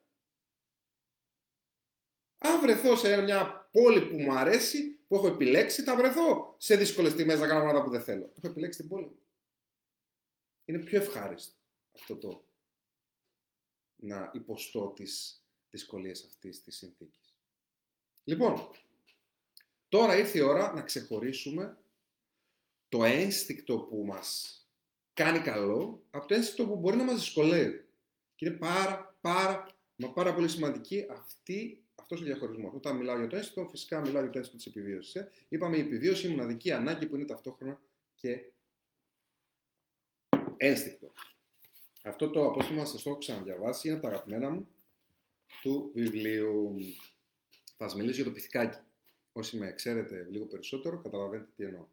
Αν 2.45 2.61
βρεθώ 2.61 2.95
σε 2.95 3.21
μια 3.21 3.69
πόλη 3.71 4.01
που 4.01 4.19
μου 4.19 4.33
αρέσει, 4.33 4.99
που 5.07 5.15
έχω 5.15 5.27
επιλέξει, 5.27 5.83
θα 5.83 5.95
βρεθώ 5.95 6.55
σε 6.57 6.75
δύσκολες 6.75 7.13
τιμέ 7.13 7.35
να 7.35 7.47
κάνω 7.47 7.59
πράγματα 7.59 7.85
που 7.85 7.91
δεν 7.91 8.01
θέλω. 8.01 8.31
Έχω 8.37 8.47
επιλέξει 8.47 8.79
την 8.79 8.89
πόλη 8.89 9.17
είναι 10.65 10.79
πιο 10.79 11.01
ευχάριστο 11.01 11.57
αυτό 11.95 12.15
το 12.17 12.45
να 13.95 14.31
υποστώ 14.33 14.87
τις 14.87 15.43
δυσκολίες 15.69 16.23
αυτής 16.23 16.61
της 16.63 16.77
συνθήκης. 16.77 17.35
Λοιπόν, 18.23 18.71
τώρα 19.89 20.17
ήρθε 20.17 20.37
η 20.37 20.41
ώρα 20.41 20.73
να 20.73 20.81
ξεχωρίσουμε 20.81 21.77
το 22.89 23.03
ένστικτο 23.03 23.79
που 23.79 24.03
μας 24.05 24.57
κάνει 25.13 25.39
καλό 25.39 26.05
από 26.11 26.27
το 26.27 26.33
ένστικτο 26.33 26.67
που 26.67 26.75
μπορεί 26.75 26.95
να 26.95 27.03
μας 27.03 27.15
δυσκολεύει. 27.15 27.87
Και 28.35 28.45
είναι 28.45 28.57
πάρα, 28.57 29.17
πάρα, 29.21 29.67
Μα 29.95 30.11
πάρα 30.11 30.33
πολύ 30.33 30.47
σημαντική 30.47 31.05
αυτή, 31.09 31.82
αυτός 32.13 32.21
ο 32.21 32.33
διαχωρισμός. 32.33 32.73
Όταν 32.73 32.95
μιλάω 32.95 33.17
για 33.17 33.27
το 33.27 33.35
αίσθητο, 33.35 33.67
φυσικά 33.67 34.01
μιλάω 34.01 34.21
για 34.21 34.31
το 34.31 34.39
αίσθητο 34.39 34.57
της 34.57 34.65
επιβίωσης. 34.65 35.15
Ε. 35.15 35.31
Είπαμε 35.49 35.77
η 35.77 35.79
επιβίωση, 35.79 36.27
η 36.27 36.29
μοναδική 36.29 36.71
ανάγκη 36.71 37.05
που 37.07 37.15
είναι 37.15 37.25
ταυτόχρονα 37.25 37.81
και 38.15 38.51
ένστικτο. 40.57 41.11
Αυτό 42.03 42.29
το 42.29 42.45
απόστημα 42.45 42.85
σας 42.85 43.01
το 43.01 43.09
έχω 43.09 43.19
ξαναδιαβάσει, 43.19 43.87
είναι 43.87 43.97
από 43.97 44.07
τα 44.07 44.13
αγαπημένα 44.13 44.49
μου 44.49 44.67
του 45.61 45.91
βιβλίου. 45.93 46.75
Θα 47.77 47.87
σας 47.87 47.95
μιλήσω 47.95 48.15
για 48.15 48.25
το 48.25 48.31
πυθικάκι. 48.31 48.79
Όσοι 49.31 49.57
με 49.57 49.73
ξέρετε 49.73 50.27
λίγο 50.29 50.45
περισσότερο, 50.45 51.01
καταλαβαίνετε 51.01 51.51
τι 51.55 51.63
εννοώ. 51.63 51.87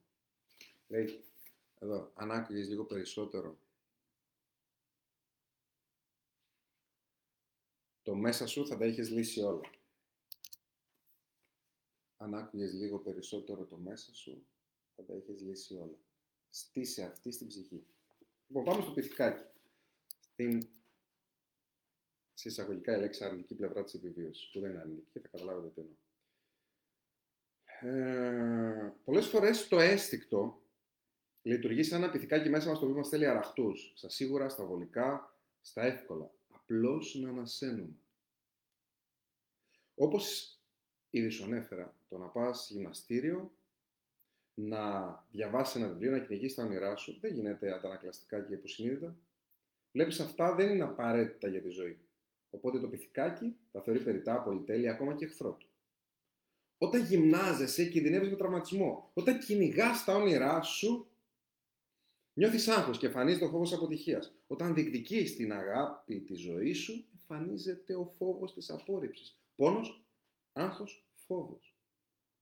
Λέει, 0.88 1.24
εδώ, 1.78 2.10
αν 2.14 2.30
άκουγες 2.30 2.68
λίγο 2.68 2.84
περισσότερο 2.84 3.58
το 8.02 8.14
μέσα 8.14 8.46
σου 8.46 8.66
θα 8.66 8.76
τα 8.76 8.84
έχεις 8.84 9.10
λύσει 9.10 9.40
όλα. 9.40 9.60
Αν 12.22 12.34
άκουγες 12.34 12.72
λίγο 12.72 12.98
περισσότερο 12.98 13.64
το 13.64 13.76
μέσα 13.76 14.14
σου, 14.14 14.46
θα 14.96 15.04
τα 15.04 15.14
έχεις 15.14 15.40
λύσει 15.40 15.74
όλα. 15.74 15.98
Στήσε 16.50 17.04
αυτή 17.04 17.30
στην 17.32 17.46
ψυχή. 17.46 17.86
Λοιπόν, 18.46 18.64
πάμε 18.64 18.82
στο 18.82 18.92
πυθικάκι. 18.92 19.44
Στην 20.20 20.68
σε 22.34 22.48
εισαγωγικά 22.48 22.96
η 22.96 23.00
λέξη 23.00 23.24
αρνητική 23.24 23.54
πλευρά 23.54 23.84
της 23.84 23.94
επιβίωσης, 23.94 24.50
που 24.50 24.60
δεν 24.60 24.70
είναι 24.70 24.80
αρνητική 24.80 25.10
και 25.10 25.20
θα 25.20 25.28
καταλάβετε 25.28 25.68
τι 25.68 25.80
εννοώ. 25.80 25.96
Ε, 27.82 28.94
πολλές 29.04 29.26
φορές 29.26 29.68
το 29.68 29.78
αίσθηκτο 29.78 30.62
λειτουργεί 31.42 31.82
σαν 31.82 32.02
ένα 32.02 32.12
πυθικάκι 32.12 32.48
μέσα 32.48 32.68
μας 32.68 32.78
το 32.78 32.84
οποίο 32.84 32.96
μας 32.96 33.08
θέλει 33.08 33.26
αραχτούς, 33.26 33.92
στα 33.96 34.08
σίγουρα, 34.08 34.48
στα 34.48 34.64
βολικά, 34.64 35.36
στα 35.60 35.82
εύκολα. 35.82 36.30
Απλώς 36.48 37.14
να 37.14 37.28
ανασένουμε. 37.28 37.96
Όπως 39.94 40.58
ήδη 41.10 41.28
σου 41.28 41.44
ανέφερα, 41.44 41.99
το 42.10 42.18
να 42.18 42.26
πας 42.26 42.70
γυμναστήριο, 42.70 43.52
να 44.54 45.12
διαβάσεις 45.30 45.74
ένα 45.74 45.88
βιβλίο, 45.88 46.10
να 46.10 46.18
κυνηγήσεις 46.18 46.56
τα 46.56 46.62
όνειρά 46.64 46.96
σου, 46.96 47.18
δεν 47.20 47.34
γίνεται 47.34 47.72
αντανακλαστικά 47.72 48.40
και 48.40 48.54
υποσυνείδητα. 48.54 49.16
Βλέπεις 49.92 50.20
αυτά 50.20 50.54
δεν 50.54 50.70
είναι 50.70 50.84
απαραίτητα 50.84 51.48
για 51.48 51.62
τη 51.62 51.68
ζωή. 51.68 51.98
Οπότε 52.50 52.80
το 52.80 52.88
πυθικάκι 52.88 53.56
θα 53.72 53.82
θεωρεί 53.82 54.00
περιτά, 54.00 54.42
πολυτέλεια, 54.42 54.92
ακόμα 54.92 55.14
και 55.14 55.24
εχθρό 55.24 55.52
του. 55.52 55.66
Όταν 56.78 57.04
γυμνάζεσαι, 57.04 57.84
κινδυνεύεις 57.84 58.30
με 58.30 58.36
τραυματισμό. 58.36 59.10
Όταν 59.14 59.38
κυνηγάς 59.38 60.04
τα 60.04 60.14
όνειρά 60.14 60.62
σου, 60.62 61.10
νιώθεις 62.32 62.68
άγχος 62.68 62.98
και 62.98 63.06
εμφανίζεται 63.06 63.44
ο 63.44 63.48
φόβος 63.48 63.72
αποτυχίας. 63.72 64.34
Όταν 64.46 64.74
διεκδικείς 64.74 65.36
την 65.36 65.52
αγάπη 65.52 66.20
τη 66.20 66.34
ζωή 66.34 66.72
σου, 66.72 67.04
εμφανίζεται 67.12 67.94
ο 67.94 68.14
φόβος 68.18 68.54
της 68.54 68.70
απόρριψης. 68.70 69.40
Πόνος, 69.56 70.04
άγχος, 70.52 71.06
φόβος. 71.14 71.69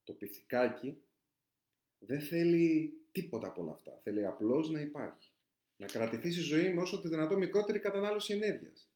Το 0.09 0.15
πυθικάκι 0.15 0.97
δεν 1.99 2.21
θέλει 2.21 2.93
τίποτα 3.13 3.47
από 3.47 3.63
όλα 3.63 3.73
αυτά. 3.73 4.01
Θέλει 4.03 4.27
απλώς 4.27 4.71
να 4.71 4.81
υπάρχει. 4.81 5.33
Να 5.77 5.87
κρατηθείς 5.87 6.37
η 6.37 6.41
ζωή 6.41 6.75
με 6.75 6.81
όσο 6.81 7.01
το 7.01 7.09
δυνατό 7.09 7.37
μικρότερη 7.37 7.79
κατανάλωση 7.79 8.33
ενέργειας. 8.33 8.89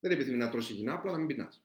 Δεν 0.00 0.10
επιθυμεί 0.10 0.36
να 0.36 0.50
τρώσει 0.50 0.72
υγιεινά, 0.72 0.94
απλά 0.94 1.12
να 1.12 1.18
μην 1.18 1.26
πεινάς. 1.26 1.64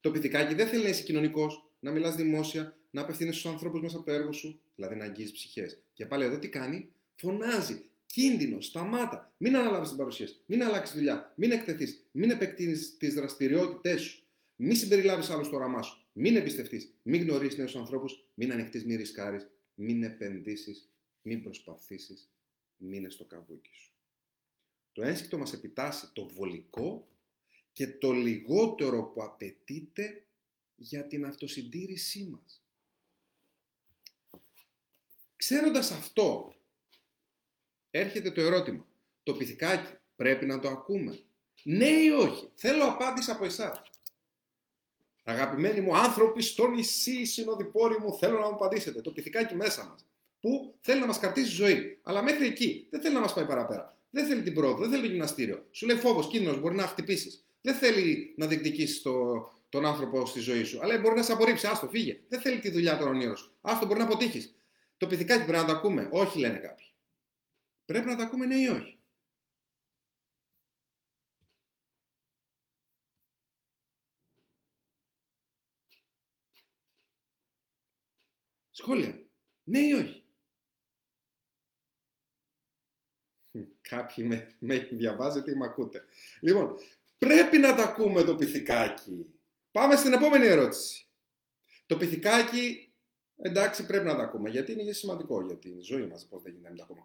Το 0.00 0.10
πυθικάκι 0.10 0.54
δεν 0.54 0.66
θέλει 0.68 0.82
να 0.82 0.88
είσαι 0.88 1.02
κοινωνικός, 1.02 1.70
να 1.80 1.90
μιλάς 1.90 2.14
δημόσια, 2.14 2.76
να 2.90 3.00
απευθύνεις 3.00 3.36
στους 3.38 3.50
ανθρώπους 3.50 3.80
μέσα 3.80 3.96
από 3.96 4.06
το 4.06 4.12
έργο 4.12 4.32
σου, 4.32 4.60
δηλαδή 4.74 4.94
να 4.94 5.04
αγγίζεις 5.04 5.32
ψυχές. 5.32 5.82
Και 5.92 6.06
πάλι 6.06 6.24
εδώ 6.24 6.38
τι 6.38 6.48
κάνει, 6.48 6.92
φωνάζει. 7.14 7.84
Κίνδυνο, 8.06 8.60
σταμάτα. 8.60 9.34
Μην 9.36 9.56
αναλάβεις 9.56 9.88
την 9.88 9.98
παρουσία 9.98 10.28
Μην 10.46 10.62
αλλάξεις 10.62 10.96
δουλειά. 10.96 11.32
Μην 11.36 11.50
εκτεθείς. 11.50 12.06
Μην 12.12 12.30
επεκτείνεις 12.30 12.96
τις 12.96 13.14
δραστηριότητές 13.14 14.00
σου. 14.00 14.22
Μην 14.56 14.76
συμπεριλάβεις 14.76 15.30
άλλους 15.30 15.46
στο 15.46 15.56
όραμά 15.56 15.82
σου. 15.82 16.01
Μην 16.12 16.36
εμπιστευτείς. 16.36 16.94
Μην 17.02 17.22
γνωρίσει 17.22 17.56
νέους 17.56 17.76
ανθρώπους. 17.76 18.28
Μην 18.34 18.52
ανοιχτείς, 18.52 18.84
μην 18.84 18.96
ρισκάρεις. 18.96 19.50
Μην 19.74 20.02
επενδύσεις. 20.02 20.92
Μην 21.22 21.42
προσπαθήσεις. 21.42 22.30
Μείνε 22.76 23.10
στο 23.10 23.24
καβούκι 23.24 23.70
σου. 23.74 23.92
Το 24.92 25.02
ένστικτο 25.02 25.38
μας 25.38 25.52
επιτάσσει 25.52 26.12
το 26.12 26.28
βολικό 26.28 27.08
και 27.72 27.88
το 27.88 28.12
λιγότερο 28.12 29.04
που 29.04 29.22
απαιτείται 29.22 30.26
για 30.76 31.06
την 31.06 31.24
αυτοσυντήρησή 31.24 32.24
μας. 32.24 32.64
Ξέροντας 35.36 35.90
αυτό, 35.90 36.54
έρχεται 37.90 38.30
το 38.30 38.40
ερώτημα. 38.40 38.86
Το 39.22 39.34
πυθικάκι 39.34 39.92
πρέπει 40.16 40.46
να 40.46 40.58
το 40.58 40.68
ακούμε. 40.68 41.22
Ναι 41.62 41.88
ή 41.88 42.08
όχι; 42.08 42.50
Θέλω 42.54 42.84
απάντηση 42.84 43.30
από 43.30 43.44
εσάς. 43.44 43.91
Αγαπημένοι 45.22 45.80
μου 45.80 45.96
άνθρωποι 45.96 46.42
στο 46.42 46.68
νησί, 46.68 47.24
συνοδοιπόροι 47.24 47.98
μου, 47.98 48.16
θέλω 48.18 48.38
να 48.38 48.46
μου 48.46 48.54
απαντήσετε. 48.54 49.00
Το 49.00 49.10
πυθικάκι 49.10 49.54
μέσα 49.54 49.86
μας. 49.90 50.06
Που 50.40 50.74
θέλει 50.80 51.00
να 51.00 51.06
μας 51.06 51.18
κρατήσει 51.18 51.50
ζωή. 51.50 51.98
Αλλά 52.02 52.22
μέχρι 52.22 52.46
εκεί 52.46 52.86
δεν 52.90 53.00
θέλει 53.00 53.14
να 53.14 53.20
μας 53.20 53.32
πάει 53.34 53.44
παραπέρα. 53.44 53.96
Δεν 54.10 54.26
θέλει 54.26 54.42
την 54.42 54.54
πρόοδο, 54.54 54.76
δεν 54.80 54.90
θέλει 54.90 55.02
το 55.02 55.08
γυμναστήριο. 55.08 55.66
Σου 55.70 55.86
λέει 55.86 55.96
φόβος, 55.96 56.28
κίνδυνος, 56.28 56.60
μπορεί 56.60 56.74
να 56.74 56.86
χτυπήσεις. 56.86 57.44
Δεν 57.60 57.74
θέλει 57.74 58.34
να 58.36 58.46
διεκδικήσεις 58.46 59.02
το, 59.02 59.12
τον 59.68 59.86
άνθρωπο 59.86 60.26
στη 60.26 60.40
ζωή 60.40 60.64
σου. 60.64 60.78
Αλλά 60.82 60.98
μπορεί 60.98 61.14
να 61.14 61.22
σε 61.22 61.32
απορρίψει. 61.32 61.66
Άστο, 61.66 61.88
φύγε. 61.88 62.20
Δεν 62.28 62.40
θέλει 62.40 62.58
τη 62.58 62.70
δουλειά 62.70 62.98
των 62.98 63.08
ονείρων 63.08 63.36
σου. 63.36 63.52
Άστο, 63.60 63.86
μπορεί 63.86 63.98
να 63.98 64.04
αποτύχεις. 64.04 64.54
Το 64.96 65.06
πυθικάκι 65.06 65.44
πρέπει 65.44 65.58
να 65.58 65.64
το 65.64 65.72
ακούμε. 65.72 66.08
Όχι, 66.10 66.38
λένε 66.38 66.58
κάποιοι. 66.58 66.86
Πρέπει 67.84 68.06
να 68.06 68.16
το 68.16 68.22
ακούμε 68.22 68.46
ναι 68.46 68.54
ή 68.54 68.66
όχι. 68.68 68.98
Σχόλια. 78.72 79.26
Ναι 79.64 79.78
ή 79.78 79.92
όχι; 79.92 80.24
Κάποιοι 83.80 84.24
με, 84.28 84.56
με 84.58 84.78
διαβάζετε 84.78 85.50
ή 85.50 85.54
με 85.54 85.64
ακούτε. 85.64 86.04
Λοιπόν, 86.40 86.76
Πρέπει 87.26 87.58
να 87.58 87.74
τα 87.74 87.82
ακούμε 87.82 88.22
το 88.22 88.36
πυθικάκι. 88.36 89.26
Πάμε 89.70 89.96
στην 89.96 90.12
επόμενη 90.12 90.46
ερώτηση. 90.46 91.06
Το 91.86 91.96
πυθικάκι, 91.96 92.92
εντάξει, 93.36 93.86
πρέπει 93.86 94.04
να 94.04 94.16
τα 94.16 94.22
ακούμε. 94.22 94.50
Γιατί 94.50 94.72
είναι 94.72 94.92
σημαντικό 94.92 95.42
για 95.42 95.56
την 95.56 95.82
ζωή 95.82 96.06
μας. 96.06 96.26
Πώς 96.26 96.42
δεν 96.42 96.52
γίνεται 96.52 96.70
να 96.70 96.76
τα 96.76 96.82
ακούμε 96.82 97.02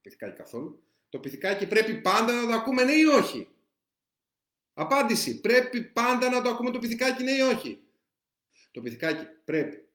πυθικάκι 0.00 0.36
καθόλου. 0.36 0.82
Το 1.08 1.18
πυθικάκι 1.18 1.66
πρέπει 1.66 2.00
πάντα 2.00 2.32
να 2.32 2.46
το 2.46 2.52
ακούμε, 2.52 2.84
ναι 2.84 2.92
ή 2.92 3.04
όχι; 3.04 3.48
Απάντηση. 4.74 5.40
Πρέπει 5.40 5.82
πάντα 5.82 6.30
να 6.30 6.42
το 6.42 6.48
ακούμε 6.48 6.70
το 6.70 6.78
πυθικάκι, 6.78 7.22
ναι 7.22 7.32
ή 7.32 7.40
όχι; 7.40 7.82
Το 8.70 8.80
πυθικάκι 8.80 9.24
πρέπει 9.44 9.87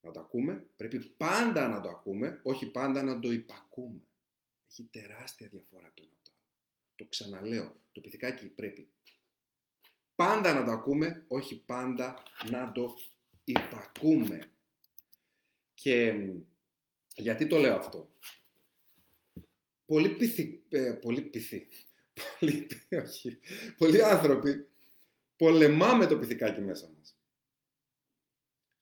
να 0.00 0.10
το 0.10 0.20
ακούμε, 0.20 0.66
πρέπει 0.76 0.98
πάντα 0.98 1.68
να 1.68 1.80
το 1.80 1.88
ακούμε, 1.88 2.40
όχι 2.42 2.70
πάντα 2.70 3.02
να 3.02 3.18
το 3.18 3.32
υπακούμε. 3.32 4.00
Έχει 4.70 4.82
τεράστια 4.84 5.48
διαφορά 5.48 5.90
το 5.94 6.02
αυτό. 6.12 6.30
Το 6.96 7.04
ξαναλέω. 7.04 7.80
Το 7.92 8.00
πυθικάκι 8.00 8.46
πρέπει 8.46 8.88
πάντα 10.14 10.54
να 10.54 10.64
το 10.64 10.70
ακούμε, 10.70 11.24
όχι 11.28 11.64
πάντα 11.64 12.22
να 12.50 12.72
το 12.72 12.94
υπακούμε. 13.44 14.50
Και 15.74 16.14
γιατί 17.14 17.46
το 17.46 17.58
λέω 17.58 17.76
αυτό; 17.76 18.10
Πολλοί 19.86 20.08
πυθι, 20.08 20.62
ε, 20.68 20.92
πολύ 20.92 21.20
πυθι, 21.20 21.68
πολλοί, 22.38 22.66
όχι, 23.04 23.38
πολλοί 23.76 24.02
άνθρωποι 24.04 24.68
πολεμάμε 25.36 26.06
το 26.06 26.18
πυθικάκι 26.18 26.60
μέσα 26.60 26.90
μας. 26.96 27.15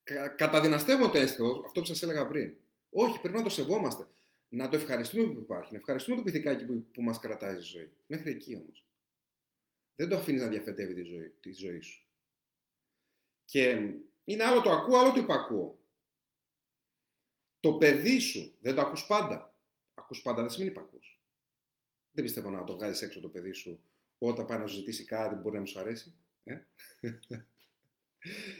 Κα, 0.04 0.28
καταδυναστεύω 0.28 1.10
το 1.10 1.18
αίσθητο, 1.18 1.62
αυτό 1.66 1.80
που 1.80 1.86
σας 1.86 2.02
έλεγα 2.02 2.26
πριν. 2.26 2.56
Όχι, 2.90 3.20
πρέπει 3.20 3.36
να 3.36 3.42
το 3.42 3.48
σεβόμαστε. 3.48 4.06
Να 4.48 4.68
το 4.68 4.76
ευχαριστούμε 4.76 5.34
που 5.34 5.40
υπάρχει. 5.40 5.72
Να 5.72 5.78
ευχαριστούμε 5.78 6.16
το 6.16 6.22
πυθικάκι 6.22 6.64
που, 6.64 6.86
που 6.92 7.02
μας 7.02 7.18
κρατάει 7.18 7.54
στη 7.54 7.62
ζωή. 7.62 7.92
Μέχρι 8.06 8.30
εκεί 8.30 8.56
όμως 8.56 8.84
δεν 9.96 10.08
το 10.08 10.16
αφήνεις 10.16 10.42
να 10.42 10.48
διαφετεύει 10.48 10.94
τη 10.94 11.02
ζωή, 11.02 11.28
τη 11.40 11.52
ζωή 11.52 11.80
σου. 11.80 12.08
Και 13.44 13.94
είναι 14.24 14.44
άλλο 14.44 14.60
το 14.60 14.70
ακούω, 14.70 14.98
άλλο 14.98 15.12
το 15.12 15.20
υπακούω. 15.20 15.78
Το 17.60 17.74
παιδί 17.74 18.18
σου 18.18 18.56
δεν 18.60 18.74
το 18.74 18.80
ακούς 18.80 19.06
πάντα. 19.06 19.54
Ακούς 19.94 20.22
πάντα 20.22 20.40
δεν 20.40 20.50
σημαίνει 20.50 20.70
υπακούς. 20.70 21.20
Δεν 22.10 22.24
πιστεύω 22.24 22.50
να 22.50 22.64
το 22.64 22.74
βγάζεις 22.74 23.02
έξω 23.02 23.20
το 23.20 23.28
παιδί 23.28 23.52
σου 23.52 23.82
όταν 24.18 24.46
πάει 24.46 24.58
να 24.58 24.66
σου 24.66 24.74
ζητήσει 24.74 25.04
κάτι 25.04 25.34
που 25.34 25.40
μπορεί 25.40 25.54
να 25.54 25.60
μου 25.60 25.66
σου 25.66 25.78
αρέσει. 25.80 26.14
Ε; 26.44 26.58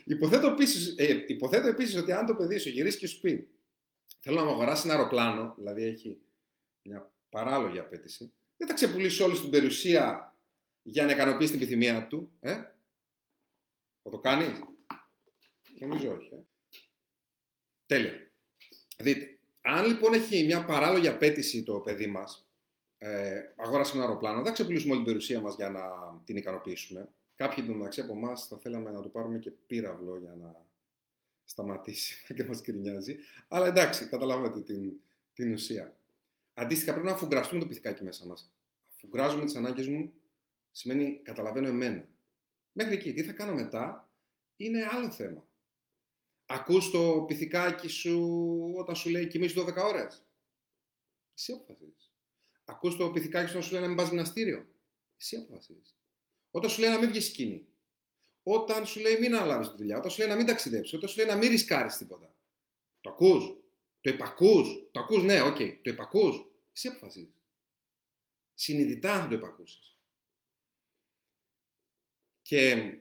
Υποθέτω, 0.04 0.46
επίσης, 0.46 0.94
ε, 0.96 1.24
υποθέτω 1.26 1.66
επίσης 1.66 1.96
ότι 1.96 2.12
αν 2.12 2.26
το 2.26 2.34
παιδί 2.34 2.58
σου 2.58 2.68
γυρίσει 2.68 2.98
και 2.98 3.06
σου 3.06 3.20
πει 3.20 3.48
θέλω 4.20 4.36
να 4.36 4.44
μου 4.44 4.50
αγοράσει 4.50 4.82
ένα 4.88 4.96
αεροπλάνο, 4.96 5.54
δηλαδή 5.56 5.82
έχει 5.82 6.18
μια 6.82 7.12
παράλογη 7.28 7.78
απέτηση, 7.78 8.32
δεν 8.56 8.68
θα 8.68 8.74
ξεπουλήσει 8.74 9.22
όλη 9.22 9.38
την 9.38 9.50
περιουσία 9.50 10.36
για 10.82 11.04
να 11.04 11.12
ικανοποιήσει 11.12 11.52
την 11.52 11.60
επιθυμία 11.60 12.06
του. 12.06 12.32
Ε; 12.40 12.54
Θα 14.02 14.10
το 14.10 14.18
κάνει; 14.18 14.44
Νομίζω 15.78 16.12
όχι. 16.12 16.34
Ε. 16.34 16.38
Τέλεια. 17.86 18.12
Δείτε. 18.98 19.38
Αν 19.60 19.86
λοιπόν 19.86 20.14
έχει 20.14 20.44
μια 20.44 20.64
παράλογη 20.64 21.08
απέτηση 21.08 21.62
το 21.62 21.80
παιδί 21.80 22.06
μας, 22.06 22.48
ε, 22.98 23.40
αγόρασε 23.56 23.96
ένα 23.96 24.04
αεροπλάνο, 24.04 24.36
δεν 24.36 24.46
θα 24.46 24.52
ξεπουλήσουμε 24.52 24.92
όλη 24.92 25.02
την 25.02 25.12
περιουσία 25.12 25.40
μας 25.40 25.54
για 25.54 25.70
να 25.70 25.82
την 26.24 26.36
ικανοποιήσουμε. 26.36 27.08
Κάποιοι 27.34 27.64
μεταξύ 27.68 28.00
από 28.00 28.12
εμάς 28.12 28.46
θα 28.46 28.58
θέλαμε 28.58 28.90
να 28.90 29.00
του 29.00 29.10
πάρουμε 29.10 29.38
και 29.38 29.50
πύραυλο 29.50 30.18
για 30.18 30.34
να 30.34 30.66
σταματήσει 31.44 32.24
και 32.34 32.44
μας 32.44 32.60
κρινιάζει. 32.60 33.16
Αλλά 33.48 33.66
εντάξει, 33.66 34.08
καταλάβατε 34.08 34.60
την, 34.60 34.92
την 35.32 35.52
ουσία. 35.52 35.96
Αντίστοιχα, 36.54 36.92
πρέπει 36.92 37.06
να 37.06 37.12
αφουγκραστούμε 37.12 37.60
το 37.60 37.66
πυθικάκι 37.66 38.04
μέσα 38.04 38.26
μας. 38.26 38.52
Αφουγκράζουμε 38.94 39.44
τις 39.44 39.54
ανάγκες 39.54 39.88
μου, 39.88 40.12
σημαίνει 40.70 41.20
καταλαβαίνω 41.22 41.68
εμένα. 41.68 42.08
Μέχρι 42.72 42.94
εκεί, 42.94 43.12
τι 43.12 43.22
θα 43.22 43.32
κάνω 43.32 43.54
μετά, 43.54 44.12
είναι 44.56 44.86
άλλο 44.90 45.10
θέμα. 45.10 45.48
Ακούς 46.46 46.90
το 46.90 47.24
πιθηκάκι 47.26 47.88
σου 47.88 48.72
όταν 48.76 48.94
σου 48.94 49.10
λέει 49.10 49.26
κοιμήσου 49.26 49.64
12 49.64 49.76
ώρες. 49.76 50.26
Εσύ 51.34 51.52
αποφασίζεις. 51.52 52.12
Ακούς 52.64 52.96
το 52.96 53.10
πιθηκάκι 53.10 53.46
σου 53.46 53.52
όταν 53.52 53.62
σου 53.62 53.72
λέει 53.72 53.80
να 53.80 53.88
μην 53.88 53.96
πας 53.96 54.08
γυμναστήριο. 54.08 54.66
Εσύ 55.16 55.36
αποφασίζεις. 55.36 55.96
Όταν 56.56 56.70
σου 56.70 56.80
λέει 56.80 56.90
να 56.90 56.98
μην 56.98 57.08
βγεις 57.08 57.26
σκηνή. 57.26 57.66
Όταν 58.42 58.86
σου 58.86 59.00
λέει 59.00 59.18
μην 59.18 59.34
αναλάβεις 59.34 59.70
τη 59.70 59.76
δουλειά. 59.76 59.98
Όταν 59.98 60.10
σου 60.10 60.18
λέει 60.18 60.28
να 60.28 60.36
μην 60.36 60.46
ταξιδέψεις. 60.46 60.94
Όταν 60.94 61.08
σου 61.08 61.16
λέει 61.16 61.26
να 61.26 61.36
μην 61.36 61.50
ρισκάρεις 61.50 61.96
τίποτα. 61.96 62.34
Το 63.00 63.10
ακούς. 63.10 63.44
Το 64.00 64.10
υπακούς. 64.10 64.88
Το 64.90 65.00
ακούς, 65.00 65.22
ναι, 65.22 65.42
OK. 65.42 65.56
Okay. 65.58 65.78
Το 65.82 65.90
υπακούς. 65.90 66.46
Εσύ 66.72 66.88
αποφασίζει. 66.88 67.34
Συνειδητά 68.54 69.20
θα 69.20 69.28
το 69.28 69.34
υπακούσει. 69.34 69.78
Και 72.42 72.92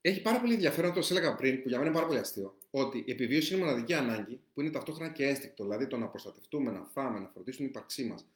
έχει 0.00 0.22
πάρα 0.22 0.40
πολύ 0.40 0.52
ενδιαφέρον, 0.52 0.92
το 0.92 1.06
έλεγα 1.10 1.34
πριν, 1.34 1.62
που 1.62 1.68
για 1.68 1.78
μένα 1.78 1.90
είναι 1.90 1.98
πάρα 1.98 2.08
πολύ 2.08 2.20
αστείο, 2.20 2.58
ότι 2.70 2.98
η 3.06 3.10
επιβίωση 3.10 3.54
είναι 3.54 3.64
μοναδική 3.64 3.94
ανάγκη 3.94 4.40
που 4.54 4.60
είναι 4.60 4.70
ταυτόχρονα 4.70 5.12
και 5.12 5.26
ένστικτο. 5.26 5.62
Δηλαδή 5.62 5.86
το 5.86 5.96
να 5.96 6.08
προστατευτούμε, 6.08 6.70
να 6.70 6.84
φάμε, 6.84 7.18
να 7.18 7.28
φροντίσουμε 7.28 7.68
την 7.68 7.76
ύπαρξή 7.76 8.04
μας 8.04 8.26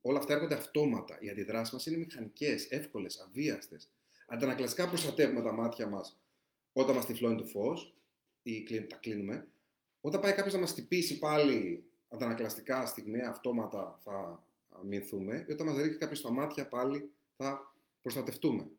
όλα 0.00 0.18
αυτά 0.18 0.32
έρχονται 0.32 0.54
αυτόματα. 0.54 1.18
Οι 1.20 1.28
αντιδράσεις 1.30 1.72
μας 1.72 1.86
είναι 1.86 1.96
μηχανικές, 1.96 2.70
εύκολες, 2.70 3.20
αβίαστες. 3.20 3.90
Αντανακλαστικά 4.26 4.88
προστατεύουμε 4.88 5.42
τα 5.42 5.52
μάτια 5.52 5.86
μας 5.86 6.20
όταν 6.72 6.94
μας 6.94 7.06
τυφλώνει 7.06 7.36
το 7.36 7.44
φως 7.44 7.94
ή 8.42 8.86
τα 8.86 8.96
κλείνουμε. 8.96 9.48
Όταν 10.00 10.20
πάει 10.20 10.32
κάποιος 10.32 10.54
να 10.54 10.60
μας 10.60 10.74
τυπήσει 10.74 11.18
πάλι 11.18 11.84
αντανακλαστικά 12.08 12.86
στιγμή, 12.86 13.20
αυτόματα 13.20 13.98
θα 14.02 14.46
αμυνθούμε. 14.68 15.44
Ή 15.48 15.52
όταν 15.52 15.66
μας 15.66 15.76
ρίξει 15.76 15.98
κάποιος 15.98 16.18
στα 16.18 16.30
μάτια 16.30 16.68
πάλι 16.68 17.10
θα 17.36 17.74
προστατευτούμε. 18.02 18.70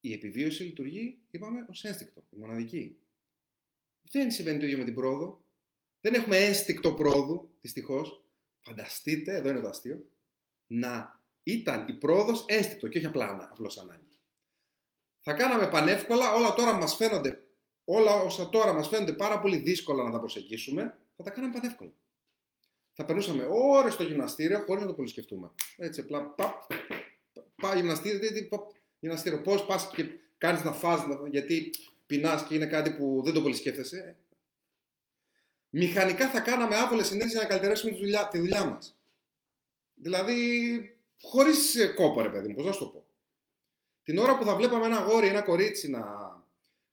Η 0.00 0.12
επιβίωση 0.12 0.62
λειτουργεί, 0.62 1.18
είπαμε, 1.30 1.66
ως 1.68 1.84
ένστικτο, 1.84 2.22
η 2.30 2.36
μοναδική. 2.36 2.96
Δεν 4.10 4.30
συμβαίνει 4.30 4.58
το 4.58 4.64
ίδιο 4.64 4.78
με 4.78 4.84
την 4.84 4.94
πρόοδο. 4.94 5.42
Δεν 6.00 6.14
έχουμε 6.14 6.36
ένστικτο 6.36 6.94
πρόοδου, 6.94 7.50
δυστυχώς. 7.60 8.22
Φανταστείτε, 8.68 9.34
εδώ 9.34 9.48
είναι 9.48 9.60
το 9.60 9.68
αστείο, 9.68 10.04
να 10.66 11.20
ήταν 11.42 11.88
η 11.88 11.92
πρόοδος 11.92 12.44
αίσθητο 12.48 12.88
και 12.88 12.98
όχι 12.98 13.06
απλά 13.06 13.48
απλώς 13.50 13.78
ανάγκη. 13.78 14.18
Θα 15.20 15.32
κάναμε 15.32 15.66
πανεύκολα, 15.66 16.34
όλα 16.34 16.54
τώρα 16.54 16.72
μας 16.72 16.94
φαίνονται, 16.94 17.42
όλα 17.84 18.14
όσα 18.14 18.48
τώρα 18.48 18.72
μας 18.72 18.88
φαίνονται 18.88 19.12
πάρα 19.12 19.40
πολύ 19.40 19.56
δύσκολα 19.56 20.02
να 20.04 20.10
τα 20.10 20.18
προσεγγίσουμε, 20.18 20.98
θα 21.16 21.22
τα 21.22 21.30
κάναμε 21.30 21.52
πανεύκολα. 21.52 21.92
Θα 22.92 23.04
περνούσαμε 23.04 23.46
ώρες 23.50 23.92
στο 23.92 24.02
γυμναστήριο 24.02 24.58
χωρίς 24.66 24.82
να 24.82 24.88
το 24.88 24.94
πολύ 24.94 25.08
σκεφτούμε. 25.08 25.50
Έτσι, 25.76 26.00
απλά, 26.00 26.22
παπ, 26.26 26.62
πάει 27.62 27.76
γυμναστήριο, 27.76 28.48
παπ, 28.48 28.70
γυμναστήριο, 28.98 29.40
πώς 29.40 29.66
πας 29.66 29.90
και 29.90 30.04
κάνεις 30.38 30.64
να 30.64 30.72
φας, 30.72 31.00
γιατί 31.30 31.70
πεινάς 32.06 32.46
και 32.46 32.54
είναι 32.54 32.66
κάτι 32.66 32.90
που 32.90 33.22
δεν 33.24 33.34
το 33.34 33.42
πολύ 33.42 33.54
σκέφτεσαι 33.54 34.16
μηχανικά 35.70 36.28
θα 36.28 36.40
κάναμε 36.40 36.76
άβολε 36.76 37.02
ενέργειε 37.02 37.26
για 37.26 37.40
να 37.40 37.46
καλυτερεύσουμε 37.46 37.92
τη 37.92 37.98
δουλειά, 37.98 38.28
τη 38.28 38.38
δουλειά 38.38 38.64
μας. 38.64 38.96
Δηλαδή, 39.94 40.96
χωρίς 41.20 41.76
κόπο, 41.94 42.22
ρε 42.22 42.28
παιδί 42.28 42.48
μου, 42.48 42.54
πώς 42.54 42.64
να 42.64 42.72
σου 42.72 42.78
το 42.78 42.86
πω. 42.86 43.06
Την 44.02 44.18
ώρα 44.18 44.38
που 44.38 44.44
θα 44.44 44.54
βλέπαμε 44.56 44.86
ένα 44.86 45.00
γόρι, 45.00 45.26
ένα 45.26 45.42
κορίτσι 45.42 45.90
να... 45.90 46.02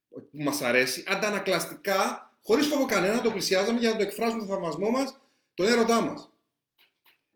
που 0.09 0.27
μας 0.31 0.61
αρέσει, 0.61 1.03
αντανακλαστικά, 1.07 2.31
χωρίς 2.43 2.67
φόβο 2.67 2.85
κανένα, 2.85 3.21
το 3.21 3.31
πλησιάζαμε 3.31 3.79
για 3.79 3.89
να 3.89 3.95
το 3.95 4.03
εκφράσουμε 4.03 4.41
το 4.41 4.53
θαυμασμό 4.53 4.89
μας, 4.89 5.19
τον 5.53 5.67
έρωτά 5.67 6.01
μας. 6.01 6.29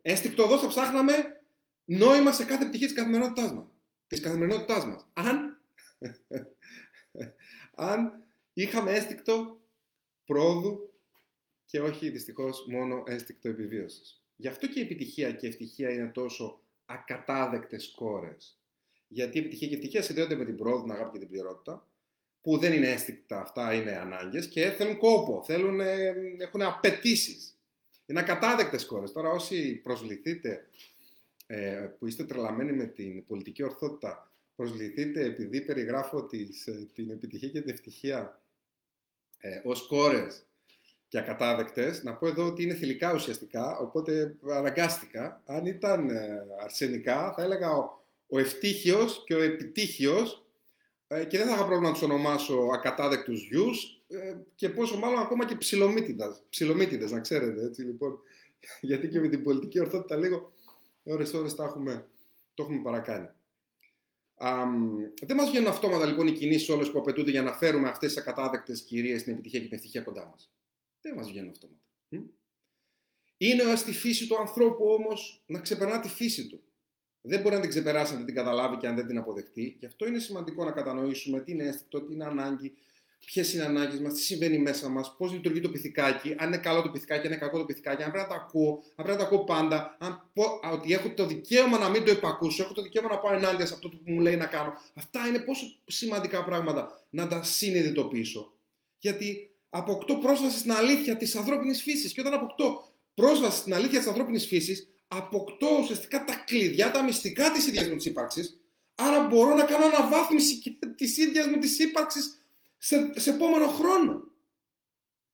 Ενστικτοδός 0.01 0.61
θα 0.61 0.67
ψάχναμε 0.67 1.41
νόημα 1.85 2.31
σε 2.31 2.45
κάθε 2.45 2.65
πτυχή 2.65 2.85
της 2.85 2.93
καθημερινότητάς 2.93 3.53
μας. 3.53 3.65
Της 4.07 4.19
καθημερινότητάς 4.19 4.85
μας. 4.85 5.07
Αν, 5.13 5.61
αν 7.91 8.23
είχαμε 8.53 8.91
αίσθηκτο 8.91 9.61
πρόοδου 10.25 10.88
και 11.69 11.81
όχι 11.81 12.09
δυστυχώς 12.09 12.65
μόνο 12.67 13.03
ένστικτο 13.05 13.49
επιβίωσης. 13.49 14.23
Γι' 14.35 14.47
αυτό 14.47 14.67
και 14.67 14.79
η 14.79 14.83
επιτυχία 14.83 15.31
και 15.31 15.45
η 15.45 15.49
ευτυχία 15.49 15.89
είναι 15.89 16.07
τόσο 16.07 16.61
ακατάδεκτες 16.85 17.91
κόρες. 17.95 18.59
Γιατί 19.07 19.37
η 19.37 19.39
επιτυχία 19.39 19.67
και 19.67 19.73
η 19.73 19.77
ευτυχία 19.77 20.01
συνδέονται 20.01 20.35
με 20.35 20.45
την 20.45 20.57
πρόοδο, 20.57 20.81
την 20.81 20.91
αγάπη 20.91 21.11
και 21.11 21.19
την 21.19 21.27
πληρότητα, 21.27 21.87
που 22.41 22.57
δεν 22.57 22.73
είναι 22.73 22.89
ένστικτα 22.89 23.41
αυτά, 23.41 23.73
είναι 23.73 23.97
ανάγκες 23.97 24.47
και 24.47 24.71
θέλουν 24.71 24.97
κόπο, 24.97 25.43
θέλουν, 25.45 25.79
έχουν 26.39 26.61
απαιτήσεις. 26.61 27.57
Είναι 28.05 28.19
ακατάδεκτες 28.19 28.85
κόρες. 28.85 29.11
Τώρα, 29.11 29.29
όσοι 29.29 29.75
προσβληθείτε, 29.75 30.69
ε, 31.47 31.89
που 31.99 32.07
είστε 32.07 32.23
τρελαμένοι 32.23 32.71
με 32.71 32.85
την 32.85 33.25
πολιτική 33.25 33.63
ορθότητα, 33.63 34.31
προσβληθείτε 34.55 35.23
επειδή 35.23 35.61
περιγράφω 35.61 36.25
τις, 36.25 36.67
ε, 36.67 36.89
την 36.93 37.09
επιτυχία 37.09 37.49
και 37.49 37.61
την 37.61 37.69
ευτυχία 37.69 38.41
ε, 39.37 39.61
ως 39.63 39.87
κόρες 39.87 40.48
και 41.09 41.17
ακατάδεκτες. 41.17 42.03
Να 42.03 42.13
πω 42.15 42.27
εδώ 42.27 42.45
ότι 42.45 42.63
είναι 42.63 42.73
θηλυκά 42.73 43.13
ουσιαστικά, 43.13 43.77
οπότε 43.77 44.35
αναγκάστηκα. 44.51 45.41
Αν 45.45 45.65
ήταν 45.65 46.09
ε, 46.09 46.45
αρσενικά, 46.63 47.33
θα 47.35 47.43
έλεγα 47.43 47.71
ο, 47.71 48.05
ο 48.27 48.39
ευτύχιος 48.39 49.23
και 49.25 49.33
ο 49.33 49.41
επιτύχιος 49.41 50.45
ε, 51.07 51.25
και 51.25 51.37
δεν 51.37 51.47
θα 51.47 51.53
είχα 51.53 51.65
πρόβλημα 51.65 51.87
να 51.87 51.93
τους 51.93 52.03
ονομάσω 52.03 52.69
ακατάδεκτους 52.73 53.47
γιους 53.47 54.03
ε, 54.07 54.35
και 54.55 54.69
πόσο 54.69 54.97
μάλλον 54.97 55.19
ακόμα 55.19 55.45
και 55.45 55.55
ψιλομύτιδες, 56.49 57.11
να 57.11 57.19
ξέρετε, 57.19 57.63
έτσι 57.65 57.81
λοιπόν. 57.81 58.19
Γιατί 58.81 59.07
και 59.07 59.19
με 59.19 59.27
την 59.27 59.43
πολιτική 59.43 59.79
ορθότητα 59.79 60.17
λίγο 60.17 60.51
ώρες 61.03 61.33
ώρες 61.33 61.55
τα 61.55 61.63
έχουμε, 61.63 62.07
το 62.53 62.63
έχουμε 62.63 62.81
παρακάνει. 62.81 63.27
Um, 64.41 65.25
δεν 65.25 65.35
μας 65.35 65.49
βγαίνουν 65.49 65.67
αυτόματα 65.67 66.05
λοιπόν 66.05 66.27
οι 66.27 66.31
κινήσεις 66.31 66.69
όλες 66.69 66.91
που 66.91 66.99
απαιτούνται 66.99 67.31
για 67.31 67.41
να 67.41 67.53
φέρουμε 67.53 67.89
αυτές 67.89 68.13
τις 68.13 68.21
ακατάδεκτες 68.21 68.81
κυρίες 68.81 69.21
στην 69.21 69.33
επιτυχία 69.33 69.59
και 69.59 69.65
την 69.65 69.75
ευτυχία 69.75 70.01
κοντά 70.01 70.27
μας. 70.31 70.51
Δεν 71.01 71.15
μας 71.15 71.29
βγαίνει 71.29 71.49
αυτόματα. 71.49 71.79
Είναι 73.37 73.75
στη 73.75 73.91
φύση 73.91 74.27
του 74.27 74.37
ανθρώπου 74.37 74.85
όμως 74.85 75.43
να 75.45 75.59
ξεπερνά 75.59 75.99
τη 75.99 76.09
φύση 76.09 76.47
του. 76.47 76.63
Δεν 77.21 77.41
μπορεί 77.41 77.55
να 77.55 77.61
την 77.61 77.69
ξεπεράσει 77.69 78.11
αν 78.11 78.17
δεν 78.17 78.25
την 78.25 78.35
καταλάβει 78.35 78.77
και 78.77 78.87
αν 78.87 78.95
δεν 78.95 79.07
την 79.07 79.17
αποδεχτεί. 79.17 79.75
Γι' 79.79 79.85
αυτό 79.85 80.07
είναι 80.07 80.19
σημαντικό 80.19 80.63
να 80.63 80.71
κατανοήσουμε 80.71 81.41
τι 81.41 81.51
είναι 81.51 81.63
αίσθητο, 81.63 82.01
τι 82.01 82.13
είναι 82.13 82.25
ανάγκη, 82.25 82.73
ποιες 83.25 83.53
είναι 83.53 83.63
οι 83.63 83.65
ανάγκες 83.65 83.99
μας, 83.99 84.13
τι 84.13 84.19
συμβαίνει 84.19 84.57
μέσα 84.57 84.89
μας, 84.89 85.15
πώς 85.17 85.31
λειτουργεί 85.31 85.59
το 85.59 85.69
πυθικάκι, 85.69 86.35
αν 86.37 86.47
είναι 86.47 86.57
καλό 86.57 86.81
το 86.81 86.89
πυθικάκι, 86.89 87.27
αν 87.27 87.31
είναι 87.31 87.41
κακό 87.41 87.57
το 87.57 87.65
πυθικάκι, 87.65 88.03
αν 88.03 88.11
πρέπει 88.11 88.27
να 88.29 88.35
το 88.35 88.41
ακούω, 88.41 88.83
αν 88.95 89.05
πρέπει 89.05 89.09
να 89.09 89.17
το 89.17 89.23
ακούω 89.23 89.43
πάντα, 89.43 89.97
αν 89.99 90.29
πω, 90.33 90.59
ότι 90.71 90.93
έχω 90.93 91.09
το 91.09 91.25
δικαίωμα 91.25 91.77
να 91.77 91.89
μην 91.89 92.05
το 92.05 92.11
υπακούσω, 92.11 92.63
έχω 92.63 92.73
το 92.73 92.81
δικαίωμα 92.81 93.09
να 93.09 93.17
πάω 93.19 93.33
ενάντια 93.33 93.65
σε 93.65 93.73
αυτό 93.73 93.89
που 93.89 93.97
μου 94.05 94.19
λέει 94.19 94.35
να 94.35 94.45
κάνω. 94.45 94.73
Αυτά 94.93 95.27
είναι 95.27 95.39
πόσο 95.39 95.65
σημαντικά 95.85 96.43
πράγματα 96.43 97.05
να 97.09 97.27
τα 97.27 97.43
συνειδητοποιήσω. 97.43 98.53
Γιατί 98.97 99.51
αποκτώ 99.69 100.15
πρόσβαση 100.15 100.57
στην 100.57 100.71
αλήθεια 100.71 101.17
της 101.17 101.35
ανθρώπινης 101.35 101.81
φύσης. 101.81 102.13
Και 102.13 102.21
όταν 102.21 102.33
αποκτώ; 102.33 102.83
Πρόσβαση 103.13 103.57
στην 103.57 103.73
αλήθεια 103.73 103.99
της 103.99 104.07
ανθρώπινης 104.07 104.45
φύσης, 104.47 104.87
αποκτώ 105.07 105.77
ουσιαστικά 105.81 106.23
τα 106.23 106.35
κλειδιά, 106.35 106.91
τα 106.91 107.03
μυστικά 107.03 107.51
της 107.51 107.67
ίδιας 107.67 107.87
μου 107.87 107.95
της 107.95 108.05
ύπαρξης. 108.05 108.59
Άρα 108.95 109.27
μπορώ 109.27 109.55
να 109.55 109.63
κάνω 109.63 109.85
αναβάθμιση 109.85 110.79
της 110.95 111.17
ίδιας 111.17 111.47
μου 111.47 111.57
της 111.57 111.79
ύπαρξης 111.79 112.45
σε, 112.77 113.19
σε 113.19 113.29
επόμενο 113.29 113.67
χρόνο. 113.67 114.23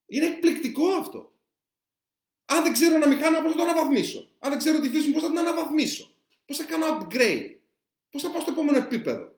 Είναι 0.06 0.26
εκπληκτικό 0.26 0.88
αυτό. 0.88 1.34
Αν 2.46 2.64
δεν 2.64 2.74
ξέρω 2.74 2.96
ένα 2.96 3.08
μηχάνημα, 3.08 3.42
πώς 3.42 3.52
θα 3.52 3.58
το 3.58 3.64
αναβαθμίσω; 3.64 4.30
Αν 4.40 4.50
δεν 4.50 4.60
ξέρω 4.60 4.80
τη 4.80 4.90
φύση 4.90 5.08
μου, 5.08 5.14
πώς 5.14 5.22
θα 5.22 5.30
την 5.30 5.40
αναβαθμίσω; 5.40 6.16
Πώς 6.46 6.58
θα 6.58 6.64
κάνω 6.64 6.86
upgrade; 6.88 7.56
Πώς 8.10 8.22
θα 8.22 8.32
πάω 8.32 8.42
στο 8.42 8.52
επόμενο 8.52 8.78
επίπεδο; 8.78 9.36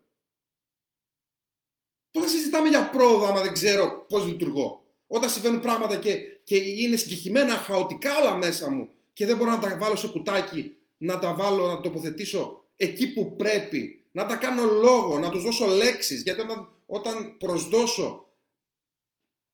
Πώς 2.11 2.23
θα 2.23 2.29
συζητάμε 2.29 2.69
για 2.69 2.89
πρόοδο, 2.89 3.25
άμα 3.25 3.41
δεν 3.41 3.53
ξέρω 3.53 4.05
πώς 4.09 4.25
λειτουργώ; 4.25 4.86
Όταν 5.07 5.29
συμβαίνουν 5.29 5.59
πράγματα 5.59 5.95
και, 5.95 6.17
και 6.43 6.55
είναι 6.55 6.95
συγκεκριμένα 6.95 7.53
χαοτικά 7.53 8.17
όλα 8.17 8.35
μέσα 8.35 8.69
μου 8.71 8.89
και 9.13 9.25
δεν 9.25 9.37
μπορώ 9.37 9.51
να 9.51 9.59
τα 9.59 9.77
βάλω 9.77 9.95
σε 9.95 10.07
κουτάκι, 10.07 10.75
να 10.97 11.19
τα 11.19 11.33
βάλω, 11.33 11.67
να 11.67 11.75
τα 11.75 11.81
τοποθετήσω 11.81 12.63
εκεί 12.77 13.13
που 13.13 13.35
πρέπει, 13.35 14.05
να 14.11 14.25
τα 14.25 14.35
κάνω 14.35 14.63
λόγο, 14.63 15.19
να 15.19 15.29
τους 15.29 15.43
δώσω 15.43 15.65
λέξεις, 15.65 16.21
γιατί 16.21 16.41
όταν, 16.41 16.69
όταν 16.85 17.37
προσδώσω, 17.37 18.27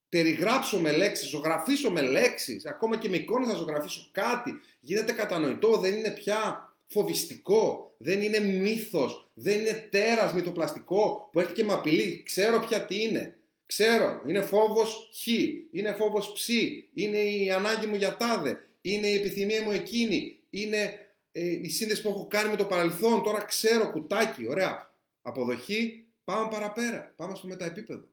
περιγράψω 0.09 0.79
με 0.79 0.91
λέξεις, 0.91 1.29
ζωγραφίσω 1.29 1.91
με 1.91 2.01
λέξεις, 2.01 2.65
ακόμα 2.65 2.97
και 2.97 3.09
με 3.09 3.15
εικόνες 3.15 3.47
να 3.47 3.53
ζωγραφίσω 3.53 4.09
κάτι, 4.11 4.59
γίνεται 4.79 5.11
κατανοητό, 5.11 5.77
δεν 5.77 5.93
είναι 5.93 6.11
πια 6.11 6.67
φοβιστικό, 6.87 7.93
δεν 7.97 8.21
είναι 8.21 8.39
μύθος, 8.39 9.31
δεν 9.33 9.59
είναι 9.59 9.87
τέρας 9.91 10.33
μυθοπλαστικό 10.33 11.29
που 11.31 11.39
έχει 11.39 11.53
και 11.53 11.63
με 11.63 11.73
απειλή, 11.73 12.23
ξέρω 12.25 12.59
πια 12.59 12.85
τι 12.85 13.01
είναι. 13.01 13.37
Ξέρω, 13.73 14.23
είναι 14.27 14.41
φόβος 14.41 15.09
χ, 15.13 15.27
είναι 15.71 15.93
φόβος 15.93 16.31
ψ, 16.33 16.47
είναι 16.93 17.17
η 17.17 17.51
ανάγκη 17.51 17.87
μου 17.87 17.95
για 17.95 18.17
τάδε, 18.17 18.69
είναι 18.81 19.07
η 19.07 19.13
επιθυμία 19.13 19.63
μου 19.63 19.71
εκείνη, 19.71 20.43
είναι 20.49 21.13
ε, 21.31 21.45
η 21.45 21.69
σύνδεση 21.69 22.01
που 22.01 22.09
έχω 22.09 22.27
κάνει 22.27 22.49
με 22.49 22.55
το 22.55 22.65
παρελθόν, 22.65 23.23
τώρα 23.23 23.43
ξέρω 23.43 23.91
κουτάκι, 23.91 24.47
ωραία. 24.47 24.95
Αποδοχή, 25.21 26.07
πάμε 26.23 26.49
παραπέρα, 26.49 27.13
πάμε 27.15 27.35
στο 27.35 27.47
μεταεπίπεδο. 27.47 28.07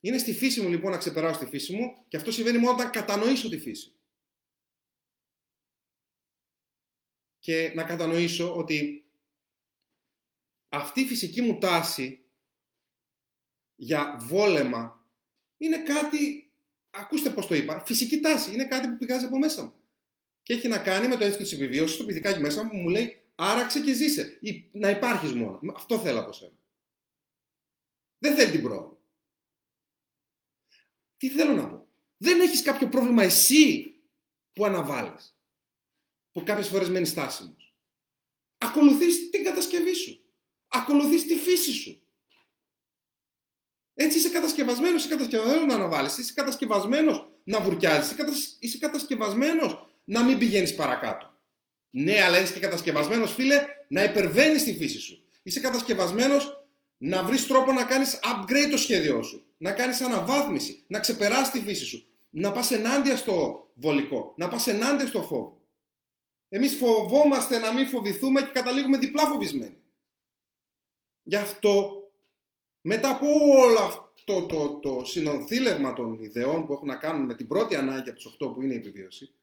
Είναι 0.00 0.18
στη 0.18 0.32
φύση 0.32 0.60
μου 0.60 0.68
λοιπόν 0.68 0.90
να 0.90 0.98
ξεπεράσω 0.98 1.38
τη 1.38 1.46
φύση 1.46 1.74
μου 1.74 2.04
και 2.08 2.16
αυτό 2.16 2.32
συμβαίνει 2.32 2.58
μόνο 2.58 2.72
όταν 2.72 2.90
κατανοήσω 2.90 3.48
τη 3.48 3.58
φύση. 3.58 3.94
Και 7.38 7.72
να 7.74 7.84
κατανοήσω 7.84 8.56
ότι 8.56 9.01
αυτή 10.72 11.00
η 11.00 11.06
φυσική 11.06 11.42
μου 11.42 11.58
τάση 11.58 12.24
για 13.74 14.16
βόλεμα 14.20 15.06
είναι 15.56 15.82
κάτι, 15.82 16.52
ακούστε 16.90 17.30
πώς 17.30 17.46
το 17.46 17.54
είπα, 17.54 17.84
φυσική 17.84 18.20
τάση, 18.20 18.52
είναι 18.52 18.64
κάτι 18.64 18.88
που 18.88 18.96
πηγάζει 18.96 19.24
από 19.24 19.38
μέσα 19.38 19.64
μου. 19.64 19.74
Και 20.42 20.52
έχει 20.52 20.68
να 20.68 20.78
κάνει 20.78 21.08
με 21.08 21.16
το 21.16 21.24
αίσθημα 21.24 21.42
της 21.42 21.52
επιβίωσης, 21.52 21.96
το 21.96 22.04
πηδικάκι 22.04 22.40
μέσα 22.40 22.62
μου 22.62 22.70
που 22.70 22.76
μου 22.76 22.88
λέει 22.88 23.22
άραξε 23.34 23.80
και 23.80 23.92
ζήσε, 23.92 24.38
ή 24.40 24.70
να 24.72 24.90
υπάρχεις 24.90 25.32
μόνο. 25.32 25.60
Αυτό 25.74 25.98
θέλω 25.98 26.20
από 26.20 26.32
σένα. 26.32 26.58
Δεν 28.18 28.36
θέλει 28.36 28.50
την 28.50 28.62
πρόοδο. 28.62 29.02
Τι 31.16 31.28
θέλω 31.28 31.52
να 31.54 31.68
πω. 31.68 31.88
Δεν 32.16 32.40
έχεις 32.40 32.62
κάποιο 32.62 32.88
πρόβλημα 32.88 33.22
εσύ 33.22 33.94
που 34.52 34.64
αναβάλεις. 34.64 35.36
Που 36.32 36.42
κάποιες 36.42 36.68
φορές 36.68 36.88
μένεις 36.88 37.08
στάσιμος. 37.08 37.76
Ακολουθείς 38.58 39.30
την 39.30 39.44
κατασκευή 39.44 39.94
σου. 39.94 40.21
Ακολουθείς 40.72 41.26
τη 41.26 41.34
φύση 41.34 41.72
σου. 41.72 42.02
Έτσι 43.94 44.18
είσαι 44.18 44.28
κατασκευασμένος, 44.28 45.04
είσαι 45.04 45.14
κατασκευασμένος 45.14 45.66
να 45.66 45.74
αναβάλεις, 45.74 46.18
είσαι 46.18 46.32
κατασκευασμένος 46.32 47.28
να 47.44 47.60
βουρκιάζεις, 47.60 48.16
είσαι 48.58 48.78
κατασκευασμένος 48.78 49.86
να 50.04 50.24
μην 50.24 50.38
πηγαίνεις 50.38 50.74
παρακάτω. 50.74 51.40
Ναι, 51.90 52.22
αλλά 52.22 52.40
είσαι 52.40 52.52
και 52.52 52.60
κατασκευασμένος, 52.60 53.34
φίλε, 53.34 53.64
να 53.88 54.04
υπερβαίνεις 54.04 54.64
τη 54.64 54.74
φύση 54.74 54.98
σου. 54.98 55.24
Είσαι 55.42 55.60
κατασκευασμένος 55.60 56.66
να 56.96 57.22
βρεις 57.22 57.46
τρόπο 57.46 57.72
να 57.72 57.84
κάνεις 57.84 58.20
upgrade 58.22 58.68
το 58.70 58.76
σχέδιό 58.76 59.22
σου, 59.22 59.46
να 59.56 59.72
κάνεις 59.72 60.00
αναβάθμιση, 60.00 60.84
να 60.86 61.00
ξεπεράσει 61.00 61.50
τη 61.50 61.60
φύση 61.60 61.84
σου, 61.84 62.06
να 62.30 62.52
πας 62.52 62.70
ενάντια 62.70 63.16
στο 63.16 63.66
βολικό, 63.74 64.34
να 64.36 64.48
πας 64.48 64.66
ενάντια 64.66 65.06
στο 65.06 65.22
φόβο. 65.22 65.60
Εμείς 66.48 66.74
φοβόμαστε 66.74 67.58
να 67.58 67.72
μην 67.72 67.86
φοβηθούμε 67.86 68.40
και 68.40 68.50
καταλήγουμε 68.52 68.98
διπλά 68.98 69.26
φοβισμένοι. 69.26 69.81
Γι' 71.22 71.36
αυτό 71.36 72.02
μετά 72.80 73.10
από 73.10 73.26
όλο 73.58 73.78
αυτό 73.78 74.46
το, 74.46 74.78
το 74.78 75.04
συνονθήλευμα 75.04 75.92
των 75.92 76.22
ιδεών 76.22 76.66
που 76.66 76.72
έχουν 76.72 76.86
να 76.86 76.96
κάνουν 76.96 77.24
με 77.24 77.34
την 77.34 77.46
πρώτη 77.46 77.76
ανάγκη 77.76 78.08
από 78.08 78.18
τις 78.18 78.36
8 78.40 78.52
που 78.54 78.62
είναι 78.62 78.74
η 78.74 78.76
επιβίωση 78.76 79.34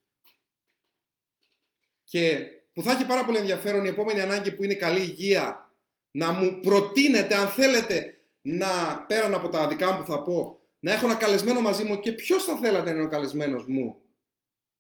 και 2.04 2.40
που 2.74 2.82
θα 2.82 2.92
έχει 2.92 3.06
πάρα 3.06 3.26
πολύ 3.26 3.38
ενδιαφέρον 3.38 3.86
η 3.86 3.88
επόμενη 3.88 4.22
ανάγκη 4.22 4.52
που 4.52 4.64
είναι 4.64 4.74
η 4.74 4.78
καλή 4.78 5.02
υγεία 5.02 5.74
να 6.12 6.32
μου 6.32 6.60
προτείνετε 6.60 7.36
αν 7.36 7.48
θέλετε 7.48 8.24
να 8.42 9.02
πέραν 9.08 9.34
από 9.34 9.50
τα 9.50 9.68
δικά 9.68 9.92
μου 9.92 10.04
που 10.04 10.12
θα 10.12 10.22
πω 10.22 10.60
να 10.80 10.92
έχω 10.92 11.06
ένα 11.06 11.16
καλεσμένο 11.16 11.62
μαζί 11.62 11.84
μου 11.84 12.00
και 12.00 12.12
ποιος 12.12 12.44
θα 12.44 12.58
θέλατε 12.58 12.90
να 12.90 12.96
είναι 12.96 13.06
ο 13.06 13.10
καλεσμένος 13.10 13.66
μου 13.68 14.02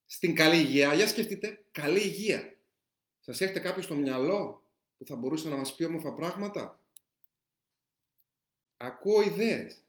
στην 0.05 0.35
καλή 0.35 0.57
υγεία. 0.57 0.93
Για 0.93 1.07
σκεφτείτε, 1.07 1.65
καλή 1.71 1.99
υγεία. 1.99 2.57
Σας 3.19 3.41
έχετε 3.41 3.59
κάποιο 3.59 3.81
στο 3.81 3.95
μυαλό 3.95 4.63
που 4.97 5.05
θα 5.05 5.15
μπορούσε 5.15 5.49
να 5.49 5.55
μας 5.55 5.75
πει 5.75 5.83
όμορφα 5.83 6.13
πράγματα; 6.13 6.78
Ακούω 8.82 9.21
ιδέες. 9.21 9.84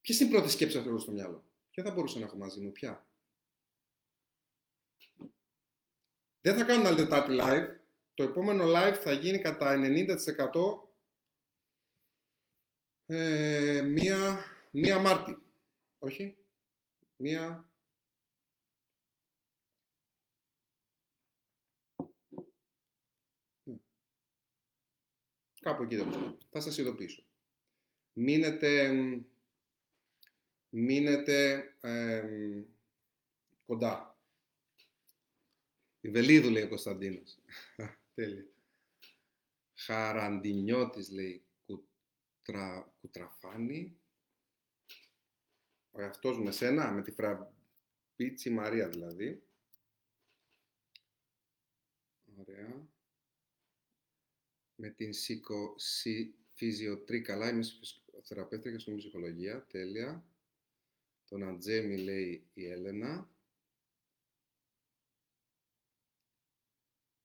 Ποιε 0.00 0.16
είναι 0.18 0.28
οι 0.28 0.32
πρώτε 0.32 0.48
σκέψει 0.48 0.82
που 0.82 0.88
έχω 0.88 0.98
στο 0.98 1.12
μυαλό; 1.12 1.44
Ποια 1.70 1.82
θα 1.84 1.90
μπορούσα 1.90 2.18
να 2.18 2.24
έχω 2.24 2.36
μαζί 2.36 2.60
μου, 2.60 2.72
ποια; 2.72 3.06
Δεν 6.40 6.56
θα 6.56 6.64
κάνω 6.64 6.88
άλλη 6.88 6.96
Τετάρτη 6.96 7.36
live. 7.40 7.76
Το 8.14 8.22
επόμενο 8.22 8.64
live 8.66 8.94
θα 9.02 9.12
γίνει 9.12 9.38
κατά 9.38 9.74
90% 9.76 10.84
ε, 13.06 13.82
μία, 13.82 14.44
μία 14.70 14.98
Μάρτη. 14.98 15.38
Όχι. 15.98 16.36
Μία... 17.16 17.68
Κάπου 25.60 25.82
εκεί 25.82 25.96
δεν 25.96 26.38
Θα 26.50 26.60
σας 26.60 26.78
ειδοποιήσω 26.78 27.24
μείνετε, 28.14 28.92
μείνετε 30.68 31.68
κοντά. 33.66 34.18
Η 36.00 36.08
Βελίδου 36.08 36.50
λέει 36.50 36.62
ο 36.62 36.68
Κωνσταντίνος. 36.68 37.38
Τέλεια. 38.14 38.46
Χαραντινιώτης 39.74 41.10
λέει 41.10 41.44
κουτρα, 41.66 42.94
κουτραφάνη. 43.00 43.98
Ο 45.90 46.00
εαυτός 46.00 46.38
με 46.38 46.50
σένα, 46.50 46.92
με 46.92 47.02
τη 47.02 47.10
φραμπίτσι 47.10 48.50
Μαρία 48.50 48.88
δηλαδή. 48.88 49.42
Ωραία. 52.38 52.88
Με 54.74 54.90
την 54.90 55.12
σικο, 55.12 55.74
φυσιοτρή, 56.54 57.22
καλά, 57.22 57.48
είμαι 57.48 57.64
θεραπεύτρια 58.24 58.78
στην 58.78 58.96
ψυχολογία, 58.96 59.66
τέλεια. 59.66 60.24
Τον 61.28 61.42
Αντζέμι 61.42 61.96
λέει 61.96 62.46
η 62.54 62.66
Έλενα. 62.66 63.28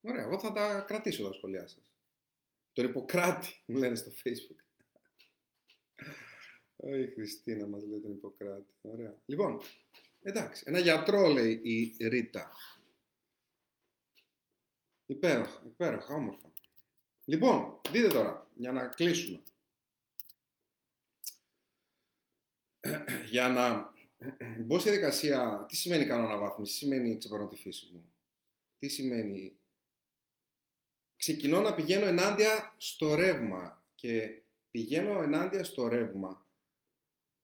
Ωραία, 0.02 0.24
εγώ 0.24 0.40
θα 0.40 0.52
τα 0.52 0.82
κρατήσω 0.88 1.24
τα 1.24 1.34
σχολιά 1.34 1.68
σας. 1.68 1.84
Τον 2.74 2.86
Ιπποκράτη, 2.86 3.64
μου 3.66 3.78
λένε 3.78 3.96
στο 3.96 4.12
facebook. 4.12 4.86
Όχι, 6.76 7.02
η 7.02 7.12
Χριστίνα 7.14 7.68
μας 7.68 7.84
λέει 7.84 8.00
τον 8.00 8.12
Ιπποκράτη. 8.12 8.74
Ωραία. 8.82 9.22
Λοιπόν, 9.26 9.62
εντάξει, 10.22 10.64
ένα 10.68 10.80
γιατρό 10.80 11.28
λέει 11.28 11.62
η 11.64 12.08
Ρίτα. 12.08 12.52
Υπέροχα, 15.06 15.64
υπέροχα, 15.66 16.14
όμορφα. 16.14 16.54
Λοιπόν, 17.26 17.82
δείτε 17.92 18.08
τώρα, 18.08 18.50
για 18.56 18.72
να 18.72 18.88
κλείσουμε. 18.88 19.44
Για 23.30 23.48
να 23.48 23.94
μπω 24.60 24.80
στη 24.80 24.90
διαδικασία, 24.90 25.66
τι 25.68 25.76
σημαίνει 25.76 26.06
κάνω 26.06 26.26
αναβάθμιση, 26.26 26.72
τι 26.72 26.78
σημαίνει 26.78 27.18
ξεπερνώ 27.18 27.48
τη 27.48 27.56
φύση 27.56 27.90
μου, 27.94 28.14
τι 28.80 28.88
σημαίνει 28.88 29.60
ξεκινώ 31.16 31.62
να 31.62 31.76
πηγαίνω 31.76 32.06
ενάντια 32.06 32.74
στο 32.78 33.16
ρεύμα 33.16 33.84
και 33.96 34.42
πηγαίνω 34.72 35.22
ενάντια 35.22 35.64
στο 35.64 35.88
ρεύμα. 35.88 36.48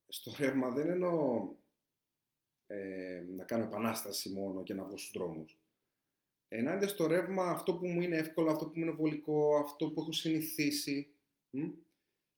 Στο 0.08 0.32
ρεύμα 0.38 0.70
δεν 0.70 0.89
εννοώ 0.89 1.48
ε, 2.68 3.24
να 3.36 3.43
κάνω 3.43 3.64
επανάσταση 3.64 4.30
μόνο 4.30 4.64
και 4.64 4.74
να 4.74 4.84
βγω 4.84 4.98
στους 4.98 5.12
δρόμους. 5.12 5.60
Ενάντια 6.48 6.88
στο 6.88 7.08
ρεύμα 7.08 7.50
αυτό 7.50 7.74
που 7.74 7.88
μου 7.88 8.02
είναι 8.02 8.18
εύκολο, 8.18 8.52
αυτό 8.52 8.66
που 8.66 8.72
μου 8.76 8.84
είναι 8.84 8.91
βολικό, 8.91 9.58
αυτό 9.58 9.89
που 9.89 10.02
έχω 10.02 10.12
συνηθίσει. 10.12 11.10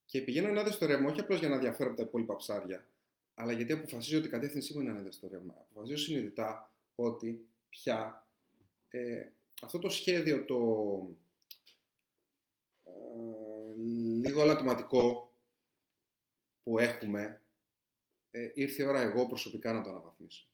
Και 0.05 0.21
πηγαίνω 0.21 0.47
ενάντια 0.47 0.71
στο 0.71 0.85
ρεύμα, 0.85 1.09
όχι 1.09 1.19
απλώς 1.19 1.39
για 1.39 1.49
να 1.49 1.57
διαφέρω 1.57 1.89
από 1.89 1.97
τα 1.97 2.03
υπόλοιπα 2.03 2.35
ψάρια, 2.35 2.87
αλλά 3.39 3.51
γιατί 3.51 3.71
αποφασίζω 3.71 4.17
ότι 4.17 4.27
η 4.27 4.29
κατεύθυνσή 4.29 4.73
μου 4.73 4.81
είναι 4.81 4.89
ενάντια 4.89 5.11
στο 5.11 5.27
ρεύμα. 5.27 5.53
Αποφασίζω 5.57 5.97
συνειδητά 5.97 6.71
ότι 6.95 7.47
πια 7.69 8.27
ε, 8.89 9.29
αυτό 9.61 9.79
το 9.79 9.89
σχέδιο 9.89 10.45
το 10.45 10.59
ε, 12.83 12.91
λίγο 14.21 14.41
αλλατοματικό 14.41 15.33
που 16.63 16.79
έχουμε, 16.79 17.41
ε, 18.31 18.51
ήρθε 18.53 18.83
η 18.83 18.85
ώρα 18.85 19.01
εγώ 19.01 19.27
προσωπικά 19.27 19.73
να 19.73 19.81
το 19.81 19.89
αναβαθμίσω. 19.89 20.47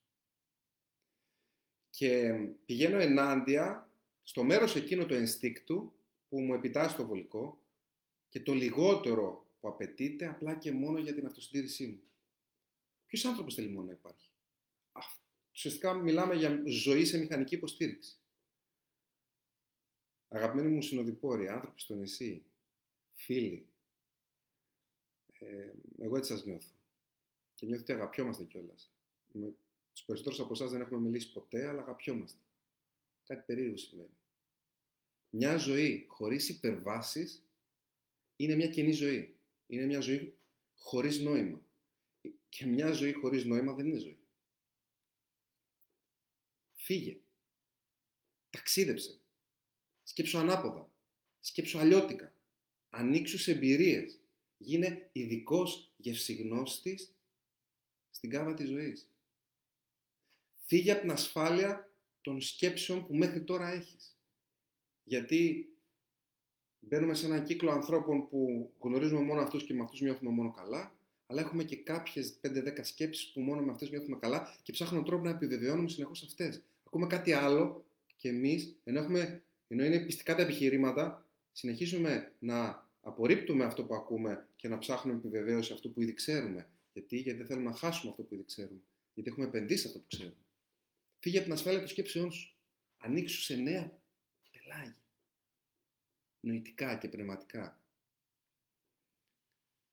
Και 1.89 2.33
πηγαίνω 2.65 2.99
ενάντια 2.99 3.89
στο 4.23 4.43
μέρος 4.43 4.75
εκείνο 4.75 5.05
του 5.05 5.13
ενστίκτου 5.13 5.93
που 6.29 6.39
μου 6.39 6.53
επιτάσσει 6.53 6.95
το 6.95 7.05
βολικό 7.05 7.61
και 8.29 8.39
το 8.39 8.53
λιγότερο 8.53 9.45
που 9.59 9.67
απαιτείται 9.67 10.27
απλά 10.27 10.55
και 10.55 10.71
μόνο 10.71 10.99
για 10.99 11.13
την 11.13 11.25
αυτοσυντήρησή 11.25 11.87
μου. 11.87 12.01
Ποιος 13.13 13.25
άνθρωπος 13.25 13.55
θέλει 13.55 13.69
μόνο 13.69 13.85
να 13.85 13.91
υπάρχει; 13.91 14.29
Ουσιαστικά 15.51 15.93
μιλάμε 15.93 16.35
για 16.35 16.63
ζωή 16.65 17.05
σε 17.05 17.17
μηχανική 17.17 17.55
υποστήριξη. 17.55 18.17
Αγαπημένοι 20.27 20.67
μου 20.67 20.81
συνοδοιπόροι, 20.81 21.47
άνθρωποι 21.47 21.81
στο 21.81 21.95
νησί, 21.95 22.45
φίλοι, 23.13 23.67
ε, 25.39 25.71
εγώ 25.97 26.17
έτσι 26.17 26.31
σας 26.31 26.45
νιώθω. 26.45 26.75
Και 27.53 27.65
νιώθω 27.65 27.81
ότι 27.81 27.91
αγαπιόμαστε 27.91 28.43
κιόλας. 28.43 28.93
Με 29.31 29.53
τους 29.93 30.03
περισσότερους 30.03 30.39
από 30.39 30.53
εσάς 30.53 30.71
δεν 30.71 30.81
έχουμε 30.81 30.99
μιλήσει 30.99 31.31
ποτέ, 31.31 31.67
αλλά 31.67 31.81
αγαπιόμαστε. 31.81 32.39
Κάτι 33.23 33.43
περίεργο 33.45 33.77
σημαίνει. 33.77 34.17
Μια 35.29 35.57
ζωή 35.57 36.05
χωρίς 36.09 36.49
υπερβάσεις 36.49 37.45
είναι 38.35 38.55
μια 38.55 38.67
κενή 38.67 38.91
ζωή. 38.91 39.37
Είναι 39.67 39.85
μια 39.85 39.99
ζωή 39.99 40.37
χωρίς 40.75 41.19
νόημα. 41.19 41.61
Και 42.53 42.65
μια 42.65 42.91
ζωή 42.91 43.13
χωρίς 43.13 43.45
νόημα 43.45 43.73
δεν 43.73 43.85
είναι 43.85 43.99
ζωή. 43.99 44.17
Φύγε. 46.73 47.19
Ταξίδεψε. 48.49 49.19
Σκέψου 50.03 50.37
ανάποδα. 50.37 50.91
Σκέψου 51.39 51.79
αλλιώτικα. 51.79 52.33
Ανοίξου 52.89 53.37
σε 53.37 53.51
εμπειρίες. 53.51 54.19
Γίνε 54.57 55.09
ειδικός 55.11 55.93
γευσιγνώστης 55.97 57.15
στην 58.11 58.29
κάβα 58.29 58.53
της 58.53 58.69
ζωής. 58.69 59.09
Φύγε 60.65 60.91
από 60.91 61.01
την 61.01 61.11
ασφάλεια 61.11 61.91
των 62.21 62.41
σκέψεων 62.41 63.07
που 63.07 63.15
μέχρι 63.15 63.43
τώρα 63.43 63.71
έχεις. 63.71 64.17
Γιατί 65.03 65.69
μπαίνουμε 66.79 67.13
σε 67.13 67.25
έναν 67.25 67.43
κύκλο 67.43 67.71
ανθρώπων 67.71 68.27
που 68.27 68.73
γνωρίζουμε 68.79 69.21
μόνο 69.21 69.41
αυτούς 69.41 69.63
και 69.63 69.73
με 69.73 69.83
αυτούς 69.83 70.01
νιώθουμε 70.01 70.31
μόνο 70.31 70.51
καλά, 70.51 70.97
αλλά 71.33 71.41
έχουμε 71.41 71.63
και 71.63 71.75
κάποιες 71.75 72.39
5-10 72.41 72.79
σκέψεις 72.81 73.31
που 73.31 73.41
μόνο 73.41 73.61
με 73.61 73.71
αυτές 73.71 73.89
νιώθουμε 73.89 74.17
καλά 74.19 74.55
και 74.63 74.71
ψάχνουμε 74.71 75.03
τρόπο 75.03 75.23
να 75.23 75.29
επιβεβαιώνουμε 75.29 75.89
συνεχώς 75.89 76.23
αυτές. 76.23 76.61
Ακούμε 76.83 77.07
κάτι 77.07 77.33
άλλο 77.33 77.85
και 78.15 78.29
εμείς, 78.29 78.75
ενώ, 78.83 78.99
έχουμε, 78.99 79.43
ενώ 79.67 79.85
είναι 79.85 79.99
πιστικά 79.99 80.35
τα 80.35 80.41
επιχειρήματα, 80.41 81.27
συνεχίζουμε 81.51 82.33
να 82.39 82.87
απορρίπτουμε 83.01 83.63
αυτό 83.63 83.83
που 83.83 83.95
ακούμε 83.95 84.47
και 84.55 84.67
να 84.67 84.77
ψάχνουμε 84.77 85.17
επιβεβαίωση 85.17 85.73
αυτού 85.73 85.93
που 85.93 86.01
ήδη 86.01 86.13
ξέρουμε. 86.13 86.67
Γιατί, 86.93 87.17
γιατί 87.17 87.37
δεν 87.37 87.47
θέλουμε 87.47 87.69
να 87.69 87.75
χάσουμε 87.75 88.11
αυτό 88.11 88.23
που 88.23 88.33
ήδη 88.33 88.45
ξέρουμε. 88.45 88.81
Γιατί 89.13 89.29
έχουμε 89.29 89.45
επενδύσει 89.45 89.87
αυτό 89.87 89.99
που 89.99 90.07
ξέρουμε. 90.07 90.45
Φύγε 91.19 91.37
από 91.37 91.45
την 91.45 91.53
ασφάλεια 91.53 91.79
των 91.79 91.87
σκέψεών 91.87 92.31
σου. 92.31 92.55
Ανοίξου 92.97 93.41
σε 93.41 93.55
νέα 93.55 93.99
πελάγια. 94.51 95.03
Νοητικά 96.39 96.97
και 96.97 97.07
πνευματικά. 97.07 97.82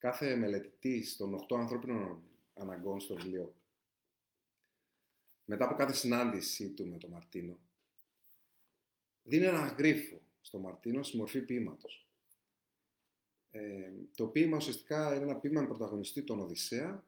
Κάθε 0.00 0.36
μελετητή 0.36 1.16
των 1.16 1.46
8 1.48 1.56
ανθρώπινων 1.56 2.22
αναγκών 2.54 3.00
στο 3.00 3.14
βιβλίο, 3.14 3.54
μετά 5.44 5.64
από 5.64 5.74
κάθε 5.74 5.92
συνάντησή 5.92 6.70
του 6.70 6.88
με 6.88 6.98
τον 6.98 7.10
Μαρτίνο, 7.10 7.58
δίνει 9.22 9.44
ένα 9.44 9.66
γρίφο 9.66 10.20
στο 10.40 10.58
Μαρτίνο 10.58 11.02
στη 11.02 11.16
μορφή 11.16 11.42
ποίηματος. 11.42 12.08
Ε, 13.50 13.92
το 14.14 14.26
ποίημα 14.26 14.56
ουσιαστικά 14.56 15.14
είναι 15.14 15.24
ένα 15.24 15.36
ποίημα 15.36 15.60
με 15.60 15.66
πρωταγωνιστή 15.66 16.22
τον 16.22 16.40
Οδυσσέα, 16.40 17.06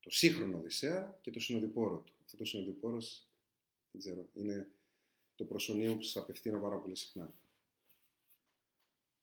το 0.00 0.10
σύγχρονο 0.10 0.58
Οδυσσέα 0.58 1.18
και 1.20 1.30
το 1.30 1.40
συνοδοιπόρο 1.40 1.98
του. 1.98 2.12
Αυτό 2.24 2.36
το 2.36 2.44
συνοδοιπόρο, 2.44 2.98
δεν 3.90 4.00
ξέρω, 4.00 4.28
είναι 4.32 4.70
το 5.34 5.44
προσωνύο 5.44 5.96
που 5.96 6.02
σας 6.02 6.22
απευθύνω 6.22 6.60
πάρα 6.60 6.78
πολύ 6.78 6.96
συχνά. 6.96 7.34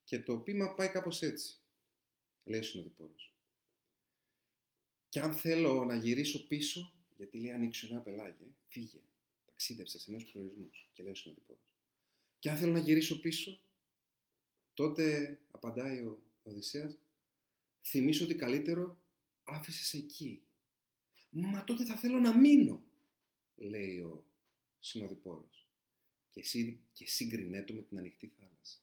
Και 0.03 0.19
το 0.19 0.37
ποίημα 0.37 0.73
πάει 0.73 0.89
κάπως 0.89 1.21
έτσι, 1.21 1.60
λέει 2.51 2.59
ο 2.59 2.63
συνοδοιπόρος. 2.63 3.33
Και 5.09 5.19
αν 5.19 5.33
θέλω 5.33 5.85
να 5.85 5.95
γυρίσω 5.95 6.47
πίσω, 6.47 6.93
γιατί 7.17 7.39
λέει 7.39 7.51
ανοίξω 7.51 7.87
ένα 7.91 8.01
πελάγι, 8.01 8.55
φύγε, 8.67 9.01
ταξίδεψε 9.45 9.99
σε 9.99 10.11
νέους 10.11 10.25
προορισμούς, 10.25 10.89
και 10.93 11.03
λέει 11.03 11.11
ο 11.11 11.15
συνοδοιπόρος. 11.15 11.63
Και 12.39 12.49
αν 12.49 12.57
θέλω 12.57 12.71
να 12.71 12.79
γυρίσω 12.79 13.19
πίσω, 13.19 13.61
τότε, 14.73 15.39
απαντάει 15.51 15.99
ο 15.99 16.23
Οδυσσέας, 16.43 16.97
θυμίσω 17.81 18.23
ότι 18.23 18.35
καλύτερο 18.35 19.01
άφησες 19.43 19.93
εκεί. 19.93 20.43
Μα 21.29 21.63
τότε 21.63 21.85
θα 21.85 21.95
θέλω 21.95 22.19
να 22.19 22.37
μείνω, 22.37 22.83
λέει 23.55 23.99
ο 23.99 24.25
συνοδοιπόρος. 24.79 25.69
Και, 26.29 26.39
εσύ, 26.39 26.79
και 26.93 27.07
σύγκρινέ 27.07 27.63
το 27.63 27.73
με 27.73 27.81
την 27.81 27.97
ανοιχτή 27.97 28.27
θάλασσα. 28.27 28.79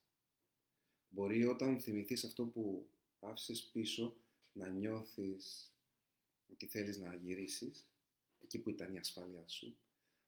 Μπορεί 1.08 1.44
όταν 1.44 1.80
θυμηθείς 1.80 2.24
αυτό 2.24 2.46
που 2.46 2.88
άφησες 3.20 3.62
πίσω, 3.72 4.16
να 4.52 4.68
νιώθεις 4.68 5.72
ότι 6.52 6.66
θέλεις 6.66 6.98
να 6.98 7.14
γυρίσεις, 7.14 7.86
εκεί 8.42 8.58
που 8.58 8.70
ήταν 8.70 8.94
η 8.94 8.98
ασφάλειά 8.98 9.48
σου, 9.48 9.76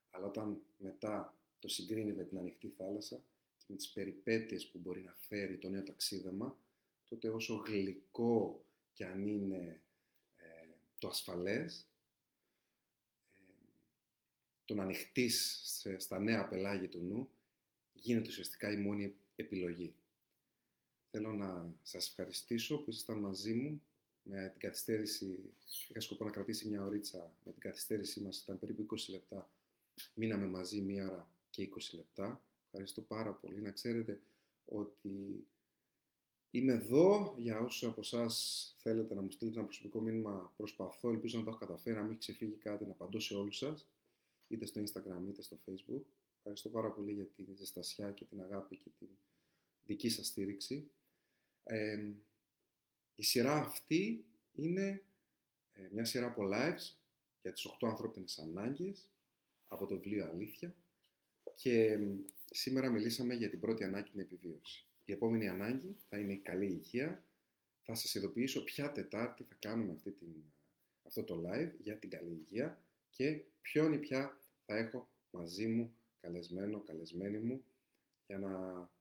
αλλά 0.09 0.25
όταν 0.25 0.61
μετά 0.77 1.37
το 1.59 1.67
συγκρίνει 1.67 2.13
με 2.13 2.23
την 2.23 2.37
ανοιχτή 2.37 2.69
θάλασσα 2.69 3.23
και 3.57 3.65
με 3.67 3.75
τις 3.75 3.89
περιπέτειες 3.89 4.67
που 4.67 4.79
μπορεί 4.79 5.01
να 5.01 5.15
φέρει 5.15 5.57
το 5.57 5.69
νέο 5.69 5.83
ταξίδεμα, 5.83 6.57
τότε 7.09 7.29
όσο 7.29 7.55
γλυκό 7.55 8.65
και 8.93 9.05
αν 9.05 9.27
είναι 9.27 9.81
ε, 10.35 10.67
το 10.97 11.07
ασφαλές, 11.07 11.87
ε, 13.33 13.39
το 14.65 14.73
να 14.73 14.83
ανοιχτείς 14.83 15.61
στα 15.97 16.19
νέα 16.19 16.47
πελάγια 16.47 16.89
του 16.89 16.99
νου, 16.99 17.29
γίνεται 17.93 18.29
ουσιαστικά 18.29 18.71
η 18.71 18.77
μόνη 18.77 19.15
επιλογή. 19.35 19.95
Θέλω 21.13 21.33
να 21.33 21.75
σας 21.83 22.07
ευχαριστήσω 22.07 22.77
που 22.77 22.89
ήσασταν 22.89 23.17
μαζί 23.17 23.53
μου 23.53 23.81
με 24.23 24.49
την 24.49 24.59
καθυστέρηση, 24.59 25.53
είχα 25.89 25.99
σκοπό 25.99 26.23
να 26.23 26.31
κρατήσει 26.31 26.67
μια 26.67 26.83
ωρίτσα, 26.83 27.33
με 27.45 27.51
την 27.51 27.61
καθυστέρησή 27.61 28.21
μας 28.21 28.41
ήταν 28.41 28.59
περίπου 28.59 28.85
20 28.95 28.97
λεπτά, 29.09 29.49
μείναμε 30.13 30.45
μαζί 30.45 30.81
μία 30.81 31.11
ώρα 31.11 31.29
και 31.49 31.69
20 31.75 31.95
λεπτά. 31.95 32.41
Ευχαριστώ 32.65 33.01
πάρα 33.01 33.33
πολύ. 33.33 33.61
Να 33.61 33.71
ξέρετε 33.71 34.21
ότι 34.65 35.47
είμαι 36.51 36.73
εδώ 36.73 37.35
για 37.37 37.59
όσους 37.59 37.83
από 37.83 38.01
εσάς 38.01 38.75
θέλετε 38.77 39.13
να 39.13 39.21
μου 39.21 39.31
στείλετε 39.31 39.57
ένα 39.57 39.67
προσωπικό 39.67 40.01
μήνυμα. 40.01 40.53
Προσπαθώ, 40.57 41.09
ελπίζω 41.09 41.37
να 41.37 41.43
το 41.43 41.49
έχω 41.49 41.59
καταφέρει, 41.59 41.95
να 41.95 42.01
μην 42.01 42.11
έχει 42.11 42.19
ξεφύγει 42.19 42.55
κάτι, 42.55 42.85
να 42.85 42.91
απαντώ 42.91 43.19
σε 43.19 43.35
όλους 43.35 43.57
σας, 43.57 43.87
είτε 44.47 44.65
στο 44.65 44.81
Instagram 44.81 45.27
είτε 45.29 45.41
στο 45.41 45.59
Facebook. 45.65 46.03
Ευχαριστώ 46.37 46.69
πάρα 46.69 46.91
πολύ 46.91 47.13
για 47.13 47.25
την 47.25 47.45
ζεστασιά 47.55 48.11
και 48.11 48.25
την 48.25 48.41
αγάπη 48.41 48.77
και 48.77 48.89
την 48.99 49.07
δική 49.85 50.09
σας 50.09 50.27
στήριξη. 50.27 50.91
Η 53.15 53.23
σειρά 53.23 53.53
αυτή 53.53 54.25
είναι 54.51 55.03
ε, 55.73 55.89
μια 55.91 56.05
σειρά 56.05 56.25
από 56.25 56.41
lives 56.53 56.95
για 57.41 57.51
τις 57.51 57.67
8 57.81 57.87
ανθρώπινες 57.87 58.39
ανάγκες 58.39 59.09
από 59.67 59.85
το 59.85 59.95
βιβλίο 59.95 60.25
Αλήθεια 60.25 60.75
και 61.55 61.99
σήμερα 62.51 62.89
μιλήσαμε 62.89 63.33
για 63.33 63.49
την 63.49 63.59
πρώτη 63.59 63.83
ανάγκη 63.83 64.09
την 64.09 64.19
επιβίωση. 64.19 64.85
Η 65.05 65.11
επόμενη 65.11 65.47
ανάγκη 65.47 65.95
θα 66.09 66.17
είναι 66.17 66.33
η 66.33 66.37
καλή 66.37 66.65
υγεία. 66.65 67.23
Θα 67.83 67.95
σας 67.95 68.15
ειδοποιήσω 68.15 68.63
ποια 68.63 68.91
Τετάρτη 68.91 69.43
θα 69.43 69.55
κάνουμε 69.59 69.91
αυτή 69.91 70.11
την, 70.11 70.27
αυτό 71.03 71.23
το 71.23 71.43
live 71.45 71.71
για 71.81 71.97
την 71.97 72.09
καλή 72.09 72.31
υγεία 72.31 72.81
και 73.09 73.41
ποιον 73.61 73.93
ή 73.93 73.97
ποια 73.97 74.41
θα 74.65 74.77
έχω 74.77 75.09
μαζί 75.31 75.67
μου 75.67 75.95
καλεσμένο, 76.21 76.79
καλεσμένη 76.79 77.37
μου 77.37 77.63
για 78.27 78.37
να 78.37 78.49
ε, 78.49 79.00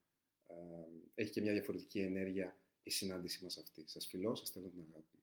έχει 1.14 1.30
και 1.30 1.40
μια 1.40 1.52
διαφορετική 1.52 2.00
ενέργεια 2.00 2.56
η 2.82 2.90
συνάντησή 2.90 3.44
μας 3.44 3.56
αυτή. 3.58 3.84
Σας 3.88 4.06
φιλώ, 4.06 4.34
σας 4.34 4.50
θέλω 4.50 4.68
την 4.68 4.80
αγάπη. 4.90 5.19